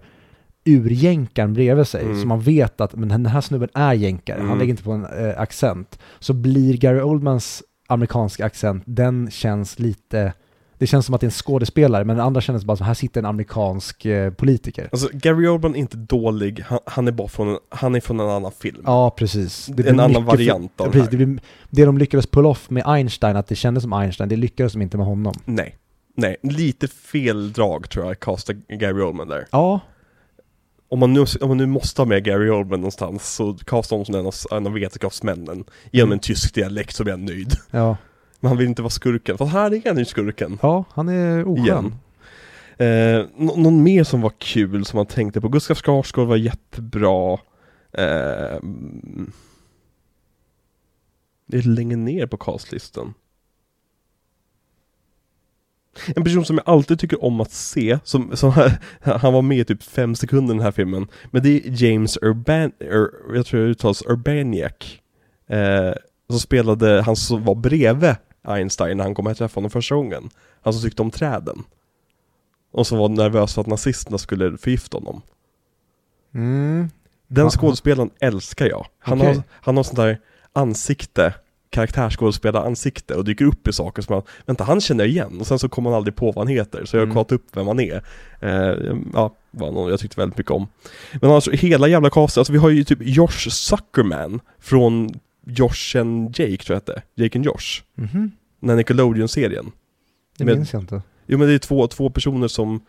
[0.65, 2.21] urjänkaren bredvid sig, Mm.
[2.21, 4.49] så man vet att men den här snubben är jänkare, Mm.
[4.49, 5.99] han lägger inte på en eh, accent.
[6.19, 10.33] Så blir Gary Oldmans amerikanska accent, den känns lite,
[10.77, 12.93] det känns som att det är en skådespelare, men den andra känns bara som här
[12.93, 14.89] sitter en amerikansk eh, politiker.
[14.91, 18.19] Alltså Gary Oldman är inte dålig, han, han är bara från en, han är från
[18.19, 18.83] en annan film.
[18.85, 19.65] Ja, precis.
[19.65, 23.35] Det en annan variant av precis, det blir, det de lyckades pull off med Einstein,
[23.35, 25.33] att det kändes som Einstein, det lyckades de inte med honom.
[25.45, 25.75] Nej.
[26.15, 29.47] Nej, lite fel drag tror jag, kasta Gary Oldman där.
[29.51, 29.79] Ja,
[30.89, 34.05] Om man, nu, om man nu måste ha med Gary Oldman någonstans så kasta honom
[34.05, 36.11] som en av, en av vetenskapsmännen genom Mm.
[36.13, 37.53] en tysk dialekt så blir jag nöjd.
[37.71, 37.97] ja,
[38.39, 40.59] Men han vill inte vara skurken, för här är han ju skurken.
[40.61, 41.95] ja, han är oskön.
[42.77, 47.33] Eh, nå- någon mer som var kul som man tänkte på, Gustav Skarsgård var jättebra.
[47.93, 49.31] Eh, mm.
[51.45, 53.13] det är längre ner på castlistan.
[56.15, 58.51] En person som jag alltid tycker om att se, som, som
[59.01, 62.17] han var med i typ fem sekunder i den här filmen, men det är James
[62.21, 65.01] Urban, Ur, jag tror det uttalas Urbaniak.
[65.47, 65.93] Eh,
[66.29, 70.29] som spelade, han som var bredvid Einstein när han kom och träffade honom första gången.
[70.61, 71.63] Han som tyckte om träden.
[72.71, 75.21] Och som var nervös för att nazisterna skulle förgifta honom.
[76.33, 76.89] Mm.
[77.27, 78.87] Den skådespelaren älskar jag.
[78.99, 79.33] Han, Okej.
[79.33, 80.19] har, han har sånt där
[80.53, 81.33] ansikte,
[81.69, 85.69] karaktärsskådespelaransikte och dyker upp i saker som man, vänta han känner igen och sen så
[85.69, 87.13] kommer man aldrig på vad han heter så jag har Mm.
[87.13, 88.03] kollat upp vem han är.
[88.41, 90.67] Eh, ja, var någon jag tyckte väldigt mycket om.
[91.21, 95.09] Men alltså hela jävla casten, alltså vi har ju typ Josh Zuckerman från
[95.45, 97.81] Josh and Jake tror jag hette, Jake and Josh.
[97.95, 98.31] Mhm.
[98.59, 99.71] Den här Nickelodeon-serien.
[100.37, 101.01] Det Med- minns jag inte.
[101.27, 102.79] Jo men det är två, två personer som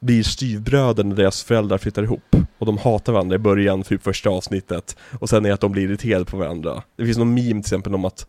[0.00, 2.36] blir styvbröder när deras föräldrar flyttar ihop.
[2.60, 4.96] Och de hatar varandra i början, typ första avsnittet.
[5.20, 6.82] Och sen är det att de blir irriterade på varandra.
[6.96, 8.26] Det finns någon meme till exempel om att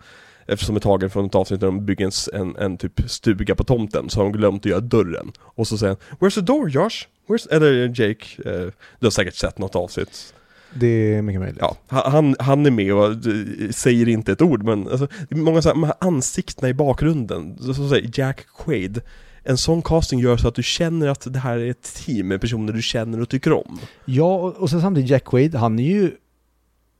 [0.47, 3.63] Eftersom är tagen från ett avsnitt där de bygger en, en, en typ stuga på
[3.63, 5.31] tomten så har de glömt att göra dörren.
[5.39, 7.07] Och så säger han Where's the door Josh?
[7.27, 7.53] Where's...
[7.53, 10.33] Eller Jake, eh, du har säkert sett något avsnitt.
[10.73, 11.59] Det är mycket möjligt.
[11.61, 15.61] Ja, ha- han, han är med och eh, säger inte ett ord men alltså, många
[15.61, 19.01] så här, de här ansiktena i bakgrunden, så, så säger Jack Quaid
[19.43, 22.41] En sån casting gör så att du känner att det här är ett team med
[22.41, 26.11] personer du känner och tycker om Ja, och, sen samtidigt Jack Quaid, han är ju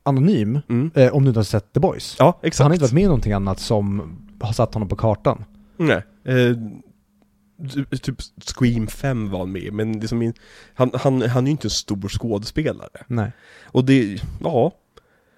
[0.03, 0.91] anonym, mm.
[0.95, 2.15] eh, om du inte har sett The Boys.
[2.19, 4.95] Ja, exakt han har inte varit med i någonting annat som har satt honom på
[4.95, 5.43] kartan.
[5.77, 6.55] Nej eh,
[7.89, 8.15] ty- Typ
[8.45, 10.33] Scream 5 var han med, men liksom, in-
[10.73, 13.31] han, han, han är ju inte en stor skådespelare Nej.
[13.63, 14.71] Och det, ja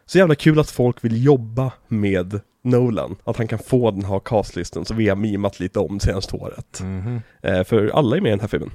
[0.05, 4.19] Så jävla kul att folk vill jobba med Nolan, att han kan få den här
[4.19, 7.21] castlisten som vi har mimat lite om senaste året Mhm.
[7.41, 8.71] Eh, för alla är med i den här filmen.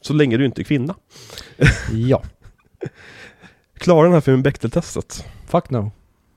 [0.00, 0.94] Så länge du inte är kvinna.
[1.92, 2.22] Ja,
[3.74, 5.24] Klarar den här filmen Bechdel-testet?
[5.46, 5.90] fuck no.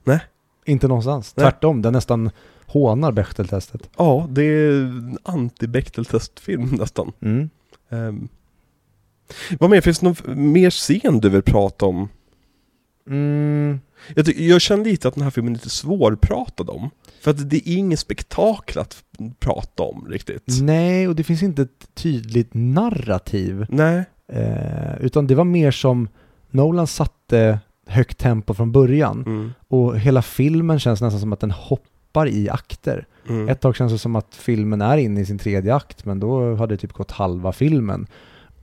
[0.04, 0.20] Nej.
[0.64, 1.36] Inte någonstans.
[1.36, 1.44] Nej.
[1.44, 2.30] Tvärtom, den nästan
[2.66, 3.90] hånar Bechdel-testet.
[3.96, 7.12] Ja, det är en anti-Bechdel-testfilm nästan.
[7.20, 7.50] Mm.
[7.88, 8.28] Um,
[9.58, 12.08] vad mer, finns det någon mer scen du vill prata om?
[13.06, 13.80] Mm.
[14.14, 16.90] Jag, jag känner lite att den här filmen är lite svårpratad om.
[17.20, 19.04] För att det är ingen spektakel att
[19.38, 20.42] prata om riktigt.
[20.62, 23.66] Nej, och det finns inte ett tydligt narrativ.
[23.68, 24.04] Nej.
[24.28, 26.08] Eh, utan det var mer som
[26.50, 29.22] Nolan satte högt tempo från början.
[29.26, 29.52] Mm.
[29.68, 33.06] Och hela filmen känns nästan som att den hoppar i akter.
[33.28, 33.48] Mm.
[33.48, 36.54] Ett tag känns det som att filmen är inne i sin tredje akt, men då
[36.54, 38.06] hade det typ gått halva filmen.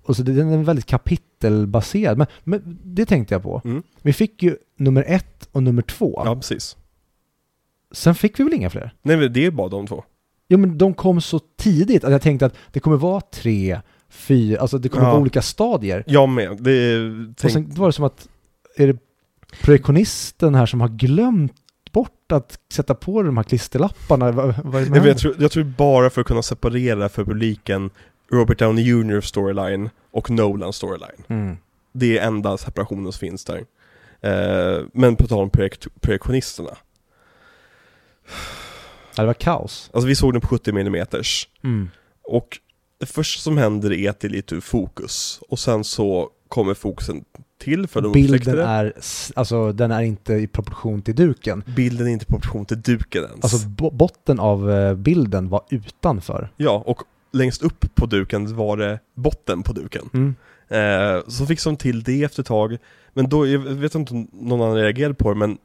[0.04, 2.18] Och så den är väldigt kapitelbaserad.
[2.18, 3.62] Men, men det tänkte jag på.
[3.66, 3.84] Mm.
[4.02, 6.22] Vi fick ju nummer ett och nummer två.
[6.26, 6.78] Ja, precis.
[7.92, 8.94] Sen fick vi väl inga fler?
[9.02, 10.04] Nej, men det är bara de två.
[10.50, 13.80] Jo men de kom så tidigt att jag tänkte att det kommer vara tre,
[14.10, 15.12] fyra, alltså det kommer Ja.
[15.12, 16.04] vara olika stadier.
[16.08, 16.58] Jag med.
[16.60, 17.30] Det är...
[17.30, 17.54] Och Tänk...
[17.54, 18.28] sen var det som att,
[18.78, 18.98] är det
[19.62, 21.54] projektionisten här som har glömt
[21.92, 24.32] bort att sätta på de här klisterlapparna?
[24.32, 27.90] Vad, vad Jag, tror, jag tror bara för att kunna separera för publiken
[28.32, 31.24] Robert Downey Jr storyline och Nolan storyline.
[31.28, 31.58] Mm.
[31.92, 33.66] Det är enda separationen som finns där.
[34.22, 36.78] Eh, men på tal om projekt, projektionisterna.
[39.16, 39.90] Ja, det var kaos.
[39.94, 41.06] Alltså vi såg den på 70 mm
[41.64, 41.90] Mm.
[42.24, 42.60] och
[43.00, 45.40] det första som händer är att det är lite ur fokus.
[45.50, 47.24] Och sen så kommer fokusen
[47.60, 48.94] till för de Bilden är,
[49.36, 51.64] alltså den är inte i proportion till duken.
[51.76, 53.44] Bilden är inte i proportion till duken ens.
[53.44, 56.50] Alltså bo- botten av eh, bilden var utanför.
[56.58, 57.02] Ja, och
[57.32, 60.10] längst upp på duken var det botten på duken.
[60.14, 60.36] Mm.
[60.68, 62.78] Eh, så fick de till det efter ett tag,
[63.14, 65.58] men då, jag vet inte om någon annan reagerade på det, men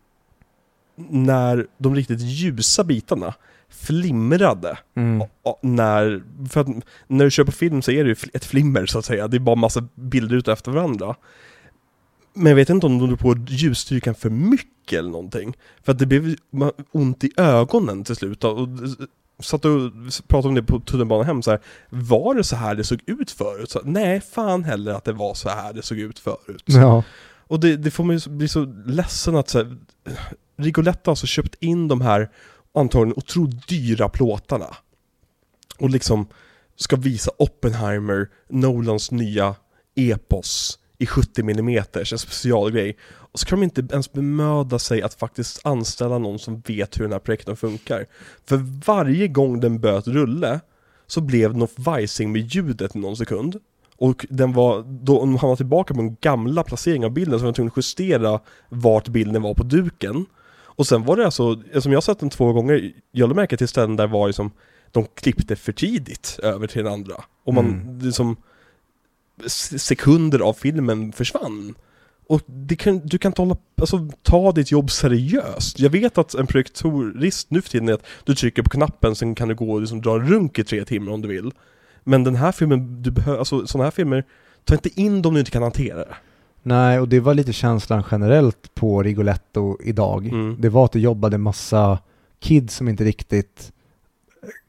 [1.09, 3.35] när de riktigt ljusa bitarna
[3.69, 5.23] flimrade, Mm.
[5.43, 6.67] och- när, för att
[7.07, 9.37] när du kör på film så är det ju ett flimmer så att säga, det
[9.37, 11.15] är bara massa bilder ut efter varandra.
[12.35, 15.57] Men jag vet inte om de drog på ljusstyrkan för mycket eller någonting.
[15.85, 16.37] För att det blev
[16.93, 18.45] ont i ögonen till slut.
[18.45, 18.69] Och
[19.41, 19.93] satt och
[20.29, 23.31] pratade om det på tunnelbanan hem så här, Var det så här det såg ut
[23.31, 23.71] förut?
[23.71, 26.65] Så, nej, fan heller att det var så här det såg ut förut.
[26.67, 27.03] Ja.
[27.49, 29.77] Och det, det får man ju bli så ledsen att så här,
[30.59, 32.31] Rigoletto har alltså köpt in de här
[32.75, 34.77] antagligen otroligt dyra plåtarna.
[35.79, 36.27] Och liksom
[36.77, 39.55] ska visa Oppenheimer, Nolans nya
[39.95, 42.97] epos i 70 mm, en specialgrej.
[43.37, 47.03] Och så kan de inte ens bemöda sig att faktiskt anställa någon som vet hur
[47.05, 48.07] den här projekten funkar.
[48.47, 48.57] För
[48.87, 50.61] varje gång den böt rulle
[51.07, 53.57] så blev det något vajsing med ljudet i någon sekund.
[53.97, 57.53] Och den var, då de hamnade tillbaka på en gamla placering av bilden så var
[57.53, 60.27] de tvungna att justera vart bilden var på duken.
[60.59, 63.57] Och sen var det alltså, som jag har sett den två gånger, jag lade märke
[63.57, 64.51] till ställen där var liksom
[64.91, 67.15] de klippte för tidigt över till den andra.
[67.45, 67.99] Och man, Mm.
[67.99, 68.37] liksom
[69.77, 71.75] sekunder av filmen försvann.
[72.29, 72.43] Och
[72.79, 75.79] kan, du kan hålla, alltså, ta ditt jobb seriöst.
[75.79, 79.35] Jag vet att en projektorist nu för tiden är att du trycker på knappen, sen
[79.35, 81.53] kan du gå och liksom dra en runk i tre timmar om du vill.
[82.05, 84.25] Men den här filmen, du behöver, alltså sådana här filmer,
[84.65, 86.15] ta inte in dem du inte kan hantera det.
[86.63, 90.27] Nej, och det var lite känslan generellt på Rigoletto idag.
[90.27, 90.57] Mm.
[90.61, 91.99] Det var att det jobbade massa
[92.41, 93.73] kids som inte riktigt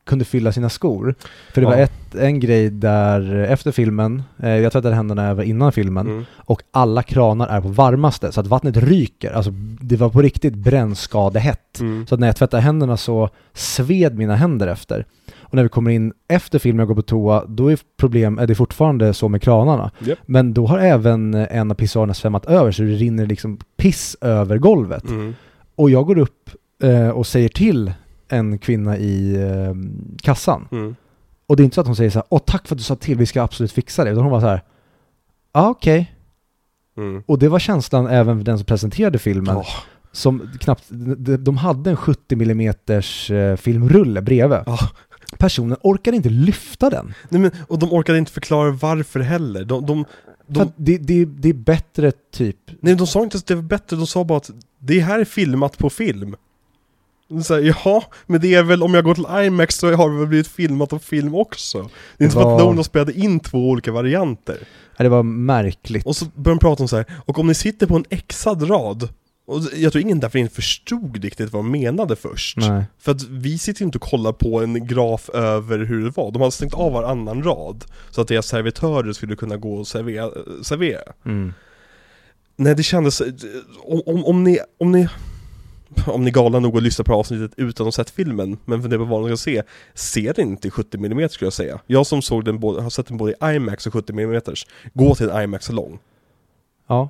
[0.07, 1.15] kunde fylla sina skor.
[1.53, 1.79] För det var Ja.
[1.83, 6.25] ett, en grej där efter filmen, eh, jag tvättade händerna över innan filmen, Mm.
[6.35, 9.31] och alla kranar är på varmaste så att vattnet ryker.
[9.31, 9.51] Alltså
[9.81, 11.79] det var på riktigt brännskadehett.
[11.79, 12.07] Mm.
[12.07, 15.05] Så att när jag tvättade händerna så sved mina händer efter.
[15.39, 18.47] Och när vi kommer in efter filmen och går på toa, då är problem, är
[18.47, 19.91] det fortfarande så med kranarna.
[19.99, 20.19] Japp.
[20.25, 24.17] Men då har även eh, en av pissoarerna svämmat över så det rinner liksom piss
[24.21, 25.09] över golvet.
[25.09, 25.35] Mm.
[25.75, 26.49] Och jag går upp
[26.83, 27.91] eh, och säger till
[28.29, 29.73] en kvinna i eh,
[30.21, 30.67] kassan.
[30.71, 30.95] Mm.
[31.47, 32.83] Och det är inte så att hon säger så här, åh tack för att du
[32.83, 34.11] sa till, vi ska absolut fixa det.
[34.11, 34.63] Utan hon var så här,
[35.53, 36.15] ja okej.
[36.97, 37.23] Mm.
[37.25, 39.55] Och det var känslan även för den som presenterade filmen.
[39.55, 39.65] Ja.
[40.11, 44.59] Som knappt, de, de hade en 70 mm eh, filmrulle bredvid.
[44.65, 44.79] Ja.
[45.37, 47.13] Personen orkade inte lyfta den.
[47.29, 49.65] Nej, men, och de orkade inte förklara varför heller.
[49.65, 50.05] De, de,
[50.47, 53.97] de, det, det, det är bättre typ, nej, de sa inte att det var bättre,
[53.97, 56.35] de sa bara att det här är filmat på film.
[57.43, 60.17] Så här, ja, men det är väl om jag går till IMAX så har det
[60.17, 61.77] väl blivit filmat på film också.
[61.77, 64.57] Det är inte Det som att var- Nolan spelade in två olika varianter.
[64.97, 66.05] ja, det var märkligt.
[66.05, 68.69] Och så började de prata om så här, och om ni sitter på en exad
[68.69, 69.09] rad,
[69.47, 72.57] och jag tror ingen därför inte förstod riktigt vad de menade först.
[72.57, 72.83] Nej.
[72.99, 76.31] För att vi sitter ju inte och kollar på en graf över hur det var.
[76.31, 77.85] De hade stängt av varannan rad.
[78.11, 80.29] Så att deras servitörer skulle kunna gå och servera.
[80.63, 81.01] servera.
[81.25, 81.53] Mm.
[82.55, 83.21] Nej det kändes,
[83.83, 85.07] om, om, om ni, om ni
[86.07, 88.81] om ni är galna nog att lyssna på avsnittet utan att ha sett filmen, men
[88.81, 91.79] funderar på vad ni ska se, se den inte i 70 mm skulle jag säga.
[91.87, 94.41] Jag som såg den både, har sett den både i IMAX och 70 mm,
[94.93, 95.99] gå till en IMAX-salong.
[96.87, 97.09] Ja.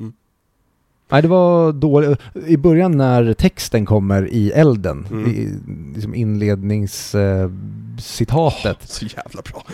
[0.00, 0.12] Mm.
[1.08, 2.20] Nej, det var dåligt.
[2.46, 5.30] I början när texten kommer i elden, Mm.
[5.30, 5.50] i
[5.94, 7.44] liksom inledningscitatet.
[7.44, 8.88] Eh, citatet.
[8.88, 9.64] Så jävla bra.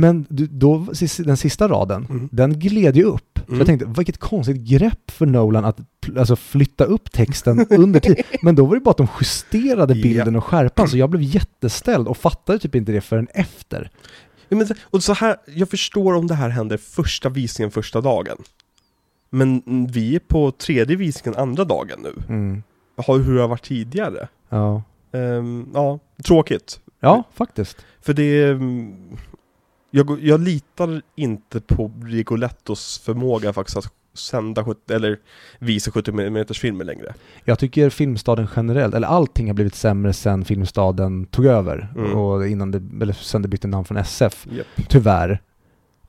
[0.00, 0.86] Men du, då,
[1.18, 2.28] den sista raden, Mm.
[2.32, 3.38] den gled ju upp.
[3.48, 3.58] Mm.
[3.58, 5.78] jag tänkte, vilket konstigt grepp för Nolan att
[6.18, 8.22] alltså, flytta upp texten under tid.
[8.42, 12.08] Men då var det bara att de justerade bilden och skärpan, så jag blev jätteställd
[12.08, 13.90] och fattade typ inte det förrän efter.
[14.48, 18.36] Ja, men, och så här, jag förstår om det här händer första visningen första dagen.
[19.30, 19.62] Men
[19.92, 22.12] vi är på tredje visningen andra dagen nu.
[22.28, 22.62] Mm.
[22.96, 24.28] Har, hur det har varit tidigare.
[24.48, 24.82] Ja.
[25.12, 26.80] Ehm, ja, tråkigt.
[27.00, 27.76] ja, faktiskt.
[28.02, 28.60] För det är...
[29.90, 35.18] Jag, jag litar inte på Rigolettos förmåga faktiskt att sända 70, eller
[35.58, 37.14] visa 70 mm filmer längre.
[37.44, 41.88] Jag tycker Filmstaden generellt, eller allting har blivit sämre sen Filmstaden tog över.
[41.96, 42.14] Mm.
[42.14, 44.46] Och innan det, eller sen det bytte namn från SF.
[44.52, 44.66] Yep.
[44.88, 45.42] Tyvärr.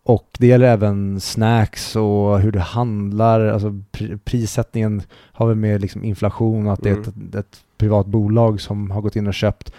[0.03, 5.81] Och det gäller även snacks och hur det handlar, alltså pri- prissättningen har väl med
[5.81, 7.09] liksom inflation och att det är Mm.
[7.29, 9.73] ett, ett privat bolag som har gått in och köpt.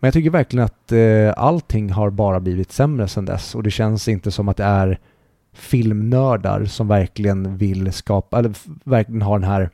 [0.00, 3.70] Men jag tycker verkligen att eh, allting har bara blivit sämre sedan dess och det
[3.70, 4.98] känns inte som att det är
[5.52, 8.52] filmnördar som verkligen vill skapa, eller
[8.84, 9.70] verkligen har den här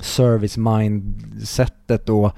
[0.00, 2.32] service mindsetet och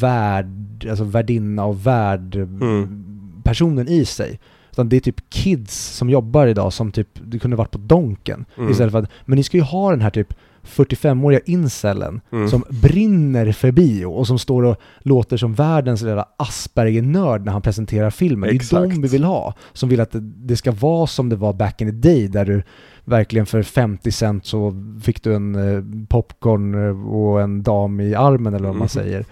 [0.00, 3.04] värd, alltså värdinna och värd Mm.
[3.44, 4.40] personen i sig.
[4.72, 8.44] Utan det är typ kids som jobbar idag som typ, det kunde varit på Donken.
[8.56, 8.70] Mm.
[8.70, 10.34] Istället för att, men ni ska ju ha den här typ
[10.64, 12.48] 45-åriga incelen Mm.
[12.48, 17.62] som brinner för bio och som står och låter som världens lilla Asperger-nörd när han
[17.62, 18.48] presenterar filmen.
[18.48, 18.90] Det är Exakt.
[18.94, 19.54] de vi vill ha.
[19.72, 22.44] Som vill att det, det ska vara som det var back in the day där
[22.44, 22.62] du
[23.04, 28.14] verkligen för 50 cent så fick du en eh, popcorn eh, och en dam i
[28.14, 28.88] armen eller vad man Mm.
[28.88, 29.24] säger.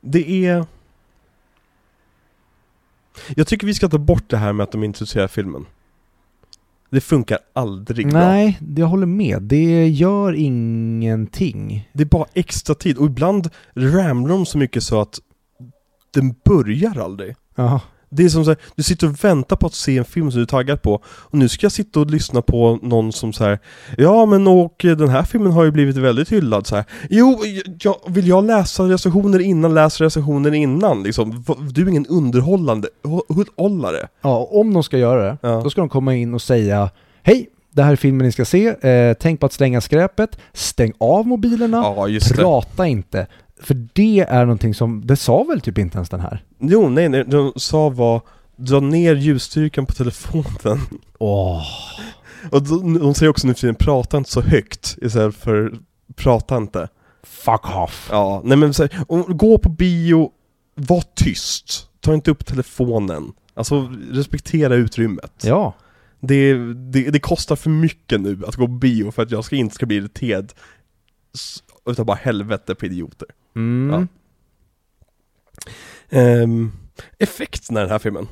[0.00, 0.64] Det är...
[3.36, 5.66] Jag tycker vi ska ta bort det här med att de introducerar filmen.
[6.90, 8.20] Det funkar aldrig bra.
[8.20, 9.42] Nej, jag håller med.
[9.42, 11.88] Det gör ingenting.
[11.92, 15.20] Det är bara extra tid och ibland ramlar de så mycket så att
[16.14, 17.36] den börjar aldrig.
[17.54, 17.80] Ja.
[18.10, 20.38] Det är som så här, du sitter och väntar på att se en film som
[20.38, 23.44] du är taggad på Och nu ska jag sitta och lyssna på någon som så
[23.44, 23.58] här,
[23.98, 26.84] Ja men och eh, den här filmen har ju blivit väldigt hyllad så här.
[27.10, 27.38] Jo,
[27.82, 33.46] jag, vill jag läsa recensioner innan, läs recensioner innan liksom Du är ingen underhållande, hå-
[33.56, 35.60] hållare ja, om de ska göra det, Ja.
[35.64, 36.90] då ska de komma in och säga
[37.22, 40.92] Hej, det här är filmen ni ska se, eh, tänk på att slänga skräpet, stäng
[40.98, 43.26] av mobilerna, Ja prata inte.
[43.62, 46.44] För det är någonting som, det sa väl typ inte ens den här?
[46.58, 48.22] Jo nej, nej, de sa var
[48.56, 50.80] Dra ner ljusstyrkan på telefonen
[51.18, 51.66] Åh.
[52.50, 55.72] Och de, de säger också nu för tiden, prata inte så högt istället för
[56.16, 56.88] prata inte
[57.22, 58.08] Fuck off.
[58.10, 60.30] Ja, nej men så här, om, gå på bio,
[60.74, 61.88] var tyst.
[62.00, 63.32] Ta inte upp telefonen.
[63.54, 65.32] Alltså respektera utrymmet.
[65.42, 65.74] Ja.
[66.20, 69.56] Det, det, det kostar för mycket nu att gå på bio för att jag ska
[69.56, 70.52] inte ska bli irriterad
[71.86, 73.28] utav bara helvete på idioter.
[73.58, 73.90] Mm.
[74.00, 74.06] Ja.
[76.18, 76.70] Ehm,
[77.18, 78.26] effekterna i den här filmen.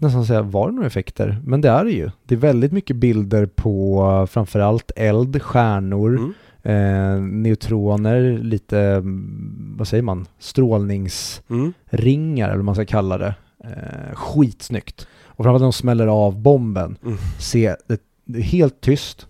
[0.00, 1.40] Nästan säga, var det några effekter?
[1.44, 2.10] Men det är det ju.
[2.24, 6.32] Det är väldigt mycket bilder på framförallt eld, stjärnor, Mm.
[6.62, 12.50] eh, neutroner, lite, mm, vad säger man, strålningsringar Mm.
[12.50, 13.34] eller vad man ska kalla det.
[13.64, 15.06] Eh, skitsnyggt.
[15.26, 16.96] Och framförallt när de smäller av bomben.
[17.04, 17.16] Mm.
[17.38, 19.26] Se, det, det helt tyst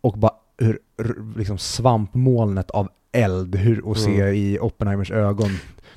[0.00, 0.78] och bara hur
[1.36, 4.34] liksom svampmolnet av eld hur, och se Mm.
[4.34, 5.50] i Oppenheimers ögon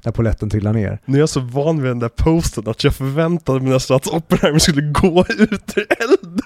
[0.03, 0.99] när poletten trillar ner.
[1.05, 4.07] Nu är jag så van vid den där posten att jag förväntade mig nästan att
[4.07, 6.39] Oppenheimer skulle gå ut ur elden.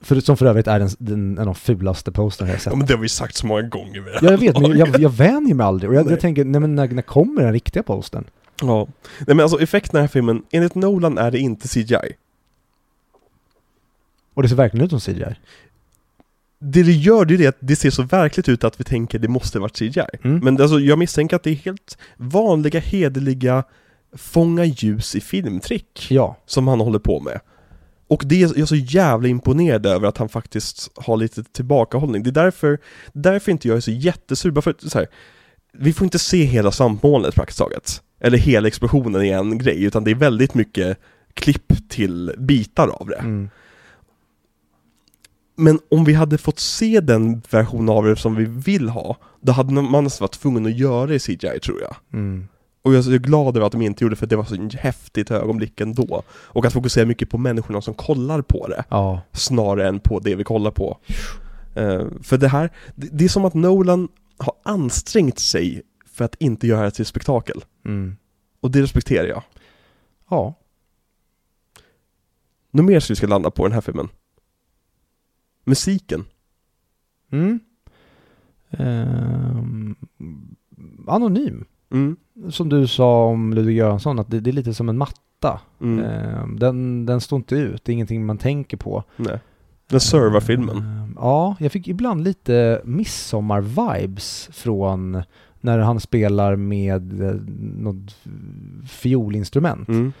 [0.00, 2.72] För, som för övrigt är den, den, en av de fulaste posterna jag sett.
[2.72, 5.00] Ja men det har vi sagt så många gånger här Ja, jag vet, men jag,
[5.00, 5.90] jag vänjer mig aldrig.
[5.90, 8.24] Och jag, jag tänker, nej men när, när kommer den riktiga posten?
[8.60, 8.88] Ja.
[9.18, 12.12] Nej men alltså effekterna i den här filmen, enligt Nolan är det inte CGI.
[14.34, 15.34] Och det ser verkligen ut som CGI.
[16.64, 19.18] Det det gör det är det att det ser så verkligt ut att vi tänker
[19.18, 20.02] det måste varit CGI.
[20.24, 20.38] Mm.
[20.44, 23.64] Men alltså jag misstänker att det är helt vanliga, hederliga
[24.16, 26.36] fånga ljus i filmtrick Ja.
[26.46, 27.40] som han håller på med.
[28.08, 32.22] Och det är jag är så jävla imponerad över att han faktiskt har lite tillbakahållning.
[32.22, 32.78] Det är därför,
[33.12, 35.06] därför inte jag är så jättesur, bara för att så här,
[35.72, 38.02] vi får inte se hela svampmolnet praktiskt taget.
[38.20, 40.98] Eller hela explosionen i en grej, utan det är väldigt mycket
[41.34, 43.16] klipp till bitar av det.
[43.16, 43.50] Mm.
[45.54, 49.52] Men om vi hade fått se den version av det som vi vill ha, då
[49.52, 51.96] hade man nästan varit tvungen att göra det i CGI tror jag.
[52.12, 52.48] Mm.
[52.82, 55.30] Och jag är glad över att de inte gjorde det för det var så häftigt
[55.30, 56.22] ögonblick ändå.
[56.30, 59.20] Och att fokusera mycket på människorna som kollar på det, Ja.
[59.32, 60.98] snarare än på det vi kollar på.
[61.74, 64.08] Eh, för det här, det, det är som att Nolan
[64.38, 67.64] har ansträngt sig för att inte göra det till spektakel.
[67.84, 68.16] Mm.
[68.60, 69.42] Och det respekterar jag.
[70.30, 70.54] Ja.
[72.70, 74.08] Något mer som vi ska landa på i den här filmen?
[75.64, 76.24] Musiken.
[77.30, 77.60] Mm.
[78.70, 79.96] Ehm,
[81.06, 81.64] anonym.
[81.92, 82.16] Mm.
[82.50, 85.60] Som du sa om Ludvig Göransson, att det, det är lite som en matta.
[85.80, 86.04] Mm.
[86.04, 89.04] Ehm, den, den står inte ut, det är ingenting man tänker på.
[89.16, 89.38] Nej.
[89.86, 90.76] Den servar filmen.
[90.76, 95.22] Ehm, ja, jag fick ibland lite midsommar-vibes från
[95.60, 97.34] när han spelar med eh,
[97.78, 98.16] något
[98.88, 99.88] fiolinstrument.
[99.88, 100.12] Mm.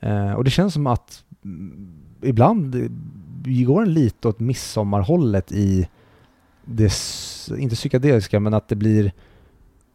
[0.00, 2.74] Eh, och det känns som att mm, ibland
[3.44, 5.88] går den lite åt midsommarhållet i
[6.64, 6.92] det,
[7.58, 9.12] inte psykedeliska, men att det blir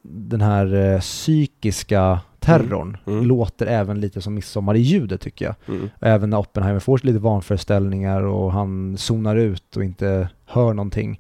[0.01, 2.97] den här eh, psykiska terrorn.
[3.05, 3.17] Mm.
[3.17, 3.27] Mm.
[3.29, 5.55] Låter även lite som midsommar i ljudet tycker jag.
[5.67, 5.89] Mm.
[5.99, 11.19] Även när Oppenheimer får lite vanföreställningar och han zonar ut och inte hör någonting.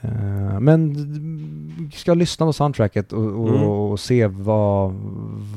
[0.00, 3.62] Eh, Men ska lyssna på soundtracket och, och, Mm.
[3.62, 4.92] och se vad,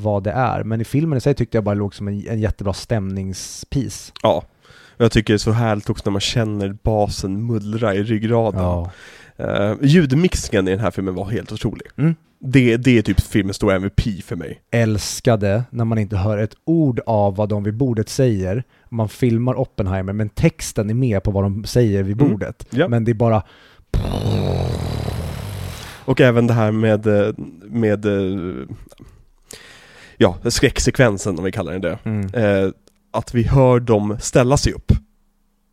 [0.02, 0.64] vad det är.
[0.64, 4.12] Men i filmen i sig tyckte jag bara låg som en, en jättebra stämningspiece.
[4.22, 4.42] Ja.
[4.96, 8.60] Och jag tycker det är så härligt också när man känner basen mullra i ryggraden.
[8.60, 8.90] Ja.
[9.40, 11.86] Uh, ljudmixningen i den här filmen var helt otrolig.
[11.96, 12.14] Mm.
[12.46, 14.60] Det, det är typ filmens stora MVP för mig.
[14.70, 18.64] Älskade när man inte hör ett ord av vad de vid bordet säger.
[18.88, 22.32] Man filmar Oppenheimer men texten är med på vad de säger vid Mm.
[22.32, 22.66] bordet.
[22.70, 22.88] Ja.
[22.88, 23.42] Men det är bara
[26.04, 27.32] Och även det här med, eh,
[27.64, 28.66] med eh,
[30.16, 31.98] ja, skräcksekvensen om vi kallar den det.
[32.04, 32.34] mm.
[32.34, 32.70] Eh,
[33.14, 34.92] att vi hör dem ställa sig upp.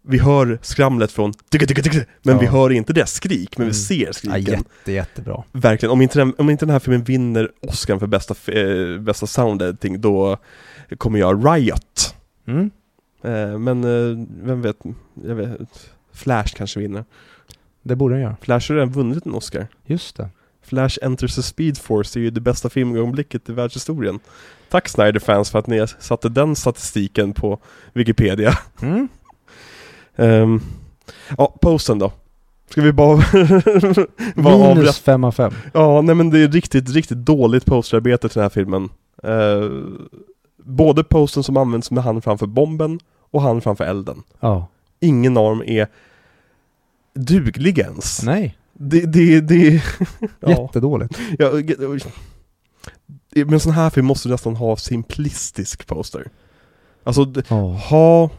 [0.08, 2.42] Vi hör skramlet från tycka, tycka, tycka, men Ja.
[2.42, 3.74] vi hör inte deras skrik, men vi Mm.
[3.74, 4.44] ser ja, skriken.
[4.54, 5.44] jätte, jättebra.
[5.52, 9.28] Verkligen, om inte, den, om inte den här filmen vinner Oscar för bästa, eh, bästa
[9.28, 10.38] sound editing, då
[10.98, 12.16] kommer jag Riot.
[12.48, 12.72] Mm.
[13.24, 14.78] Eh, men eh, vem vet,
[15.28, 15.60] jag vet,
[16.14, 17.06] Flash kanske vinner.
[17.84, 18.36] Det borde den göra.
[18.42, 19.68] Flash har redan vunnit en Oscar.
[19.86, 20.30] Just det.
[20.64, 24.20] Flash Enters the Speed Force är ju det bästa filmögonblicket i världshistorien.
[24.72, 27.60] Tack Snyder-fans för att ni satte den statistiken på
[27.94, 28.58] Wikipedia.
[28.82, 29.08] Mm.
[30.16, 30.62] Ehm,
[31.38, 32.12] ja, posten då.
[32.70, 33.16] Ska vi bara,
[34.36, 34.94] bara Minus avrätta?
[34.94, 35.54] 5 av 5.
[35.74, 38.90] Ja, nej men det är riktigt, riktigt dåligt posterarbete till den här filmen.
[39.24, 39.70] Eh,
[40.64, 43.00] både posten som används med han framför bomben
[43.32, 44.24] och han framför elden.
[44.40, 44.68] Ja.
[45.00, 45.88] Ingen dem är
[47.14, 48.24] duglig ens.
[48.24, 49.84] Nej, Det, det, det,
[50.40, 50.50] ja.
[50.50, 51.20] jättedåligt.
[51.40, 51.52] Ja,
[53.36, 56.28] men sån här film måste nästan ha simplistisk poster.
[57.04, 57.56] Alltså, Ja.
[57.90, 58.30] ha...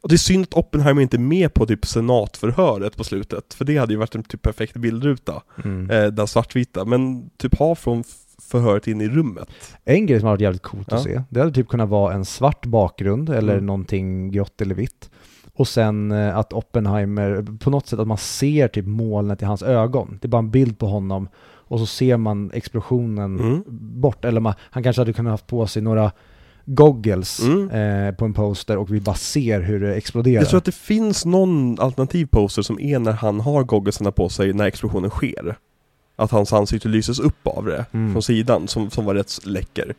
[0.00, 3.64] Och det är synd att Oppenheimer inte är med på typ senatförhöret på slutet, för
[3.64, 5.90] det hade ju varit en typ perfekt bildruta, Mm.
[5.90, 8.04] eh, den svartvita, men typ ha från
[8.42, 9.48] förhöret in i rummet.
[9.84, 11.04] En grej som hade varit jävligt coolt att Ja.
[11.04, 13.66] se, det hade typ kunnat vara en svart bakgrund eller Mm.
[13.66, 15.10] någonting grått eller vitt.
[15.54, 19.62] Och sen eh, att Oppenheimer, på något sätt att man ser typ molnet i hans
[19.62, 20.18] ögon.
[20.22, 21.28] Det är bara en bild på honom
[21.68, 23.62] och så ser man explosionen Mm.
[24.00, 24.24] bort.
[24.24, 26.12] Eller man, han kanske hade kunnat haft på sig några
[26.64, 27.70] goggles Mm.
[27.70, 30.40] eh, på en poster och vi bara ser hur det exploderar.
[30.42, 34.28] Jag tror att det finns någon alternativ poster som är när han har gogglesarna på
[34.28, 35.56] sig när explosionen sker.
[36.16, 38.12] Att hans ansikte lyses upp av det Mm.
[38.12, 39.94] från sidan, som, som var rätt läcker.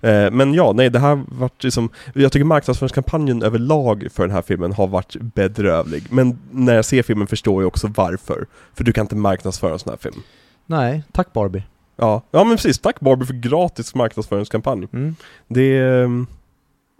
[0.00, 4.42] Eh, men ja, nej det här vart liksom, jag tycker marknadsföringskampanjen överlag för den här
[4.42, 6.04] filmen har varit bedrövlig.
[6.10, 8.46] Men när jag ser filmen förstår jag också varför.
[8.74, 10.22] För du kan inte marknadsföra en sån här film.
[10.66, 11.62] Nej, tack Barbie.
[11.96, 14.88] Ja, ja men precis, tack Barbie för gratis marknadsföringskampanj.
[14.92, 15.16] Mm.
[15.48, 16.26] Det är, ehm,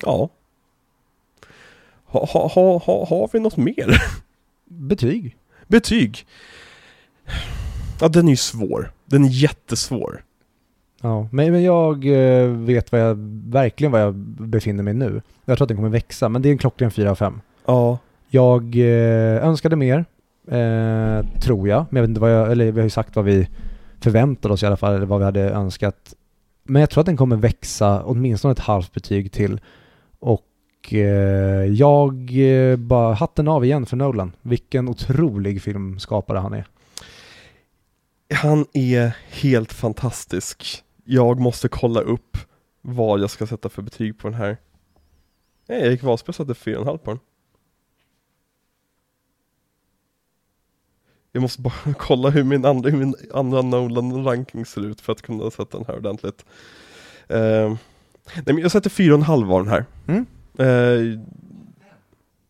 [0.03, 0.29] ja.
[2.05, 4.03] Ha, ha, ha, ha, har vi något mer?
[4.65, 5.37] Betyg.
[5.67, 6.27] Betyg.
[8.01, 8.93] Ja, den är ju svår.
[9.05, 10.23] Den är jättesvår.
[11.01, 13.15] Ja, men, men jag eh, vet vad jag,
[13.49, 15.23] verkligen var jag befinner mig nu.
[15.45, 17.41] Jag tror att den kommer växa, men det är en klockren 4 av 5.
[17.67, 17.99] Ja.
[18.29, 20.05] Jag eh, önskade mer,
[20.49, 21.87] eh, tror jag.
[21.91, 23.49] Men jag vet inte vad jag, eller vi har ju sagt vad vi
[24.01, 26.15] förväntade oss i alla fall, eller vad vi hade önskat.
[26.65, 29.61] Men jag tror att den kommer växa åtminstone ett halvt betyg till.
[30.19, 34.33] Och eh, jag eh, bara hatten av igen för Nolan.
[34.43, 36.67] Vilken otrolig filmskapare han är.
[38.35, 40.83] Han är helt fantastisk.
[41.05, 42.39] Jag måste kolla upp
[42.83, 44.57] vad jag ska sätta för betyg på den här.
[45.69, 47.21] Nej, Erik Wahlsberg satte 4,5 på den.
[51.37, 55.23] Jag måste bara kolla hur min andra, hur min andra Nolan-ranking ser ut för att
[55.23, 56.45] kunna sätta den här ordentligt.
[57.31, 57.77] Uh,
[58.35, 59.85] nej men jag sätter 4,5 av den här.
[60.07, 60.27] Mm.
[60.59, 61.21] Eh,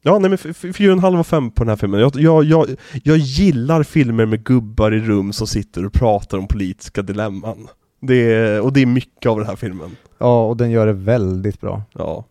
[0.02, 2.00] ja, nej men f- f- 4,5 och 5 på den här filmen.
[2.00, 2.66] Jag, jag, jag,
[3.04, 7.68] jag gillar filmer med gubbar i rum som sitter och pratar om politiska dilemman.
[8.00, 9.96] Det är, och det är mycket av den här filmen.
[10.18, 11.82] Ja, och den gör det väldigt bra.
[11.92, 12.24] Ja.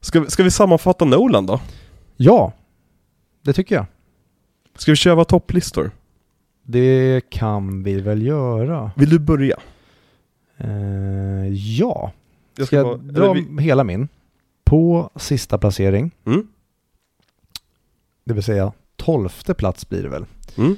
[0.00, 1.60] Ska, ska vi sammanfatta Nolan då?
[2.16, 2.52] Ja,
[3.44, 3.86] det tycker jag.
[4.78, 5.90] Ska vi köra topplistor?
[6.62, 8.90] Det kan vi väl göra.
[8.96, 9.56] Vill du börja?
[10.56, 12.12] Eh, ja,
[12.56, 14.08] Jag ska jag bara- dra vi- hela min?
[14.64, 16.46] På sista placering, Mm?
[18.24, 20.24] det vill säga tolfte plats blir det väl.
[20.58, 20.76] Mm?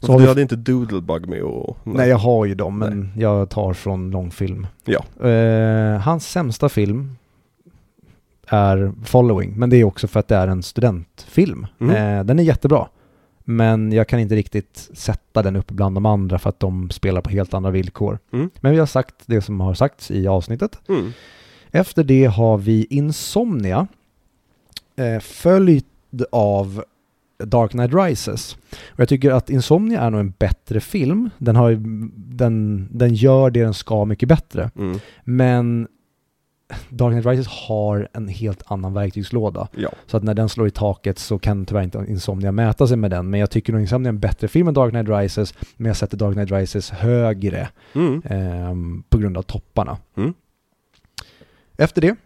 [0.00, 1.76] Så du vi- hade inte Doodlebug med och...
[1.84, 4.66] Nej, jag har ju dem, men jag tar från långfilm.
[4.84, 5.28] Ja.
[5.28, 7.16] Eh, hans sämsta film
[8.46, 11.66] är Following, men det är också för att det är en studentfilm.
[11.80, 12.18] Mm.
[12.18, 12.88] Eh, den är jättebra,
[13.50, 17.20] men jag kan inte riktigt sätta den upp bland de andra för att de spelar
[17.20, 18.18] på helt andra villkor.
[18.32, 18.50] Mm.
[18.60, 20.80] Men vi har sagt det som har sagts i avsnittet.
[20.88, 21.12] Mm.
[21.70, 23.86] Efter det har vi Insomnia,
[24.96, 25.84] eh, följd
[26.32, 26.84] av
[27.44, 28.56] Dark Knight Rises.
[28.88, 31.30] Och jag tycker att Insomnia är nog en bättre film.
[31.38, 31.76] Den, har,
[32.36, 34.70] den, den gör det den ska mycket bättre.
[34.76, 34.98] Mm.
[35.24, 35.88] Men
[36.88, 39.68] Dark Knight Rises har en helt annan verktygslåda.
[39.76, 39.88] Ja.
[40.06, 43.10] Så att när den slår i taket så kan tyvärr inte Insomnia mäta sig med
[43.10, 43.30] den.
[43.30, 45.54] Men jag tycker nog Insomnia är en bättre film än Dark Knight Rises.
[45.76, 48.22] Men jag sätter Dark Knight Rises högre Mm.
[48.24, 49.98] ehm, på grund av topparna.
[50.16, 50.34] Mm.
[51.76, 52.16] Efter det,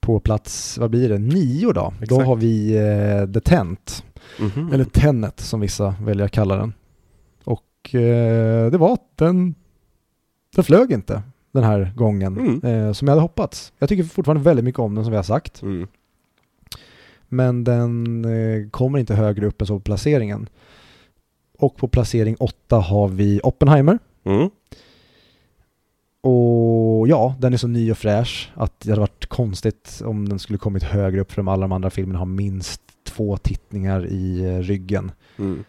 [0.00, 1.72] på plats, vad blir det, nio då?
[1.98, 2.26] Då Exakt.
[2.26, 4.04] har vi eh, The Tent,
[4.40, 4.72] Mhm.
[4.72, 6.72] eller Tenet som vissa väljer att kalla den.
[7.44, 9.54] Och eh, det var att den,
[10.54, 12.86] den flög inte den här gången Mm.
[12.86, 13.72] eh, som jag hade hoppats.
[13.78, 15.62] Jag tycker fortfarande väldigt mycket om den som vi har sagt.
[15.62, 15.88] Mm.
[17.28, 20.48] Men den eh, kommer inte högre upp än så på placeringen.
[21.58, 23.98] Och på placering åtta har vi Oppenheimer.
[24.24, 24.50] Mm.
[26.20, 30.38] Och ja, den är så ny och fräsch att det hade varit konstigt om den
[30.38, 34.44] skulle kommit högre upp för de alla de andra filmerna har minst två tittningar i
[34.44, 35.12] eh, ryggen.
[35.38, 35.64] Mm.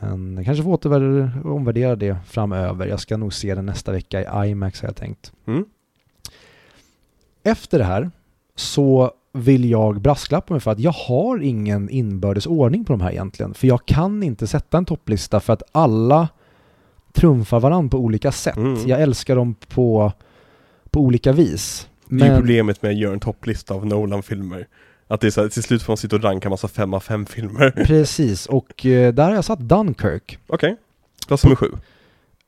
[0.00, 2.86] Men jag kanske får återvär- omvärdera det framöver.
[2.86, 5.32] Jag ska nog se den nästa vecka i IMAX har jag tänkt.
[5.46, 5.64] Mm.
[7.42, 8.10] Efter det här
[8.54, 13.10] så vill jag brasklappa mig för att jag har ingen inbördes ordning på de här
[13.10, 13.54] egentligen.
[13.54, 16.28] För jag kan inte sätta en topplista för att alla
[17.12, 18.56] trumfar varandra på olika sätt.
[18.56, 18.88] Mm.
[18.88, 20.12] Jag älskar dem på,
[20.90, 21.88] på olika vis.
[22.08, 24.66] Det är ju problemet med att göra en topplista av Nolan-filmer.
[25.08, 27.00] Att det är så här, till slut får man sitta och ranka massa fem av
[27.00, 27.70] fem filmer.
[27.86, 30.38] Precis, och eh, där har jag satt Dunkirk.
[30.46, 30.76] Okej.
[31.28, 31.70] Plats nummer sju.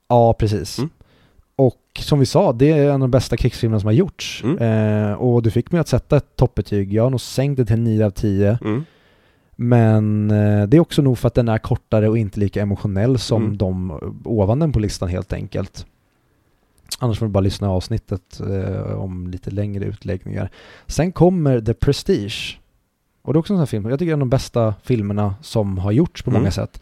[0.09, 0.79] Ja, precis.
[0.79, 0.91] Mm.
[1.57, 4.43] Och som vi sa, det är en av de bästa krigsfilmerna som har gjorts.
[4.45, 4.59] Mm.
[5.09, 6.93] Eh, och du fick mig att sätta ett toppbetyg.
[6.93, 8.59] Jag har nog sänkt det till 9 av 10.
[8.65, 8.85] Mm.
[9.57, 13.19] Men eh, det är också nog för att den är kortare och inte lika emotionell
[13.19, 13.57] som Mm.
[13.59, 13.91] de
[14.25, 15.87] ovan den på listan helt enkelt.
[16.99, 20.51] Annars får du bara lyssna på avsnittet eh, om lite längre utläggningar.
[20.87, 22.59] Sen kommer The Prestige.
[23.23, 24.31] Och det är också en sån här film, jag tycker det är en av de
[24.31, 26.43] bästa filmerna som har gjorts på Mm.
[26.43, 26.81] många sätt.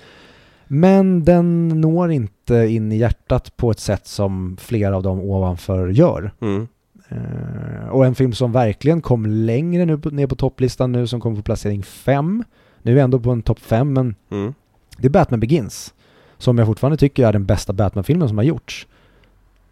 [0.66, 5.88] Men den når inte in i hjärtat på ett sätt som flera av dem ovanför
[5.88, 6.32] gör.
[6.40, 6.68] Mm.
[7.08, 11.20] Eh, och en film som verkligen kom längre nu på, ner på topplistan nu, som
[11.20, 12.44] kommer på placering 5.
[12.82, 14.54] Nu är vi ändå på en topp 5, men Mm.
[14.98, 15.94] det är Batman Begins.
[16.38, 18.86] Som jag fortfarande tycker är den bästa Batman-filmen som har gjorts.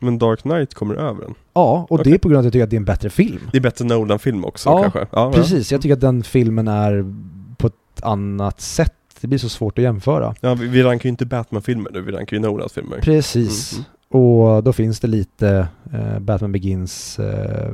[0.05, 1.35] Men Dark Knight kommer över den.
[1.55, 2.13] Ja, och det Okej.
[2.15, 3.41] är på grund av att jag tycker att det är en bättre film.
[3.53, 5.07] Det är bättre Nolan-film också Ja, kanske?
[5.13, 7.15] Ja, Precis, jag tycker att den filmen är
[7.57, 8.93] på ett annat sätt.
[9.21, 10.35] Det blir så svårt att jämföra.
[10.41, 12.99] Ja, vi, vi rankar ju inte Batman-filmer nu, vi rankar ju Nolans filmer.
[13.01, 13.73] Precis.
[13.73, 13.85] Mm,
[14.23, 17.73] Och då finns det lite eh, Batman Begins, eh,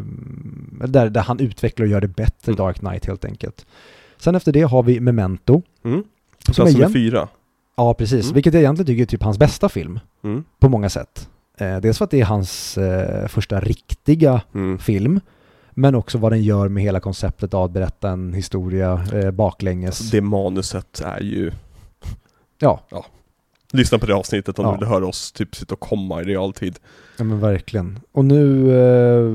[0.85, 2.57] där, där han utvecklar och gör det bättre, Mm.
[2.57, 3.67] Dark Knight helt enkelt.
[4.19, 5.63] Sen efter det har vi Memento.
[5.85, 6.03] Mm.
[6.47, 7.29] Som Plats nummer igen, fyra.
[7.77, 8.25] ja, precis.
[8.25, 8.35] Mm.
[8.35, 10.01] Vilket jag egentligen tycker är typ hans bästa film.
[10.25, 10.45] Mm.
[10.61, 11.29] På många sätt.
[11.61, 14.79] Eh, dels för att det är hans eh, första riktiga Mm.
[14.79, 15.21] film.
[15.71, 20.01] Men också vad den gör med hela konceptet av att berätta en historia eh, baklänges.
[20.01, 21.53] Alltså, det manuset är ju...
[22.59, 22.81] Ja.
[23.73, 24.73] Lyssna på det avsnittet om Ja.
[24.73, 26.79] du vill höra oss typ sitta och komma i realtid.
[27.19, 28.01] Ja men verkligen.
[28.13, 29.31] Och nu eh,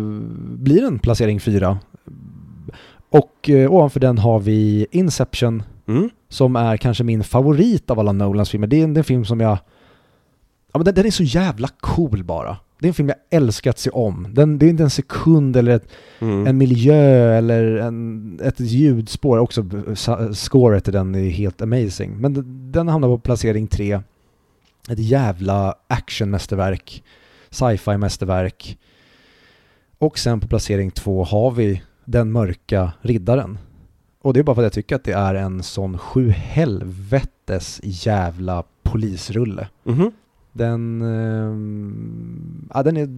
[0.58, 1.80] blir den placering fyra.
[3.10, 6.10] Och eh, ovanför den har vi Inception Mm.
[6.30, 8.68] som är kanske min favorit av alla Nolans filmer.
[8.68, 9.58] Det är en, det är en film som jag...
[10.76, 12.58] Ja men den, den är så jävla cool bara.
[12.80, 14.28] Det är en film jag älskar att se om.
[14.34, 15.88] Den, det är inte en sekund eller ett,
[16.20, 16.48] Mm.
[16.48, 19.38] en miljö eller en, ett ljudspår.
[19.38, 19.66] Också
[20.34, 22.18] scoret till den är helt amazing.
[22.18, 24.02] Men den, den hamnar på placering tre.
[24.90, 27.04] Ett jävla actionmästerverk.
[27.50, 28.78] Sci-fi mästerverk.
[29.98, 33.58] Och sen på placering två har vi Den mörka riddaren.
[34.22, 37.82] Och det är bara för att jag tycker att det är en sån sju helvetes
[37.84, 39.68] jävla polisrulle.
[39.84, 40.12] Mhm.
[40.58, 43.10] Den, ehm, ja, den är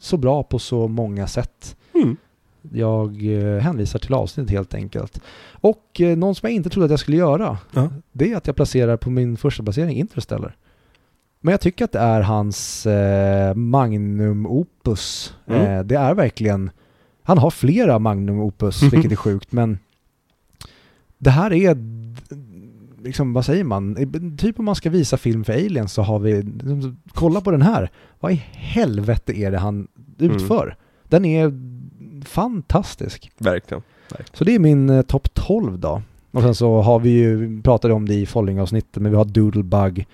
[0.00, 1.76] så bra på så många sätt.
[1.94, 2.16] Mm.
[2.72, 5.20] Jag eh, hänvisar till avsnittet helt enkelt.
[5.52, 7.90] Och eh, någon som jag inte trodde att jag skulle göra, Ja.
[8.12, 10.56] det är att jag placerar på min första placering Interstellar.
[11.40, 15.34] Men jag tycker att det är hans eh, magnum opus.
[15.46, 15.62] Mm.
[15.62, 16.70] Eh, det är verkligen,
[17.22, 19.78] han har flera magnum opus, vilket är sjukt, men
[21.18, 21.74] det här är,
[23.04, 23.96] liksom, vad säger man,
[24.38, 27.62] typ om man ska visa film för aliens så har vi, liksom, kolla på den
[27.62, 27.90] här,
[28.20, 29.88] vad i helvete är det han
[30.20, 30.32] Mm.
[30.36, 30.76] utför?
[31.04, 31.52] Den är
[32.24, 33.30] fantastisk.
[33.38, 33.82] Verkligen.
[34.32, 36.02] Så det är min eh, topp 12 då.
[36.30, 40.06] Och sen så har vi ju, pratade om det i Following-avsnittet, men vi har Doodlebug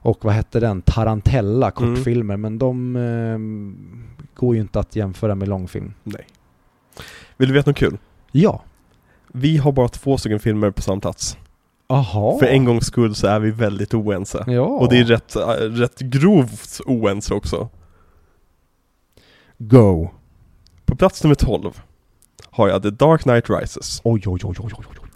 [0.00, 0.82] och vad hette den?
[0.82, 3.38] Tarantella, kortfilmer, men de eh,
[4.34, 5.92] går ju inte att jämföra med långfilm.
[6.04, 6.26] Nej.
[7.36, 7.98] Vill du veta något kul?
[8.32, 8.62] Ja.
[9.32, 11.36] Vi har bara två stycken filmer på samma plats.
[11.90, 12.38] Aha.
[12.38, 14.44] För en gångs skull så är vi väldigt oense.
[14.46, 14.62] Ja.
[14.62, 17.68] Och det är rätt, äh, rätt grovt oense också.
[19.58, 20.10] Go.
[20.84, 21.80] På plats nummer 12
[22.50, 24.00] har jag The Dark Knight Rises.
[24.04, 25.08] Oj, oj, oj, oj, oj, oj.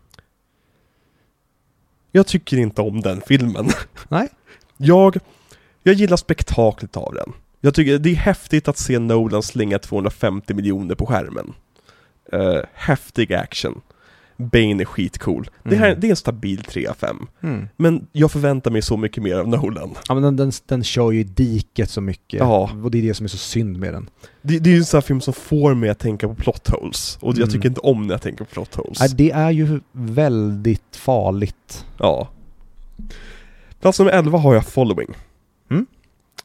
[2.13, 3.69] Jag tycker inte om den filmen.
[4.09, 4.29] Nej.
[4.77, 5.19] Jag,
[5.83, 7.33] jag gillar spektaklet av den.
[7.61, 11.55] Jag tycker det är häftigt att se Nolan slänga 250 miljoner på skärmen.
[12.35, 13.81] Uh, häftig action.
[14.43, 15.51] Bane är skitcool.
[15.63, 16.01] Det, här, Mm.
[16.01, 17.27] det är en stabil 3 av 5.
[17.43, 17.69] Mm.
[17.77, 19.91] Men jag förväntar mig så mycket mer av Nolan.
[20.09, 22.39] Ja men den, den, den kör ju i diket så mycket.
[22.41, 22.71] Ja.
[22.85, 24.11] Och det är det som är så synd med den.
[24.43, 26.69] Det, det är ju en sån här film som får mig att tänka på plot
[26.71, 27.19] holes.
[27.21, 27.51] Och jag Mm.
[27.51, 29.01] tycker inte om när jag tänker på plot holes.
[29.01, 31.87] Nej, det är ju väldigt farligt.
[31.99, 32.29] Ja.
[33.81, 35.15] Plats nummer 11 har jag Following.
[35.71, 35.87] Mm.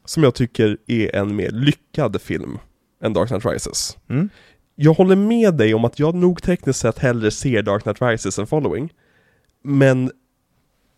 [0.05, 2.57] Som jag tycker är en mer lyckad film
[3.03, 3.97] än Dark Knight Rises.
[4.09, 4.29] Mm.
[4.79, 8.39] Jag håller med dig om att jag nog tekniskt sett hellre ser Dark Knight Rises
[8.39, 8.89] än Following.
[9.63, 10.11] Men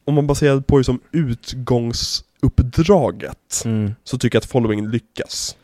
[0.05, 3.91] om man baserar på det som utgångsuppdraget Mm.
[4.03, 5.55] så tycker jag att Following lyckas.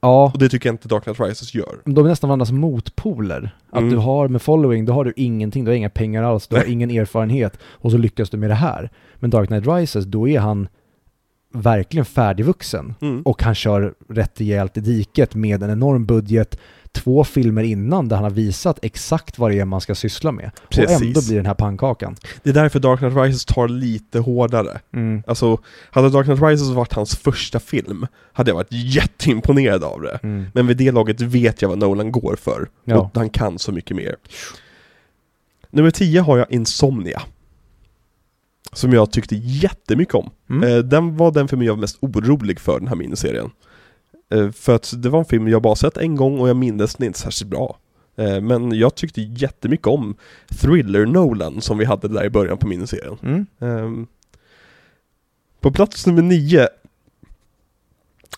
[0.00, 1.80] Ja, Och det tycker jag inte Dark Knight Rises gör.
[1.84, 3.56] de är nästan varandras motpoler.
[3.70, 3.90] Att Mm.
[3.90, 6.62] du har med following, då har du ingenting, du har inga pengar alls, du har
[6.62, 6.72] Nej.
[6.72, 8.90] ingen erfarenhet och så lyckas du med det här.
[9.16, 10.68] Men Dark Knight Rises, då är han
[11.52, 13.22] verkligen färdigvuxen Mm.
[13.22, 16.58] och han kör rätt rejält i diket med en enorm budget,
[16.96, 20.50] två filmer innan där han har visat exakt vad det är man ska syssla med.
[20.64, 21.02] Och Precis.
[21.02, 22.16] ändå blir den här pannkakan.
[22.42, 24.80] Det är därför Dark Knight Rises tar lite hårdare.
[24.92, 25.22] Mm.
[25.26, 25.58] Alltså,
[25.90, 30.18] hade Dark Knight Rises varit hans första film, hade jag varit jätteimponerad av det.
[30.22, 30.46] Mm.
[30.54, 32.68] Men vid det laget vet jag vad Nolan går för.
[32.84, 32.96] Ja.
[32.98, 34.16] Och han kan så mycket mer.
[35.70, 37.22] nummer 10 har jag Insomnia.
[38.72, 40.30] Som jag tyckte jättemycket om.
[40.50, 40.62] Mm.
[40.62, 43.50] Eh, den var den filmen jag var mest orolig för, den här miniserien.
[44.30, 46.94] Eh, för att det var en film jag bara sett en gång och jag minns
[46.94, 47.78] den inte särskilt bra.
[48.16, 50.16] Eh, men jag tyckte jättemycket om
[50.48, 53.18] Thriller Nolan som vi hade där i början på miniserien.
[53.22, 53.46] Mm.
[53.60, 54.06] Ehm,
[55.60, 56.68] på plats nummer 9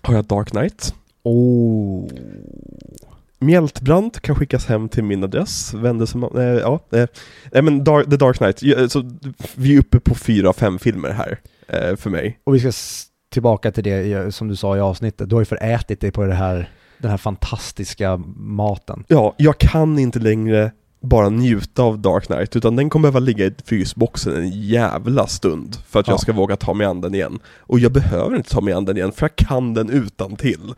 [0.02, 0.94] har jag Dark Knight.
[1.22, 2.08] Oh.
[3.38, 8.16] Mjältbrand kan skickas hem till min adress, vänder sig eh, ja, nej men Dark, The
[8.16, 9.10] Dark Knight, så
[9.54, 12.40] vi är uppe på fyra, fem filmer här eh, för mig.
[12.44, 12.72] Och vi ska
[13.30, 15.28] tillbaka till det som du sa i avsnittet.
[15.28, 19.04] Du har ju förätit dig på det här, den här fantastiska maten.
[19.08, 23.46] Ja, jag kan inte längre bara njuta av Dark Knight, utan den kommer behöva ligga
[23.46, 26.12] i frysboxen en jävla stund för att Ja.
[26.12, 27.38] jag ska våga ta mig an den igen.
[27.58, 30.74] Och jag behöver inte ta mig an den igen, för jag kan den utan till.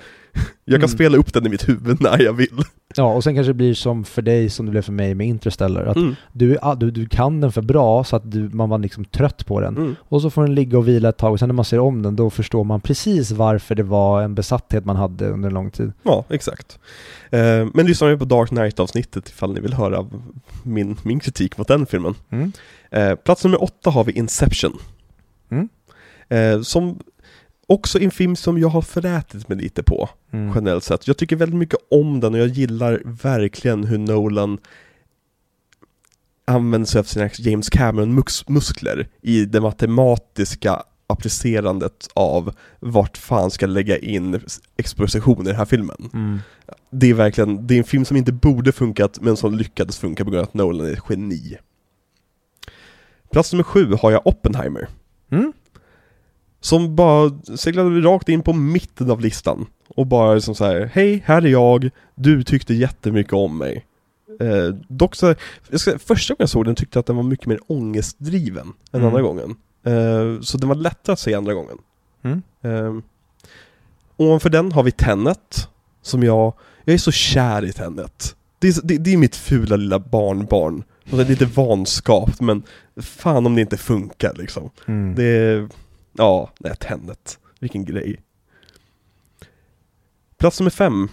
[0.65, 0.97] Jag kan Mm.
[0.97, 2.62] spela upp den i mitt huvud när jag vill.
[2.97, 5.27] Ja, och sen kanske det blir som för dig som det blev för mig med
[5.27, 5.85] Interstellar.
[5.86, 6.15] Att Mm.
[6.32, 9.61] du, du, du kan den för bra så att du, man var liksom trött på
[9.61, 9.77] den.
[9.77, 9.97] Mm.
[10.01, 12.02] Och så får den ligga och vila ett tag och sen när man ser om
[12.02, 15.70] den då förstår man precis varför det var en besatthet man hade under en lång
[15.70, 15.93] tid.
[16.02, 16.78] Ja, exakt.
[17.31, 20.07] Eh, men lyssna med på Dark Knight-avsnittet ifall ni vill höra
[20.62, 22.15] min, min kritik mot den filmen.
[22.31, 22.52] Mm.
[22.90, 24.78] Eh, plats nummer åtta har vi Inception.
[25.51, 25.69] Mm.
[26.28, 26.98] Eh, som
[27.70, 30.52] också en film som jag har förätit mig lite på, Mm.
[30.55, 31.06] generellt sett.
[31.09, 34.59] Jag tycker väldigt mycket om den och jag gillar verkligen hur Nolan
[36.44, 43.98] använder sig av sina James Cameron-muskler i det matematiska applicerandet av vart fan ska lägga
[43.98, 44.40] in
[44.76, 46.10] exposition i den här filmen.
[46.12, 46.38] Mm.
[46.90, 50.24] Det är verkligen, det är en film som inte borde funkat men som lyckades funka
[50.24, 51.56] på grund av att Nolan är ett geni.
[53.32, 54.88] Plats nummer sju har jag Oppenheimer.
[55.30, 55.52] Mm.
[56.60, 59.66] Som bara seglade rakt in på mitten av listan.
[59.96, 63.86] Och bara liksom så här, hej, här är jag, du tyckte jättemycket om mig.
[64.40, 65.34] Eh, dock så,
[65.70, 68.66] jag ska, första gången jag såg den tyckte jag att den var mycket mer ångestdriven
[68.92, 69.06] än Mm.
[69.06, 69.50] andra gången.
[69.86, 71.78] Eh, så den var lättare att se andra gången.
[72.22, 72.42] Mm.
[72.62, 73.02] Eh,
[74.16, 75.68] ovanför den har vi Tenet,
[76.02, 76.52] som jag,
[76.84, 78.36] jag är så kär i Tenet.
[78.58, 80.82] Det är, det, det är mitt fula lilla barnbarn.
[81.10, 82.62] Och det är lite vanskapt, men
[83.02, 84.70] fan om det inte funkar liksom.
[84.86, 85.14] Mm.
[85.14, 85.68] Det är,
[86.12, 87.38] ja, nej, Tenet.
[87.60, 88.20] Vilken grej.
[90.38, 91.08] Plats nummer fem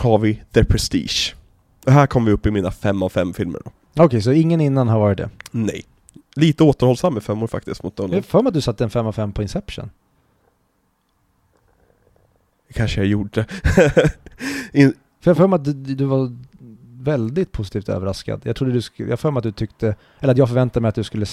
[0.00, 1.34] har vi The Prestige.
[1.86, 3.70] Och här kommer vi upp i mina fem av fem filmer då.
[4.04, 5.30] Okej, så ingen innan har varit det.
[5.50, 5.84] Nej.
[6.36, 8.14] Lite återhållsam med femmor faktiskt mot Jag Nolan.
[8.14, 9.90] har för mig att du satte en 5 av 5 på Inception.
[12.68, 13.46] Det kanske jag gjorde.
[14.72, 16.36] In, För jag för mig att du, du var
[17.02, 18.40] väldigt positivt överraskad.
[18.44, 20.88] Jag trodde du skulle, jag för mig att du tyckte, eller att jag förväntade mig
[20.88, 21.26] att du skulle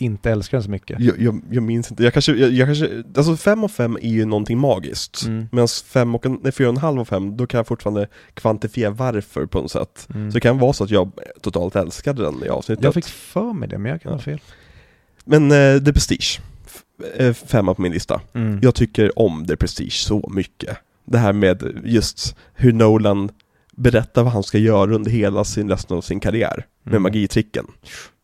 [0.00, 1.00] inte älska den så mycket.
[1.00, 4.08] jag, jag, jag minns inte, jag kanske, jag, jag kanske, alltså fem av fem är
[4.10, 5.22] ju någonting magiskt.
[5.26, 5.48] Mm.
[5.52, 8.08] Medan fem och en, nej, fyra och en halv av fem, då kan jag fortfarande
[8.34, 10.08] kvantifiera varför på något sätt.
[10.14, 10.30] Mm.
[10.30, 11.10] Så det kan vara så att jag
[11.40, 12.84] totalt älskade den i avsnittet.
[12.84, 14.22] Jag fick för mig det, men jag kan ha Ja.
[14.22, 14.40] fel.
[15.24, 16.82] Men eh, The Prestige, f-
[17.16, 18.20] eh, femma på min lista.
[18.34, 18.58] Mm.
[18.62, 20.76] Jag tycker om The Prestige så mycket.
[21.04, 23.30] Det här med just hur Nolan
[23.76, 26.66] berättar vad han ska göra under hela sin, resten av sin karriär.
[26.82, 27.02] Med Mm.
[27.02, 27.66] magitricken.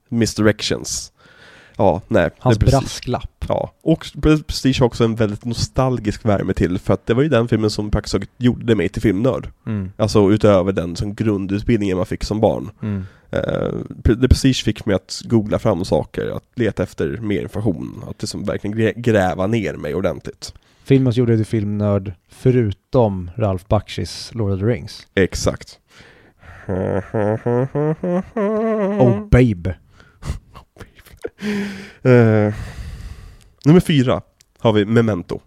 [0.08, 1.12] Misdirections.
[1.76, 2.30] Ja, nej.
[2.38, 2.80] Hans Prestige.
[2.80, 3.44] brasklapp.
[3.48, 7.28] Ja, och Prestige har också en väldigt nostalgisk värme till för att det var ju
[7.28, 9.48] den filmen som praktiskt taget gjorde mig till filmnörd.
[9.66, 9.92] Mm.
[9.96, 12.70] Alltså utöver den som grundutbildningen man fick som barn.
[12.82, 13.04] Mm.
[13.34, 18.22] Uh, The Prestige fick mig att googla fram saker, att leta efter mer information, att
[18.22, 20.54] liksom verkligen grä- gräva ner mig ordentligt.
[20.84, 25.06] Filmen som gjorde dig till filmnörd, förutom Ralph Bakshis Lord of the Rings.
[25.14, 25.78] Exakt.
[28.34, 29.74] Oh babe.
[32.02, 32.54] Eh,
[33.64, 34.22] nummer fyra
[34.58, 35.40] har vi Memento.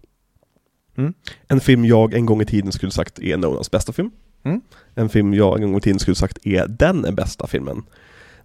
[0.98, 1.14] Mm.
[1.48, 4.10] En film jag en gång i tiden skulle sagt är Nolans bästa film.
[4.44, 4.60] Mm.
[4.94, 7.82] En film jag en gång i tiden skulle sagt är den bästa filmen.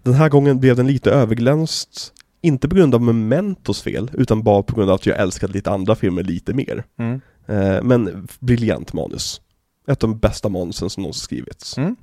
[0.03, 4.63] Den här gången blev den lite överglänst, inte på grund av Mementos fel, utan bara
[4.63, 6.83] på grund av att jag älskade lite andra filmer lite mer.
[6.99, 7.21] Mm.
[7.47, 9.41] Eh, men briljant manus.
[9.87, 11.77] Ett av de bästa manusen som någonsin skrivits.
[11.77, 11.95] Mm.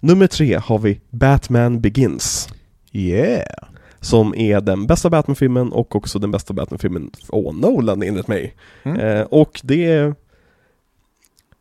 [0.00, 2.48] Nummer tre har vi Batman Begins.
[2.92, 3.68] Yeah.
[4.06, 8.54] Som är den bästa Batman-filmen och också den bästa Batman-filmen från Nolan enligt mig.
[8.82, 9.00] Mm.
[9.00, 10.14] Eh, och det är...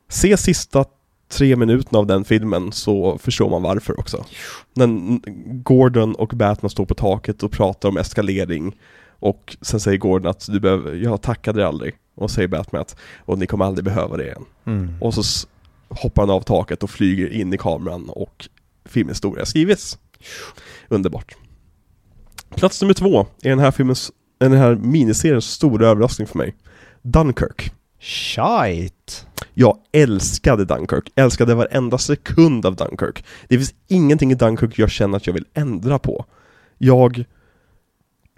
[0.09, 0.85] Se sista
[1.27, 4.25] tre minuterna av den filmen så förstår man varför också.
[4.73, 5.19] När
[5.63, 8.75] Gordon och Batman står på taket och pratar om eskalering
[9.19, 11.95] och sen säger Gordon att du behöver, jag tackade dig aldrig.
[12.15, 14.45] Och säger Batman att och ni kommer aldrig behöva det igen.
[14.65, 14.95] Mm.
[15.01, 15.47] Och så
[15.89, 18.49] hoppar han av taket och flyger in i kameran och
[18.85, 19.97] filmhistoria skrivits.
[20.87, 21.35] Underbart.
[22.49, 26.55] Plats nummer två är den här filmens, den här miniseriens stora överraskning för mig.
[27.01, 27.71] Dunkirk.
[27.99, 29.13] Shite.
[29.53, 33.25] Jag älskade Dunkirk, älskade varenda sekund av Dunkirk.
[33.47, 36.25] Det finns ingenting i Dunkirk jag känner att jag vill ändra på.
[36.77, 37.25] Jag...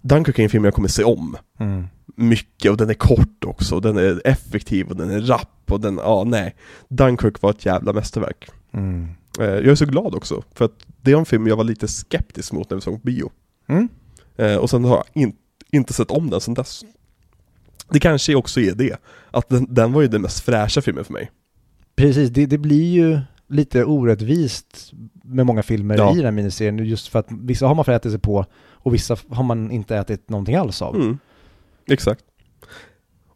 [0.02, 1.38] Dunkirk är en film jag kommer se om.
[1.60, 1.88] Mm.
[2.16, 5.98] Mycket, och den är kort också, den är effektiv och den är rapp och den,
[5.98, 6.56] ja nej.
[6.90, 8.50] Dunkirk var ett jävla mästerverk.
[8.72, 9.08] Mm.
[9.40, 11.88] Eh, Jag är så glad också, för att det är en film jag var lite
[11.88, 13.32] skeptisk mot när vi såg på bio.
[13.68, 13.88] Mm.
[14.38, 15.36] Eh, och sen har jag in,
[15.72, 16.86] inte sett om den sen dess.
[17.90, 18.98] Det kanske också är det,
[19.32, 21.32] att den, den var ju den mest fräscha filmen för mig.
[21.96, 24.92] Precis, det, det blir ju lite orättvist
[25.24, 26.12] med många filmer Ja.
[26.14, 28.94] i den här miniserien just för att vissa har man fått äta sig på och
[28.94, 30.96] vissa har man inte ätit någonting alls av.
[30.96, 31.18] Mm.
[31.88, 32.24] Exakt.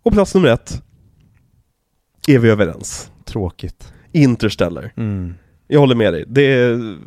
[0.03, 0.83] Och plats nummer ett,
[2.27, 3.11] är vi överens.
[3.25, 3.93] Tråkigt.
[4.11, 4.93] Interstellar.
[4.97, 5.33] Mm.
[5.67, 6.25] Jag håller med dig.
[6.27, 6.97] Det är,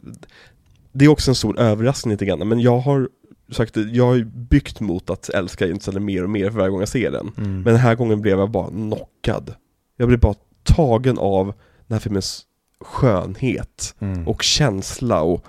[0.94, 3.08] det är också en stor överraskning lite grann, men jag har
[3.52, 6.88] sagt jag har byggt mot att älska Interstellar mer och mer för varje gång jag
[6.88, 7.30] ser den.
[7.36, 7.54] Mm.
[7.54, 9.54] Men den här gången blev jag bara knockad.
[9.96, 11.46] Jag blev bara tagen av
[11.86, 12.42] den här filmens
[12.80, 14.28] skönhet Mm.
[14.28, 15.44] och känsla och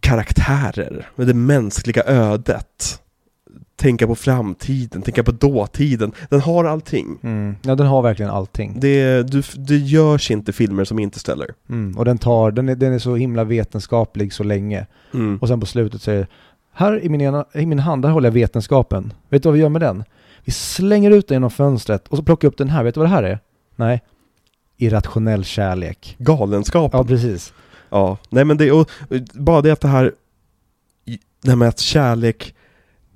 [0.00, 3.00] karaktärer, med det mänskliga ödet.
[3.76, 6.12] Tänka på framtiden, tänka på dåtiden.
[6.30, 7.18] Den har allting.
[7.22, 7.56] Mm.
[7.62, 8.80] Ja, den har verkligen allting.
[8.80, 11.48] Det, du, det görs inte filmer som inte ställer.
[11.68, 11.98] Mm.
[11.98, 14.86] Och den tar, den är, den är så himla vetenskaplig så länge.
[15.14, 15.38] Mm.
[15.38, 16.26] Och sen på slutet säger
[16.72, 19.12] här i min, ena, i min hand, där håller jag vetenskapen.
[19.28, 20.04] Vet du vad vi gör med den?
[20.44, 22.84] Vi slänger ut den genom fönstret och så plockar jag upp den här.
[22.84, 23.38] Vet du vad det här är?
[23.76, 24.02] Nej.
[24.76, 26.16] Irrationell kärlek.
[26.18, 26.98] Galenskapen.
[26.98, 27.52] Ja, precis.
[27.90, 30.12] Ja, nej men det, och och bara det att det här,
[31.42, 32.54] det här med att kärlek,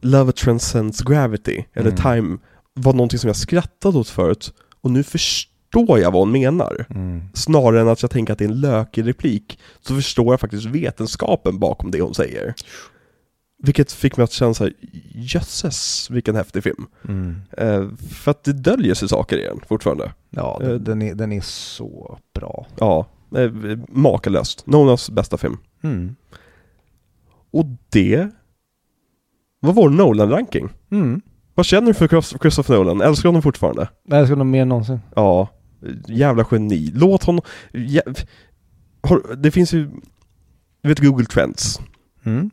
[0.00, 2.02] love transcends gravity, eller Mm.
[2.02, 2.38] time,
[2.74, 6.86] var någonting som jag skrattade åt förut, och nu förstår jag vad hon menar.
[6.90, 7.22] Mm.
[7.34, 10.64] Snarare än att jag tänker att det är en lökig replik, så förstår jag faktiskt
[10.66, 12.54] vetenskapen bakom det hon säger.
[13.62, 14.72] Vilket fick mig att känna såhär,
[15.14, 16.86] jösses vilken häftig film.
[17.08, 17.36] Mm.
[17.56, 20.12] Eh, för att det döljer sig saker i den fortfarande.
[20.30, 22.66] Ja, Eh, den, den, är, den är så bra.
[22.78, 23.06] Ja,
[23.36, 23.50] eh,
[23.88, 24.66] makalöst.
[24.66, 25.56] Nolans bästa film.
[25.82, 26.16] Mm.
[27.50, 28.28] Och det
[29.60, 30.68] var vår Nolan-ranking.
[30.90, 31.20] Mm.
[31.54, 33.00] Vad känner du för Chris- Christopher Nolan?
[33.00, 33.88] Älskar honom fortfarande?
[34.08, 35.00] Jag älskar honom mer än någonsin.
[35.16, 35.48] Ja,
[36.08, 36.92] jävla geni.
[36.94, 37.42] Låt honom...
[37.72, 38.02] Ja,
[39.02, 39.90] har, det finns ju...
[40.82, 41.80] Du vet Google Trends.
[42.24, 42.50] Mm.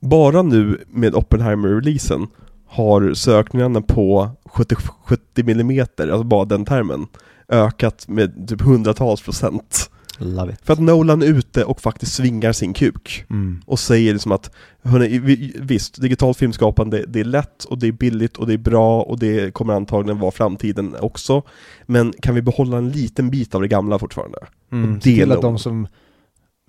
[0.00, 2.26] Bara nu med Oppenheimer-releasen
[2.66, 7.06] har sökningarna på 70, 70 mm, alltså bara den termen,
[7.48, 9.90] ökat med typ hundratals procent.
[10.24, 10.58] Love it.
[10.62, 13.24] För att Nolan är ute och faktiskt svingar sin kuk.
[13.30, 13.62] Mm.
[13.66, 14.50] och säger liksom att
[14.82, 18.58] hörni, vi- visst, digitalt filmskapande, det är lätt och det är billigt och det är
[18.58, 21.42] bra och det kommer antagligen vara framtiden också.
[21.86, 24.38] Men kan vi behålla en liten bit av det gamla fortfarande?
[24.72, 24.96] Mm.
[24.96, 25.86] Och till att de som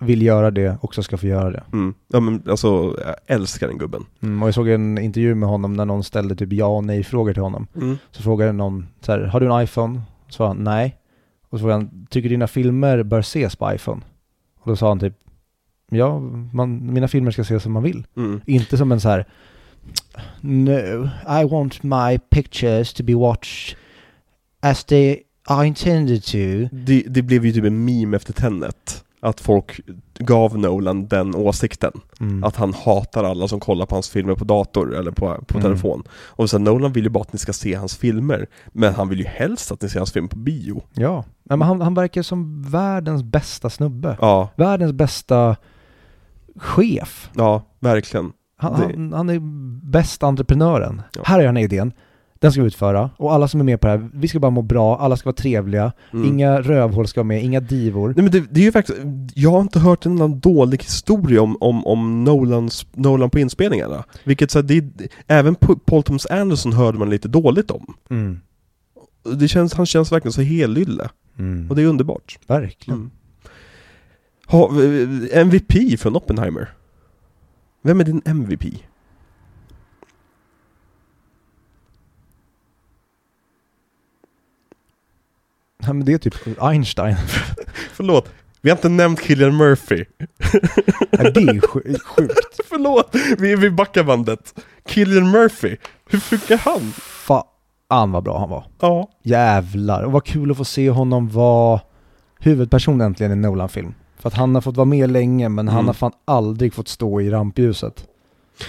[0.04, 1.62] vill göra det också ska få göra det.
[1.72, 1.94] Mm.
[2.12, 4.04] Ja men alltså, jag älskar den gubben.
[4.22, 4.42] Mm.
[4.42, 7.32] Och jag såg en intervju med honom när någon ställde typ ja och nej frågor
[7.32, 7.66] till honom.
[7.76, 7.98] Mm.
[8.10, 10.00] Så frågade någon så här, har du en iPhone?
[10.28, 10.96] Så sa han nej.
[11.52, 14.00] Och så frågade han, tycker dina filmer bör ses på iPhone?
[14.60, 15.14] Och då sa han typ,
[15.90, 16.18] ja,
[16.52, 18.06] man, mina filmer ska ses som man vill.
[18.16, 18.40] Mm.
[18.46, 19.26] Inte som en så här,
[20.40, 21.08] no,
[21.40, 23.76] I want my pictures to be watched
[24.60, 26.68] as they are intended to.
[26.72, 29.04] Det, det blev ju typ en meme efter Tenet.
[29.20, 29.80] Att folk
[30.18, 31.92] gav Nolan den åsikten.
[32.20, 32.44] Mm.
[32.44, 35.62] Att han hatar alla som kollar på hans filmer på dator eller på, på Mm.
[35.62, 36.02] telefon.
[36.26, 38.46] Och sen Nolan vill ju bara att ni ska se hans filmer.
[38.72, 40.82] Men han vill ju helst att ni ser hans film på bio.
[40.92, 44.16] Ja, men han, han verkar som världens bästa snubbe.
[44.20, 45.56] Ja, Världens bästa
[46.56, 47.30] chef.
[47.34, 48.32] ja, verkligen.
[48.56, 49.38] Han, Det- han, han är
[49.90, 51.02] bästa entreprenören.
[51.14, 51.22] Ja.
[51.24, 51.92] Här är den här idén.
[52.42, 53.10] Den ska vi utföra.
[53.16, 55.28] Och alla som är med på det här, vi ska bara må bra, alla ska
[55.28, 55.92] vara trevliga.
[56.12, 56.28] Mm.
[56.28, 58.08] Inga rövhål ska vara med, inga divor.
[58.08, 58.98] Nej men det, det är ju faktiskt,
[59.34, 64.04] jag har inte hört en annan dålig historia om, om, om Nolans, Nolan på inspelningarna.
[64.24, 64.84] Vilket så det,
[65.26, 65.54] även
[65.84, 67.94] Paul Thomas Anderson hörde man lite dåligt om.
[68.10, 68.40] Mm.
[69.38, 71.08] Det känns, han känns verkligen så helylle.
[71.38, 71.70] Mm.
[71.70, 72.38] Och det är underbart.
[72.46, 72.98] Verkligen.
[72.98, 73.10] Mm.
[74.46, 76.68] Ha, eh, MVP från Oppenheimer.
[77.82, 78.64] Vem är din MVP?
[85.86, 87.16] Ja, men det är typ Einstein.
[87.92, 88.28] Förlåt,
[88.60, 90.04] vi har inte nämnt Killian Murphy.
[91.10, 92.60] Ja, det är sj- sjukt.
[92.68, 94.54] Förlåt, vi, vi backar bandet.
[94.88, 95.76] Killian Murphy,
[96.10, 96.92] hur funkar han?
[97.26, 98.64] Fan vad bra han var.
[98.80, 99.08] Ja.
[99.22, 100.02] Jävlar.
[100.02, 101.80] Och vad kul att få se honom vara
[102.40, 103.94] huvudperson äntligen i en Nolan-film.
[104.18, 105.86] För att han har fått vara med länge, men han Mm.
[105.86, 108.04] har fan aldrig fått stå i rampljuset.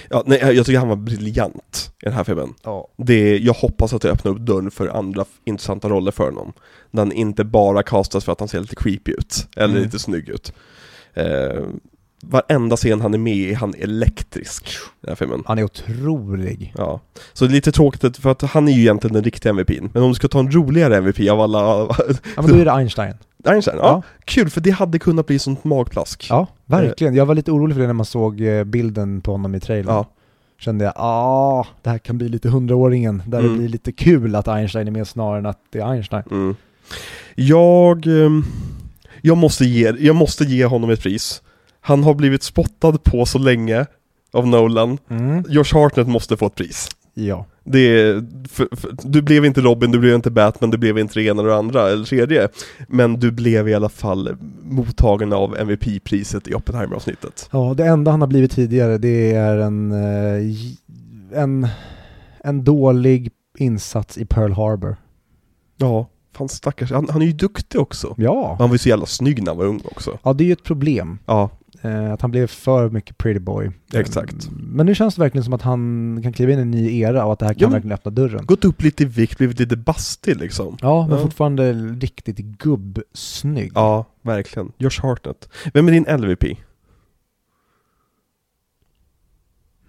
[0.10, 2.54] Ja nej, jag tycker han var briljant i den här filmen.
[2.64, 2.88] Ja.
[2.98, 6.54] Det, jag hoppas att det öppnar upp dörren för andra intressanta roller för honom.
[6.92, 9.84] När han inte bara castas för att han ser lite creepy ut, eller Mm.
[9.84, 10.54] lite snygg ut.
[11.14, 11.64] Eh,
[12.26, 14.68] varenda scen han är med i, han är elektrisk.
[14.68, 15.44] i Den här filmen.
[15.46, 16.74] Han är otrolig.
[16.78, 17.00] Ja.
[17.34, 19.88] Så det är lite tråkigt för att han är ju egentligen den riktiga MVPn.
[19.94, 21.60] Men om du ska ta en roligare MVP av alla...
[22.36, 23.14] Ja men då är det Einstein.
[23.46, 23.84] Einstein, ja.
[23.86, 24.02] Ja.
[24.26, 26.28] Kul, för det hade kunnat bli sånt magplask.
[26.30, 27.16] Ja, verkligen.
[27.16, 29.96] Jag var lite orolig för det när man såg eh, bilden på honom i trailern.
[29.96, 30.06] Ja.
[30.60, 33.52] Kände jag, ah, det här kan bli lite hundraåringen, där Mm.
[33.52, 36.24] det blir lite kul att Einstein är med snarare än att det är Einstein.
[36.32, 36.56] Mm.
[37.36, 38.08] Jag...
[38.08, 38.44] ehm,
[39.22, 41.42] Jag måste, ge, jag måste ge honom ett pris.
[41.82, 43.86] Han har blivit spottad på så länge
[44.34, 44.98] av Nolan.
[45.10, 45.44] Mm.
[45.50, 46.90] Josh Hartnett måste få ett pris.
[47.14, 47.46] Ja.
[47.64, 51.24] Det för, för, du blev inte Robin, du blev inte Batman, du blev inte det
[51.24, 52.48] ena och det andra, eller tredje.
[52.88, 57.50] Men du blev i alla fall mottagen av MVP-priset i Oppenheimer-avsnittet.
[57.52, 61.68] Ja, det enda han har blivit tidigare det är en, eh, en,
[62.44, 64.96] en dålig insats i Pearl Harbor.
[65.78, 66.92] Ja, fan stackars.
[66.92, 68.16] Han, han är ju duktig också.
[68.18, 68.56] Ja.
[68.60, 70.20] Han var ju så jävla snygg när han var ung också.
[70.24, 71.20] Ja, det är ju ett problem.
[71.26, 71.50] Ja,
[71.84, 73.72] att han blev för mycket pretty boy.
[73.94, 74.50] Exakt.
[74.52, 77.26] Men nu känns det verkligen som att han kan kliva in i en ny era
[77.26, 78.46] och att det här kan Ja, verkligen öppna dörren.
[78.46, 80.78] gått upp lite i vikt, blivit lite bastig liksom.
[80.82, 81.24] Ja, men Ja.
[81.24, 83.72] fortfarande riktigt gubbsnygg.
[83.76, 84.72] Ja, verkligen.
[84.78, 85.50] Josh Hartnett.
[85.74, 86.44] Vem är din LVP?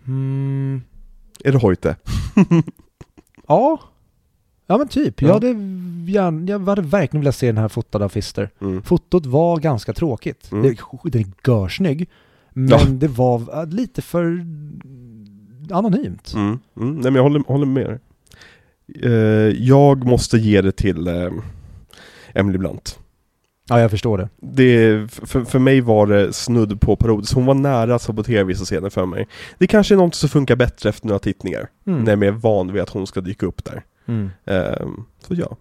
[0.07, 0.83] Mm,
[1.45, 1.97] Är det Hoyte?
[3.47, 3.81] ja.
[4.66, 5.23] Ja men typ.
[5.23, 5.28] Ja.
[5.28, 5.47] Jag, hade
[6.12, 8.51] gärna, jag hade verkligen velat se den här fotad av Fister.
[8.61, 8.82] Mm.
[8.82, 10.53] Fotot var ganska tråkigt.
[10.53, 10.62] Mm.
[10.62, 12.09] Det, den är görsnygg.
[12.51, 12.81] Men Ja.
[12.89, 14.47] det var äh, lite för
[15.70, 16.32] anonymt.
[16.35, 16.59] Mm.
[16.77, 16.95] Mm.
[16.95, 17.99] Nej men jag håller, håller med dig.
[19.03, 19.12] Eh,
[19.65, 21.31] jag måste ge det till eh,
[22.35, 22.99] Emily Blunt.
[23.69, 24.28] Ja, jag förstår det.
[24.41, 27.35] Det, för, för mig var det snudd på parodiskt.
[27.35, 29.28] Hon var nära att sabotera vissa scener för mig.
[29.59, 31.69] Det kanske är något som funkar bättre efter några tittningar.
[31.86, 32.05] Mm.
[32.05, 33.82] När jag är van vid att hon ska dyka upp där.
[34.06, 34.31] Mm.
[34.44, 35.56] Ehm, så ja.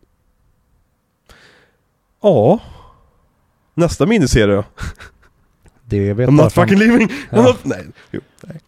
[2.21, 2.59] Ja.
[3.73, 4.63] Nästa miniserie?
[5.85, 7.09] Det, vet I'm bara not fucking leaving!
[7.31, 7.43] Ja.
[7.43, 8.21] Not- Nej, jo.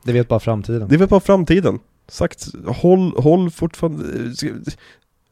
[0.03, 0.87] det vet bara framtiden.
[0.89, 1.79] Det väl bara framtiden.
[2.07, 4.03] Sagt, håll, håll fortfarande...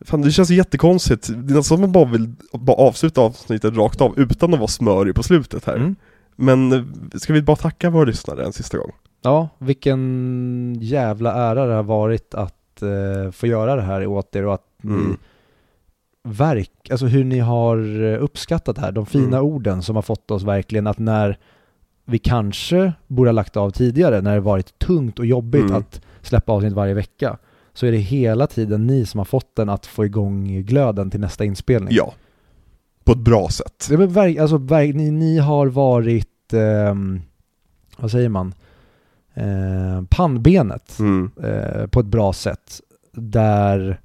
[0.06, 1.28] Fan det känns jättekonstigt.
[1.28, 4.68] Det är nästan som man bara vill bara avsluta avsnittet rakt av utan att vara
[4.68, 5.76] smörig på slutet här.
[5.76, 5.96] Mm.
[6.36, 6.84] Men eh,
[7.20, 8.92] ska vi bara tacka våra lyssnare en sista gång?
[9.22, 14.46] Ja, vilken jävla ära det har varit att eh, få göra det här åt er
[14.46, 15.18] och att ni Mm.
[16.24, 19.44] verk, alltså hur ni har eh, uppskattat det här, de fina Mm.
[19.46, 21.38] orden som har fått oss verkligen att när
[22.06, 25.76] vi kanske borde ha lagt av tidigare, när det varit tungt och jobbigt Mm.
[25.76, 27.38] att släppa avsnitt varje vecka,
[27.74, 31.20] så är det hela tiden ni som har fått den att få igång glöden till
[31.20, 31.94] nästa inspelning.
[31.94, 32.14] Ja.
[33.04, 33.86] På ett bra sätt.
[33.90, 37.22] Det är verk, alltså, verk, ni, ni har varit, ehm,
[37.98, 38.54] vad säger man,
[39.34, 41.32] eh, pannbenet Mm.
[41.44, 42.82] eh, på ett bra sätt.
[43.12, 44.00] Där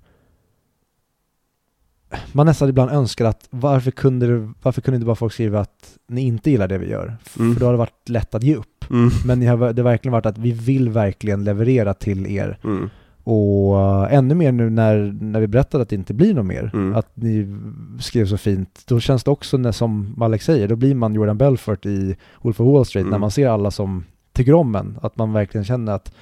[2.33, 5.99] man nästan ibland önskar att varför kunde, det, varför kunde inte bara folk skriva att
[6.09, 7.17] ni inte gillar det vi gör?
[7.39, 7.53] Mm.
[7.55, 8.91] För då har det varit lätt att ge upp.
[8.91, 9.11] Mm.
[9.27, 12.59] Men ni har, det har verkligen varit att vi vill verkligen leverera till er.
[12.65, 12.91] Mm.
[13.25, 16.71] Och eh, ännu mer nu när, när vi berättade att det inte blir något mer,
[16.75, 16.95] Mm.
[16.95, 17.57] att ni
[18.01, 21.39] skrev så fint, då känns det också när, som Alex säger, då blir man Jordan
[21.39, 23.11] Belfort i Wolf of Wall Street, Mm.
[23.11, 24.05] när man ser alla som
[24.39, 26.13] tycker om en, att man verkligen känner att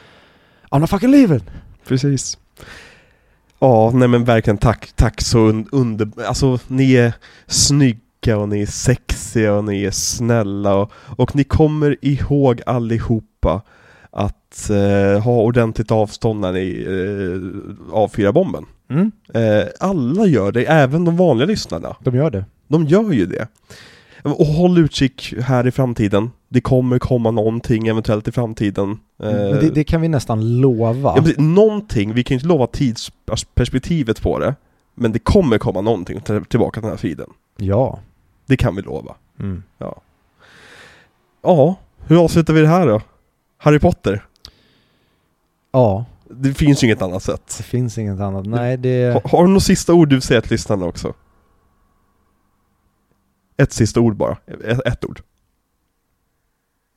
[0.70, 1.40] I'm not fucking leaving!
[1.88, 2.38] Precis.
[3.58, 6.08] Ja, nej men verkligen tack, tack så un- under...
[6.26, 7.12] Alltså ni är
[7.46, 13.62] snygga och ni är sexiga och ni är snälla och, och ni kommer ihåg allihopa
[14.10, 18.64] att eh, ha ordentligt avstånd när ni eh, avfyrar bomben.
[18.90, 21.96] Mm, Eh, alla gör det, även de vanliga lyssnarna.
[22.00, 22.44] de gör det.
[22.68, 23.48] De gör ju det.
[24.26, 26.30] Och håll utkik här i framtiden.
[26.48, 28.98] Det kommer komma någonting eventuellt i framtiden.
[29.16, 31.12] Men det, det kan vi nästan lova.
[31.16, 31.38] Ja, precis.
[31.38, 34.54] någonting, vi kan ju inte lova tidsperspektivet på det
[34.94, 37.98] Men det kommer komma någonting till- tillbaka till den här feeden Ja.
[38.46, 39.62] Det kan vi lova Mm.
[41.42, 41.76] Ja,
[42.06, 43.00] hur avslutar vi det här då?
[43.58, 44.24] Harry Potter?
[45.72, 48.46] Ja, Det finns ju inget annat sätt det finns inget annat.
[48.46, 49.12] Nej, det...
[49.12, 51.14] ha, Har du något sista ord du vill säga till lyssnarna också?
[53.56, 55.20] Ett sista ord bara, ett, ett ord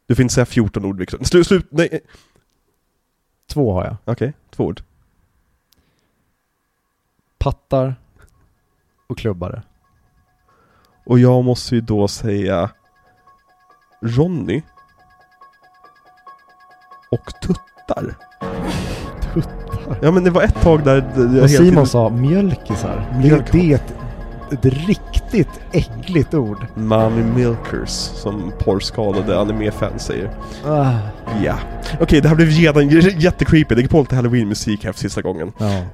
[0.06, 2.00] Du får inte säga 14 ord Viktor, slut, slut, nej,
[3.48, 3.96] Två har jag.
[4.06, 4.82] okej, två ord
[7.38, 7.96] Pattar
[9.08, 9.64] och klubbare.
[11.06, 12.70] Och jag måste ju då säga
[14.02, 14.62] Ronny
[17.12, 18.16] Och tuttar
[19.34, 20.00] Tuttar.
[20.02, 20.98] Ja men det var ett tag där
[21.44, 23.10] Och Simon tiden- sa mjölkisar.
[23.12, 23.52] Det, Mjölk.
[23.52, 23.80] det är
[24.54, 26.66] ett, riktigt äckligt ord.
[26.76, 30.32] Mommy Milkers som porrskadade anime-fans säger.
[30.66, 30.94] Ah,
[31.44, 31.60] Ja.
[32.00, 35.52] Okej, det här blev redan jättecreepy, det går på lite halloween-musik här för sista gången.
[35.58, 35.82] Ja.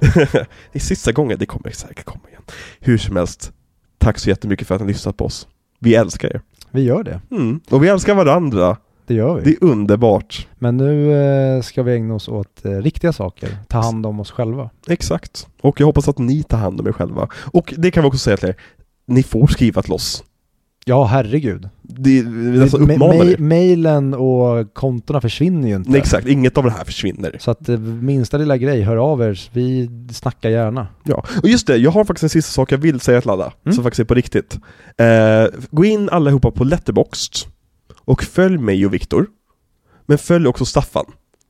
[0.72, 2.42] Det är sista gången, det kommer säkert komma igen.
[2.80, 3.52] Hur som helst
[3.98, 5.46] Tack så jättemycket för att ni har lyssnat på oss.
[5.80, 6.40] Vi älskar er.
[6.70, 7.20] Vi gör det.
[7.30, 7.60] mm.
[7.70, 8.76] Och vi älskar varandra
[9.06, 9.42] Det gör vi.
[9.42, 10.46] Det är underbart.
[10.58, 13.48] Men nu eh, ska vi ägna oss åt eh, riktiga saker.
[13.68, 14.70] Ta hand om oss själva.
[14.88, 15.46] Exakt.
[15.62, 17.28] Och jag hoppas att ni tar hand om er själva.
[17.34, 18.56] Och det kan vi också säga till er.
[19.06, 20.24] Ni får skriva till oss.
[20.88, 21.68] Ja, herregud.
[21.82, 25.90] Det, vi alltså Ma- uppmanar ma- mailen och kontona försvinner ju inte.
[25.90, 27.36] Nej, exakt, inget av det här försvinner.
[27.40, 29.48] Så att eh, minsta lilla grej, hör av er.
[29.52, 30.86] Vi snackar gärna.
[31.04, 33.52] Ja, och just det, jag har faktiskt en sista sak jag vill säga till alla,
[33.64, 33.74] Mm.
[33.74, 34.58] som faktiskt är på riktigt.
[34.98, 37.34] Eh, gå in allihopa på Letterboxd
[38.06, 39.26] och följ mig och Viktor.
[40.06, 41.04] Men följ också Staffan.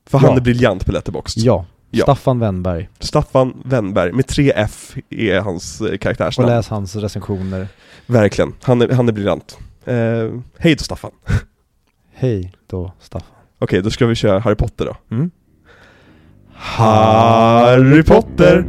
[0.09, 0.35] För han Ja.
[0.37, 1.37] är briljant på Letterboxd.
[1.37, 2.03] Ja, Ja.
[2.03, 2.89] Staffan Wennberg.
[2.99, 6.49] Staffan Wennberg, med tre F är hans eh, Och karaktärsnamn.
[6.49, 7.67] läs hans recensioner.
[8.05, 9.57] Verkligen, han är, han är briljant.
[9.85, 9.95] Eh,
[10.57, 11.11] hej då Staffan.
[12.13, 13.27] Hej då, Staffan.
[13.59, 15.15] Okej, då ska vi köra Harry Potter då.
[15.15, 15.31] Mm.
[16.53, 18.65] Harry Potter!